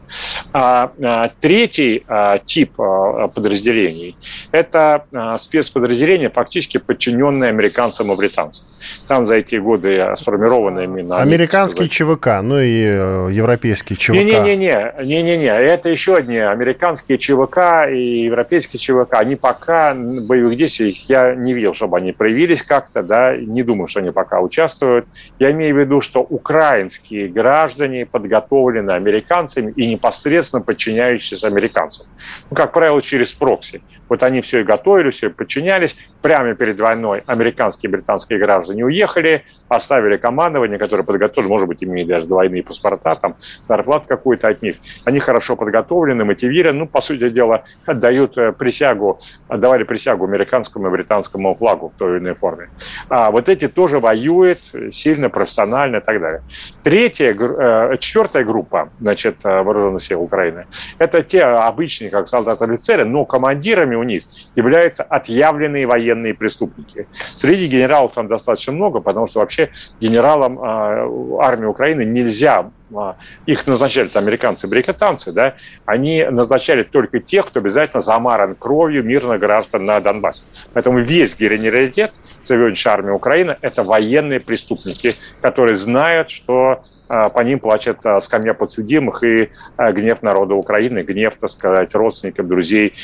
А, 0.53 0.93
а, 1.03 1.31
третий 1.41 2.05
тип 2.45 2.77
подразделений– 2.77 4.17
это 4.53 5.07
спецподразделения, 5.39 6.29
фактически 6.29 6.77
подчиненные 6.77 7.49
американцам 7.49 8.13
и 8.13 8.17
британцам. 8.17 8.67
Там 9.09 9.25
за 9.25 9.37
эти 9.37 9.57
годы 9.57 9.70
сформированы 9.77 10.85
именно... 10.85 11.19
Американский 11.19 11.89
ЧВК, 11.89 12.41
ну 12.43 12.59
и 12.59 12.85
э, 12.85 13.29
европейский 13.33 13.97
ЧВК. 13.97 14.15
Не-не-не, 14.15 14.95
не-не-не, 15.05 15.49
это 15.49 15.89
еще 15.89 16.17
одни 16.17 16.39
американские 16.39 17.19
ЧВК 17.19 17.89
и 17.91 18.25
европейские 18.25 18.81
ЧВК. 18.81 19.15
Они 19.15 19.37
пока 19.37 19.95
боевых 19.95 20.57
действий, 20.57 20.97
я 21.09 21.35
не 21.35 21.53
видел, 21.53 21.75
чтобы 21.75 21.99
они 21.99 22.13
проявились 22.13 22.63
как-то, 22.63 23.03
да, 23.03 23.37
не 23.37 23.63
думаю, 23.63 23.89
что 23.89 24.01
они 24.01 24.11
пока 24.11 24.41
участвуют. 24.41 25.07
Я 25.39 25.51
имею 25.51 25.75
в 25.75 25.79
виду, 25.79 26.01
что 26.01 26.21
украинские 26.21 27.29
граждане 27.29 28.07
подготовлены 28.07 28.93
американцами 28.93 29.73
и 29.77 29.87
непосредственно 29.87 30.63
подчиняющиеся 30.63 31.47
американцам. 31.47 32.07
Ну, 32.51 32.57
как 32.57 32.73
правило, 32.73 33.01
через 33.03 33.33
прокси. 33.33 33.83
Вот 34.09 34.23
они 34.23 34.41
все 34.41 34.61
и 34.61 34.65
готовили, 34.65 35.11
все 35.11 35.29
и 35.29 35.31
подчинялись. 35.31 35.97
Прямо 36.23 36.55
перед 36.55 36.81
войной 36.81 37.23
американские 37.27 37.89
и 37.89 37.93
британские 37.93 38.39
граждане 38.39 38.85
уехали, 38.85 39.45
оставили 39.69 40.17
командование, 40.17 40.79
которое 40.79 41.05
подготовили, 41.05 41.49
может 41.49 41.69
быть, 41.69 41.83
имеют 41.85 42.09
даже 42.09 42.27
двойные 42.27 42.63
паспорта, 42.63 43.15
там, 43.15 43.35
зарплат 43.39 44.07
какой-то 44.07 44.49
от 44.49 44.63
них. 44.63 44.77
Они 45.05 45.21
хорошо 45.21 45.57
подготовлены, 45.57 46.25
мотивированы, 46.25 46.81
ну, 46.81 46.87
по 46.87 47.01
сути 47.01 47.29
дела, 47.29 47.65
отдают 47.87 48.37
э, 48.37 48.53
присягу, 48.53 49.19
отдавали 49.49 49.85
присягу 49.85 50.25
американскому 50.25 50.89
и 50.89 50.91
британскому 50.91 51.55
флагу 51.55 51.93
в 51.95 51.99
той 51.99 52.13
или 52.13 52.19
иной 52.19 52.35
форме. 52.35 52.69
А 53.09 53.31
вот 53.31 53.49
эти 53.49 53.69
тоже 53.69 54.01
воюют 54.01 54.59
сильно, 54.91 55.31
профессионально 55.31 55.97
и 55.97 56.01
так 56.01 56.21
далее. 56.21 56.43
Третья, 56.83 57.33
э, 57.33 57.97
четвертая 57.99 58.45
группа, 58.45 58.91
значит, 59.01 59.37
э, 59.45 59.63
вооруженных 59.63 60.03
сил 60.03 60.23
Украины, 60.23 60.67
это 60.99 61.23
те 61.23 61.43
обычные, 61.43 62.11
как 62.11 62.29
солдаты-офицеры, 62.29 63.05
но 63.05 63.25
командирами 63.25 63.95
у 63.95 64.03
них 64.03 64.25
являются 64.57 65.03
отъявленные 65.03 65.87
военные 65.87 66.35
преступники. 66.35 67.07
Среди 67.13 67.67
генералов 67.69 68.13
там 68.15 68.29
достаточно 68.29 68.73
много, 68.73 69.01
потому 69.01 69.27
что 69.27 69.40
вообще 69.41 69.71
генералам 70.01 70.59
э, 70.59 71.41
армии 71.43 71.67
Украины 71.67 72.05
нельзя 72.05 72.59
а, 72.59 72.71
их 73.47 73.67
назначали 73.67 74.09
там, 74.09 74.25
американцы, 74.25 74.69
брикетанцы, 74.69 75.33
да, 75.33 75.55
они 75.87 76.25
назначали 76.25 76.83
только 76.83 77.21
тех, 77.21 77.47
кто 77.47 77.61
обязательно 77.61 78.01
замаран 78.01 78.55
кровью 78.55 79.05
мирных 79.05 79.41
граждан 79.41 79.85
на 79.85 80.01
Донбассе. 80.01 80.45
Поэтому 80.73 80.99
весь 80.99 81.37
генералитет 81.37 82.13
сегодняшней 82.43 82.91
армии 82.91 83.11
Украины– 83.11 83.57
это 83.61 83.83
военные 83.83 84.41
преступники, 84.41 85.15
которые 85.41 85.77
знают, 85.77 86.31
что 86.31 86.83
а, 87.11 87.29
по 87.29 87.41
ним 87.41 87.59
плачет 87.59 88.07
а, 88.07 88.21
скамья 88.21 88.55
подсудимых 88.55 89.25
и 89.25 89.51
а, 89.77 89.91
гнев 89.91 90.23
народа 90.23 90.55
Украины, 90.55 91.01
гнев, 91.03 91.35
так 91.41 91.51
сказать, 91.51 91.93
родственников, 91.93 92.47
друзей 92.47 92.95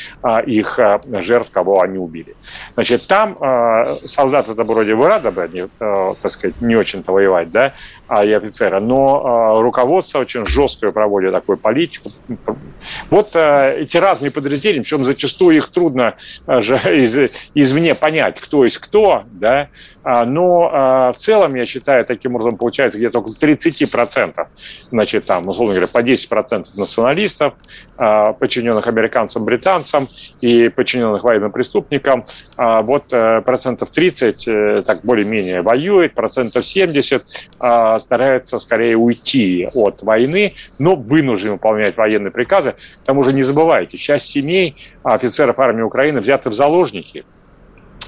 их 0.45 0.79
жертв, 1.21 1.51
кого 1.51 1.81
они 1.81 1.97
убили. 1.97 2.35
Значит, 2.73 3.07
там 3.07 3.37
солдаты 4.03 4.53
это 4.53 4.63
вроде 4.63 4.95
бы 4.95 5.07
рады 5.07 5.31
бы, 5.31 5.69
так 5.77 6.31
сказать, 6.31 6.61
не 6.61 6.75
очень-то 6.75 7.11
воевать, 7.11 7.51
да, 7.51 7.73
а 7.96 7.96
и 8.09 8.31
офицера, 8.31 8.79
но 8.79 9.61
руководство 9.61 10.19
очень 10.19 10.45
жесткую 10.45 10.93
проводит 10.93 11.31
такую 11.31 11.57
политику. 11.57 12.11
Вот 13.09 13.35
эти 13.35 13.97
разные 13.97 14.31
подразделения, 14.31 14.81
причем 14.81 15.03
зачастую 15.03 15.57
их 15.57 15.69
трудно 15.69 16.15
же 16.47 16.75
из, 16.95 17.49
извне 17.53 17.95
понять, 17.95 18.39
кто 18.39 18.63
есть 18.63 18.77
кто, 18.77 19.23
да, 19.39 19.69
но 20.03 21.11
в 21.13 21.17
целом, 21.17 21.55
я 21.55 21.65
считаю, 21.65 22.05
таким 22.05 22.35
образом 22.35 22.57
получается 22.57 22.97
где-то 22.97 23.19
около 23.19 23.35
30 23.35 23.77
10%, 23.81 24.47
значит, 24.91 25.25
там, 25.25 25.47
условно 25.47 25.73
говоря, 25.73 25.87
по 25.87 26.01
10% 26.01 26.65
националистов, 26.75 27.53
а, 27.97 28.33
подчиненных 28.33 28.87
американцам, 28.87 29.45
британцам 29.45 30.07
и 30.41 30.69
подчиненных 30.69 31.23
военным 31.23 31.51
преступникам. 31.51 32.25
А, 32.57 32.81
вот 32.81 33.05
э, 33.11 33.41
процентов 33.41 33.89
30 33.89 34.47
э, 34.47 34.83
так 34.85 35.01
более-менее 35.03 35.61
воюет, 35.61 36.13
процентов 36.13 36.65
70 36.65 37.23
а, 37.59 37.96
стараются 37.99 38.59
скорее 38.59 38.97
уйти 38.97 39.67
от 39.73 40.03
войны, 40.03 40.53
но 40.79 40.95
вынуждены 40.95 41.53
выполнять 41.53 41.97
военные 41.97 42.31
приказы. 42.31 42.73
К 43.01 43.05
тому 43.05 43.23
же 43.23 43.33
не 43.33 43.43
забывайте, 43.43 43.97
часть 43.97 44.27
семей 44.27 44.75
офицеров 45.03 45.59
армии 45.59 45.81
Украины 45.81 46.19
взяты 46.19 46.49
в 46.49 46.53
заложники– 46.53 47.25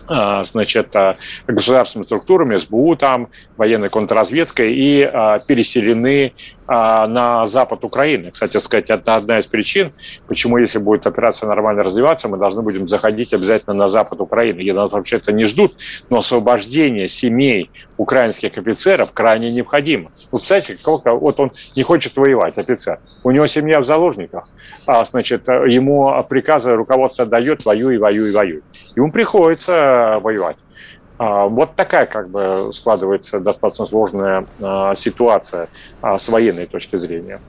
а, 0.09 0.43
значит, 0.43 0.95
а, 0.95 1.15
государственными 1.47 2.05
структурами, 2.05 2.57
СБУ 2.57 2.95
там, 2.95 3.27
военной 3.57 3.89
контрразведкой 3.89 4.73
и 4.73 5.03
а, 5.03 5.37
переселены 5.37 6.33
на 6.69 7.47
запад 7.47 7.83
Украины. 7.83 8.29
Кстати 8.31 8.57
сказать, 8.57 8.89
это 8.89 9.15
одна 9.15 9.39
из 9.39 9.47
причин, 9.47 9.91
почему, 10.27 10.57
если 10.57 10.77
будет 10.77 11.07
операция 11.07 11.47
нормально 11.47 11.83
развиваться, 11.83 12.27
мы 12.27 12.37
должны 12.37 12.61
будем 12.61 12.87
заходить 12.87 13.33
обязательно 13.33 13.73
на 13.75 13.87
запад 13.87 14.21
Украины, 14.21 14.61
где 14.61 14.73
нас 14.73 14.91
вообще-то 14.91 15.31
не 15.31 15.45
ждут, 15.45 15.73
но 16.09 16.19
освобождение 16.19 17.07
семей 17.07 17.71
украинских 17.97 18.57
офицеров 18.57 19.11
крайне 19.13 19.51
необходимо. 19.51 20.11
Вот, 20.31 20.43
кстати, 20.43 20.77
вот 20.83 21.39
он 21.39 21.51
не 21.75 21.83
хочет 21.83 22.15
воевать, 22.17 22.57
офицер. 22.57 22.99
У 23.23 23.31
него 23.31 23.47
семья 23.47 23.79
в 23.79 23.85
заложниках, 23.85 24.47
а, 24.85 25.03
значит, 25.05 25.47
ему 25.47 26.23
приказы 26.29 26.75
руководство 26.75 27.25
дает, 27.25 27.65
воюй, 27.65 27.97
воюй, 27.97 28.31
воюй. 28.31 28.61
Ему 28.95 29.11
приходится 29.11 30.19
воевать. 30.21 30.57
А, 31.19 31.47
вот 31.47 31.75
такая 31.75 32.05
как 32.05 32.29
бы 32.31 32.71
складывается 32.73 33.39
достаточно 33.41 33.85
сложная 33.85 34.47
а, 34.61 34.95
ситуация 34.95 35.69
с 36.01 36.29
военной 36.29 36.65
точки 36.65 36.95
зрения. 36.95 37.41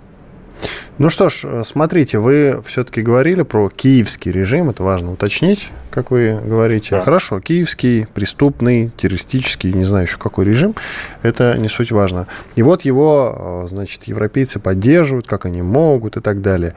Ну 1.01 1.09
что 1.09 1.31
ж, 1.31 1.45
э, 1.45 1.63
смотрите, 1.65 2.19
вы 2.19 2.61
все-таки 2.67 3.01
говорили 3.01 3.41
про 3.41 3.71
киевский 3.71 4.31
режим, 4.31 4.69
это 4.69 4.83
важно 4.83 5.13
уточнить, 5.13 5.71
как 5.91 6.11
вы 6.11 6.39
говорите. 6.45 6.91
Да. 6.91 7.01
Хорошо, 7.01 7.41
киевский, 7.41 8.07
преступный, 8.13 8.91
террористический, 8.99 9.73
не 9.73 9.85
знаю 9.85 10.05
еще 10.05 10.19
какой 10.19 10.45
режим, 10.45 10.75
это 11.23 11.57
не 11.57 11.69
суть 11.69 11.91
важно. 11.91 12.27
И 12.55 12.63
вот 12.63 12.83
его, 12.83 13.63
э, 13.65 13.69
значит, 13.69 14.03
европейцы 14.05 14.59
поддерживают, 14.59 15.27
как 15.27 15.47
они 15.47 15.63
могут 15.63 16.19
и 16.19 16.21
так 16.21 16.43
далее. 16.43 16.75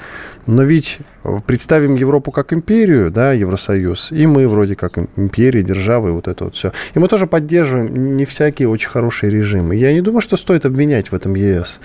Но 0.48 0.64
ведь 0.64 1.00
э, 1.26 1.40
представим 1.46 1.96
Европу 1.96 2.32
как 2.32 2.54
империю, 2.54 3.12
да, 3.12 3.34
Евросоюз, 3.34 4.14
и 4.14 4.26
мы 4.26 4.48
вроде 4.48 4.76
как 4.76 5.00
империя, 5.18 5.64
держава, 5.64 6.08
и 6.08 6.12
вот 6.12 6.30
это 6.30 6.46
вот 6.46 6.56
все. 6.56 6.72
И 6.94 7.00
мы 7.00 7.10
тоже 7.10 7.28
поддерживаем 7.28 8.16
не 8.16 8.24
всякие 8.24 8.70
очень 8.70 8.88
хорошие 8.88 9.30
режимы. 9.30 9.76
Я 9.76 9.92
не 9.92 10.00
думаю, 10.00 10.22
что 10.22 10.38
стоит 10.38 10.66
обвинять 10.66 11.12
в 11.12 11.14
этом 11.14 11.36
ЕС 11.36 11.82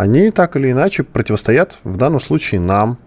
они 0.00 0.30
так 0.30 0.56
или 0.56 0.70
иначе 0.72 1.02
противостоят 1.02 1.78
в 1.84 1.96
данном 1.96 2.20
случае 2.20 2.60
нам. 2.60 2.98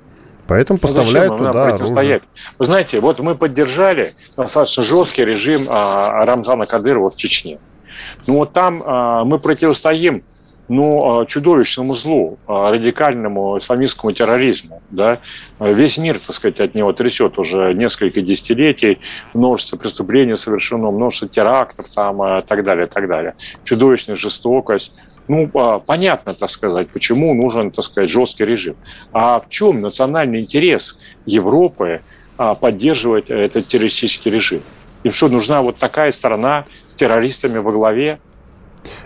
Поэтому 0.47 0.77
ну, 0.77 0.81
поставляют 0.81 1.37
туда 1.37 1.75
оружие. 1.75 2.21
Вы 2.59 2.65
знаете, 2.65 2.99
вот 2.99 3.19
мы 3.19 3.35
поддержали 3.35 4.13
достаточно 4.35 4.83
жесткий 4.83 5.23
режим 5.23 5.67
а, 5.69 6.25
Рамзана 6.25 6.65
Кадырова 6.65 7.09
в 7.09 7.15
Чечне. 7.15 7.59
Ну 8.27 8.35
вот 8.35 8.51
там 8.51 8.83
а, 8.85 9.23
мы 9.23 9.39
противостоим 9.39 10.23
ну, 10.71 11.21
а, 11.21 11.25
чудовищному 11.25 11.93
злу, 11.93 12.39
а, 12.47 12.71
радикальному 12.71 13.57
исламистскому 13.57 14.13
терроризму. 14.13 14.81
Да? 14.89 15.19
Весь 15.59 15.97
мир, 15.97 16.19
так 16.19 16.35
сказать, 16.35 16.61
от 16.61 16.75
него 16.75 16.93
трясет 16.93 17.37
уже 17.37 17.73
несколько 17.73 18.21
десятилетий, 18.21 18.99
множество 19.33 19.77
преступлений 19.77 20.35
совершено, 20.35 20.91
множество 20.91 21.27
терактов 21.27 21.87
там, 21.93 22.23
и 22.23 22.41
так 22.41 22.63
далее, 22.63 22.87
и 22.87 22.89
так 22.89 23.07
далее. 23.07 23.35
Чудовищная 23.63 24.15
жестокость, 24.15 24.93
ну, 25.32 25.49
а, 25.53 25.79
понятно, 25.79 26.34
так 26.34 26.49
сказать, 26.49 26.89
почему 26.89 27.34
нужен, 27.34 27.71
так 27.71 27.86
сказать, 27.86 28.09
жесткий 28.09 28.43
режим. 28.43 28.75
А 29.13 29.39
в 29.39 29.47
чем 29.47 29.79
национальный 29.79 30.41
интерес 30.41 31.01
Европы 31.25 32.01
а, 32.38 32.53
поддерживать 32.53 33.29
этот 33.29 33.65
террористический 33.65 34.29
режим? 34.29 34.61
Им 35.03 35.11
что, 35.13 35.29
нужна 35.29 35.61
вот 35.61 35.77
такая 35.77 36.11
страна 36.11 36.65
с 36.86 36.95
террористами 36.95 37.59
во 37.59 37.71
главе? 37.71 38.19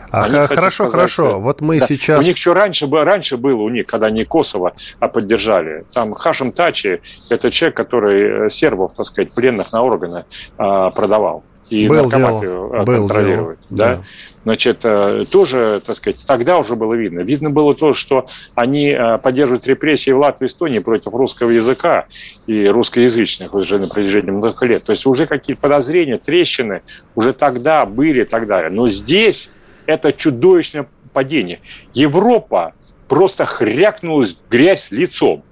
А 0.09 0.23
они, 0.23 0.39
кстати, 0.39 0.55
хорошо, 0.55 0.89
сказать, 0.89 0.91
хорошо. 0.93 1.39
Вот 1.39 1.61
мы 1.61 1.79
да. 1.79 1.85
сейчас. 1.85 2.19
У 2.19 2.27
них 2.27 2.37
что 2.37 2.55
раньше, 2.55 2.87
раньше 2.87 3.37
было 3.37 3.61
у 3.61 3.69
них, 3.69 3.85
когда 3.85 4.07
они 4.07 4.25
Косово 4.25 4.73
а, 4.99 5.07
поддержали. 5.07 5.85
Там 5.93 6.11
Хашим 6.13 6.51
Тачи 6.51 7.01
это 7.29 7.51
человек, 7.51 7.77
который 7.77 8.47
э, 8.47 8.49
сербов, 8.49 8.93
так 8.93 9.05
сказать, 9.05 9.31
пленных 9.31 9.71
на 9.71 9.83
органы 9.83 10.25
продавал 10.57 11.43
и 11.69 11.87
был 11.87 12.03
наркомафию 12.03 12.69
дело. 12.71 12.85
контролирует. 12.85 13.59
Был 13.69 13.77
да? 13.77 13.95
Да. 13.95 14.03
Значит, 14.43 14.79
э, 14.83 15.25
тоже, 15.31 15.81
так 15.85 15.95
сказать, 15.95 16.23
тогда 16.27 16.59
уже 16.59 16.75
было 16.75 16.93
видно. 16.93 17.21
Видно 17.21 17.49
было 17.49 17.73
то, 17.73 17.93
что 17.93 18.27
они 18.53 18.89
э, 18.89 19.17
поддерживают 19.17 19.65
репрессии 19.65 20.11
в 20.11 20.19
Латвии 20.19 20.45
и 20.45 20.47
Эстонии 20.47 20.79
против 20.79 21.13
русского 21.13 21.49
языка 21.49 22.05
и 22.45 22.67
русскоязычных 22.67 23.53
уже 23.53 23.79
на 23.79 23.87
протяжении 23.87 24.31
многих 24.31 24.61
лет. 24.63 24.83
То 24.83 24.91
есть 24.91 25.05
уже 25.05 25.25
какие-то 25.25 25.61
подозрения, 25.61 26.17
трещины 26.17 26.81
уже 27.15 27.33
тогда 27.33 27.85
были 27.85 28.21
и 28.21 28.25
так 28.25 28.45
далее. 28.45 28.69
Но 28.69 28.87
здесь 28.87 29.49
это 29.87 30.11
чудовищное 30.11 30.87
падение. 31.13 31.61
Европа 31.93 32.73
просто 33.07 33.45
хрякнулась 33.45 34.37
грязь 34.49 34.91
лицом 34.91 35.43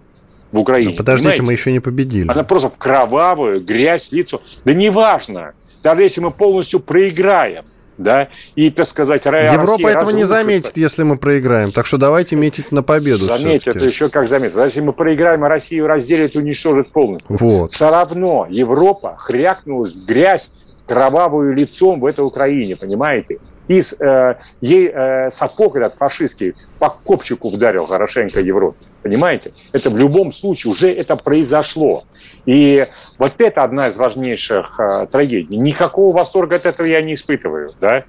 в 0.52 0.60
Украине. 0.60 0.92
Но 0.92 0.98
подождите, 0.98 1.30
понимаете? 1.30 1.48
мы 1.48 1.54
еще 1.54 1.72
не 1.72 1.80
победили. 1.80 2.30
Она 2.30 2.44
просто 2.44 2.70
в 2.70 2.78
кровавую 2.78 3.62
грязь 3.62 4.12
лицо. 4.12 4.42
Да 4.66 4.74
неважно, 4.74 5.54
даже 5.84 6.02
если 6.02 6.22
мы 6.22 6.32
полностью 6.32 6.80
проиграем, 6.80 7.66
да, 7.98 8.30
и, 8.56 8.72
так 8.72 8.88
сказать, 8.88 9.26
Европа 9.26 9.44
Россия 9.44 9.90
этого 9.90 10.06
разрушится. 10.06 10.18
не 10.18 10.24
заметит, 10.24 10.78
если 10.78 11.04
мы 11.04 11.18
проиграем, 11.18 11.72
так 11.72 11.86
что 11.86 11.98
давайте 11.98 12.36
метить 12.36 12.72
на 12.72 12.82
победу. 12.82 13.26
Заметит, 13.26 13.68
это 13.68 13.86
еще 13.86 14.10
как 14.10 14.28
заметит. 14.28 14.58
Если 14.58 14.82
мы 14.82 14.94
проиграем, 14.94 15.44
а 15.44 15.50
Россию 15.50 15.86
разделит 15.88 16.36
уничтожит 16.36 16.92
полностью. 16.92 17.38
Вот. 17.38 17.72
Все 17.72 17.92
равно 17.92 18.48
Европа 18.50 19.16
хрякнулась 19.20 19.94
в 19.94 20.06
грязь 20.06 20.50
кровавую 20.88 21.54
лицом 21.54 22.00
в 22.00 22.06
этой 22.06 22.26
Украине, 22.26 22.76
понимаете? 22.76 23.40
И 23.68 23.82
э, 23.82 24.36
ей 24.62 24.92
э, 24.94 25.32
сапог 25.32 25.76
этот 25.78 25.96
фашистский 25.96 26.56
по 26.80 26.90
копчику 26.90 27.50
вдарил 27.50 27.86
хорошенько 27.86 28.42
Европе. 28.42 28.86
Понимаете? 29.04 29.54
Это 29.74 29.90
в 29.90 29.98
любом 29.98 30.32
случае 30.32 30.72
уже 30.72 30.94
это 30.94 31.16
произошло. 31.18 32.04
И 32.46 32.86
вот 33.18 33.34
это 33.38 33.64
одна 33.64 33.90
из 33.90 33.98
важнейших 33.98 34.80
э, 34.80 35.08
трагедий. 35.12 35.58
Никакого 35.58 36.16
восторга 36.16 36.56
от 36.56 36.66
этого 36.66 36.88
я 36.88 37.02
не 37.02 37.14
испытываю. 37.16 37.70
Да? 37.82 38.04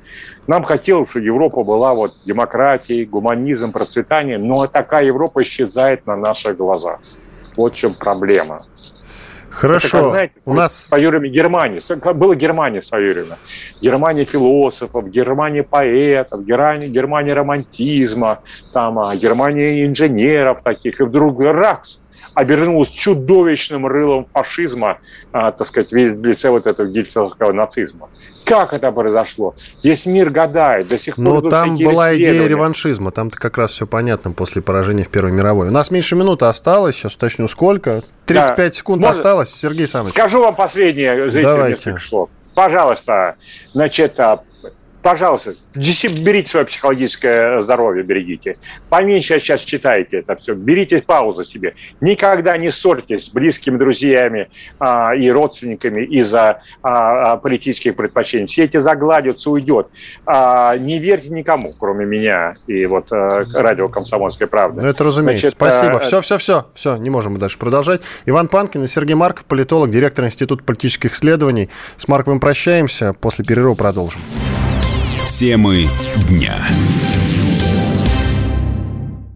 Нам 0.47 0.65
хотелось, 0.65 1.11
чтобы 1.11 1.27
Европа 1.27 1.65
была 1.65 1.95
вот 1.95 2.13
демократией, 2.25 3.05
гуманизм, 3.05 3.73
процветанием, 3.73 4.47
но 4.47 4.67
такая 4.67 5.05
Европа 5.05 5.43
исчезает 5.43 6.07
на 6.07 6.17
наших 6.17 6.57
глазах. 6.57 7.01
Вот 7.57 7.75
в 7.75 7.77
чем 7.77 7.95
проблема. 7.95 8.63
Хорошо. 9.55 9.87
Это, 9.87 9.99
как, 9.99 10.09
знаете, 10.11 10.35
у 10.45 10.55
нас... 10.55 10.73
В 10.73 10.89
свое 10.89 11.11
время 11.11 11.29
Германия. 11.29 11.81
Была 12.15 12.35
Германия 12.35 12.81
в 12.81 12.87
свое 12.87 13.13
время. 13.13 13.37
Германия 13.81 14.25
философов, 14.25 15.09
Германия 15.09 15.63
поэтов, 15.63 16.45
Германия, 16.45 16.89
Германия 16.89 17.35
романтизма, 17.35 18.41
там, 18.73 18.99
а, 18.99 19.15
Германия 19.17 19.87
инженеров 19.87 20.63
таких. 20.63 21.01
И 21.01 21.05
вдруг 21.05 21.41
РАКС 21.41 22.01
обернулась 22.35 22.89
чудовищным 22.89 23.87
рылом 23.87 24.27
фашизма, 24.33 24.99
а, 25.33 25.53
так 25.53 25.67
сказать, 25.67 25.91
в 25.93 25.97
лице 25.97 26.51
вот 26.51 26.67
этого 26.67 26.87
гитлеровского 26.87 27.53
нацизма. 27.53 28.09
Как 28.45 28.73
это 28.73 28.91
произошло? 28.93 29.55
Весь 29.83 30.07
мир 30.07 30.31
гадает, 30.31 30.89
до 30.89 30.99
сих 30.99 31.17
пор... 31.17 31.25
Но 31.25 31.41
там 31.41 31.77
была 31.77 32.15
идея 32.17 32.47
реваншизма, 32.47 33.11
там-то 33.11 33.39
как 33.39 33.57
раз 33.57 33.73
все 33.73 33.87
понятно 33.87 34.33
после 34.33 34.61
поражения 34.63 35.05
в 35.05 35.09
Первой 35.09 35.33
мировой. 35.33 35.69
У 35.69 35.73
нас 35.73 35.91
меньше 35.91 36.17
минуты 36.17 36.45
осталось, 36.47 36.97
сейчас 36.97 37.15
уточню, 37.15 37.49
сколько? 37.49 38.03
35 38.27 38.57
да. 38.57 38.73
секунд 38.73 39.03
Можно... 39.03 39.11
осталось, 39.11 39.55
Сергей 39.55 39.87
Самович. 39.87 40.11
Скажу 40.11 40.41
вам 40.41 40.55
последнее, 40.55 41.31
Давайте. 41.43 41.97
Пожалуйста, 42.55 43.35
значит, 43.73 44.19
а, 44.21 44.45
пожалуйста, 45.05 45.53
берите 45.75 46.49
свое 46.49 46.65
психологическое 46.65 47.61
здоровье, 47.61 48.03
берегите. 48.03 48.57
Поменьше 48.89 49.39
сейчас 49.39 49.61
читайте 49.61 50.19
это 50.19 50.35
все, 50.35 50.55
берите 50.55 51.03
паузу 51.03 51.45
себе. 51.45 51.75
Никогда 52.01 52.57
не 52.57 52.71
ссорьтесь 52.71 53.27
с 53.27 53.29
близкими 53.29 53.77
друзьями 53.77 54.49
а, 54.79 55.15
и 55.15 55.31
родственниками 55.31 56.05
из-за 56.07 56.63
а, 56.83 57.33
а, 57.33 57.37
политических 57.37 57.95
предпочтений. 57.95 58.47
Все 58.47 58.65
эти 58.65 58.79
загладятся, 58.79 59.51
уйдет. 59.51 59.89
А, 60.27 60.75
не 60.79 60.99
верьте 60.99 61.29
никому, 61.29 61.73
кроме 61.79 62.07
меня 62.07 62.55
и 62.67 62.87
вот 62.87 63.13
а, 63.13 63.45
радио 63.55 63.91
«Комсомольская 63.91 64.49
правда». 64.49 64.81
Ну, 64.81 64.89
это 64.89 65.05
разумеется. 65.05 65.51
Значит, 65.51 65.59
Спасибо. 65.59 65.97
А... 65.97 65.99
Все, 65.99 66.23
все, 66.23 66.39
все, 66.39 66.67
все, 66.75 66.97
не 66.97 67.11
можем 67.11 67.35
мы 67.35 67.39
дальше 67.39 67.59
продолжать. 67.59 68.01
Иван 68.25 68.49
Панкин 68.49 68.85
и 68.85 68.87
Сергей 68.87 69.15
Марков, 69.15 69.45
политолог, 69.45 69.91
директор 69.91 70.25
Института 70.25 70.65
политических 70.65 71.13
исследований. 71.13 71.69
С 71.99 72.09
Марковым 72.09 72.41
прощаемся, 72.41 73.13
после 73.13 73.45
перерыва 73.45 73.75
продолжим. 73.75 74.23
Темы 75.37 75.89
дня. 76.29 76.65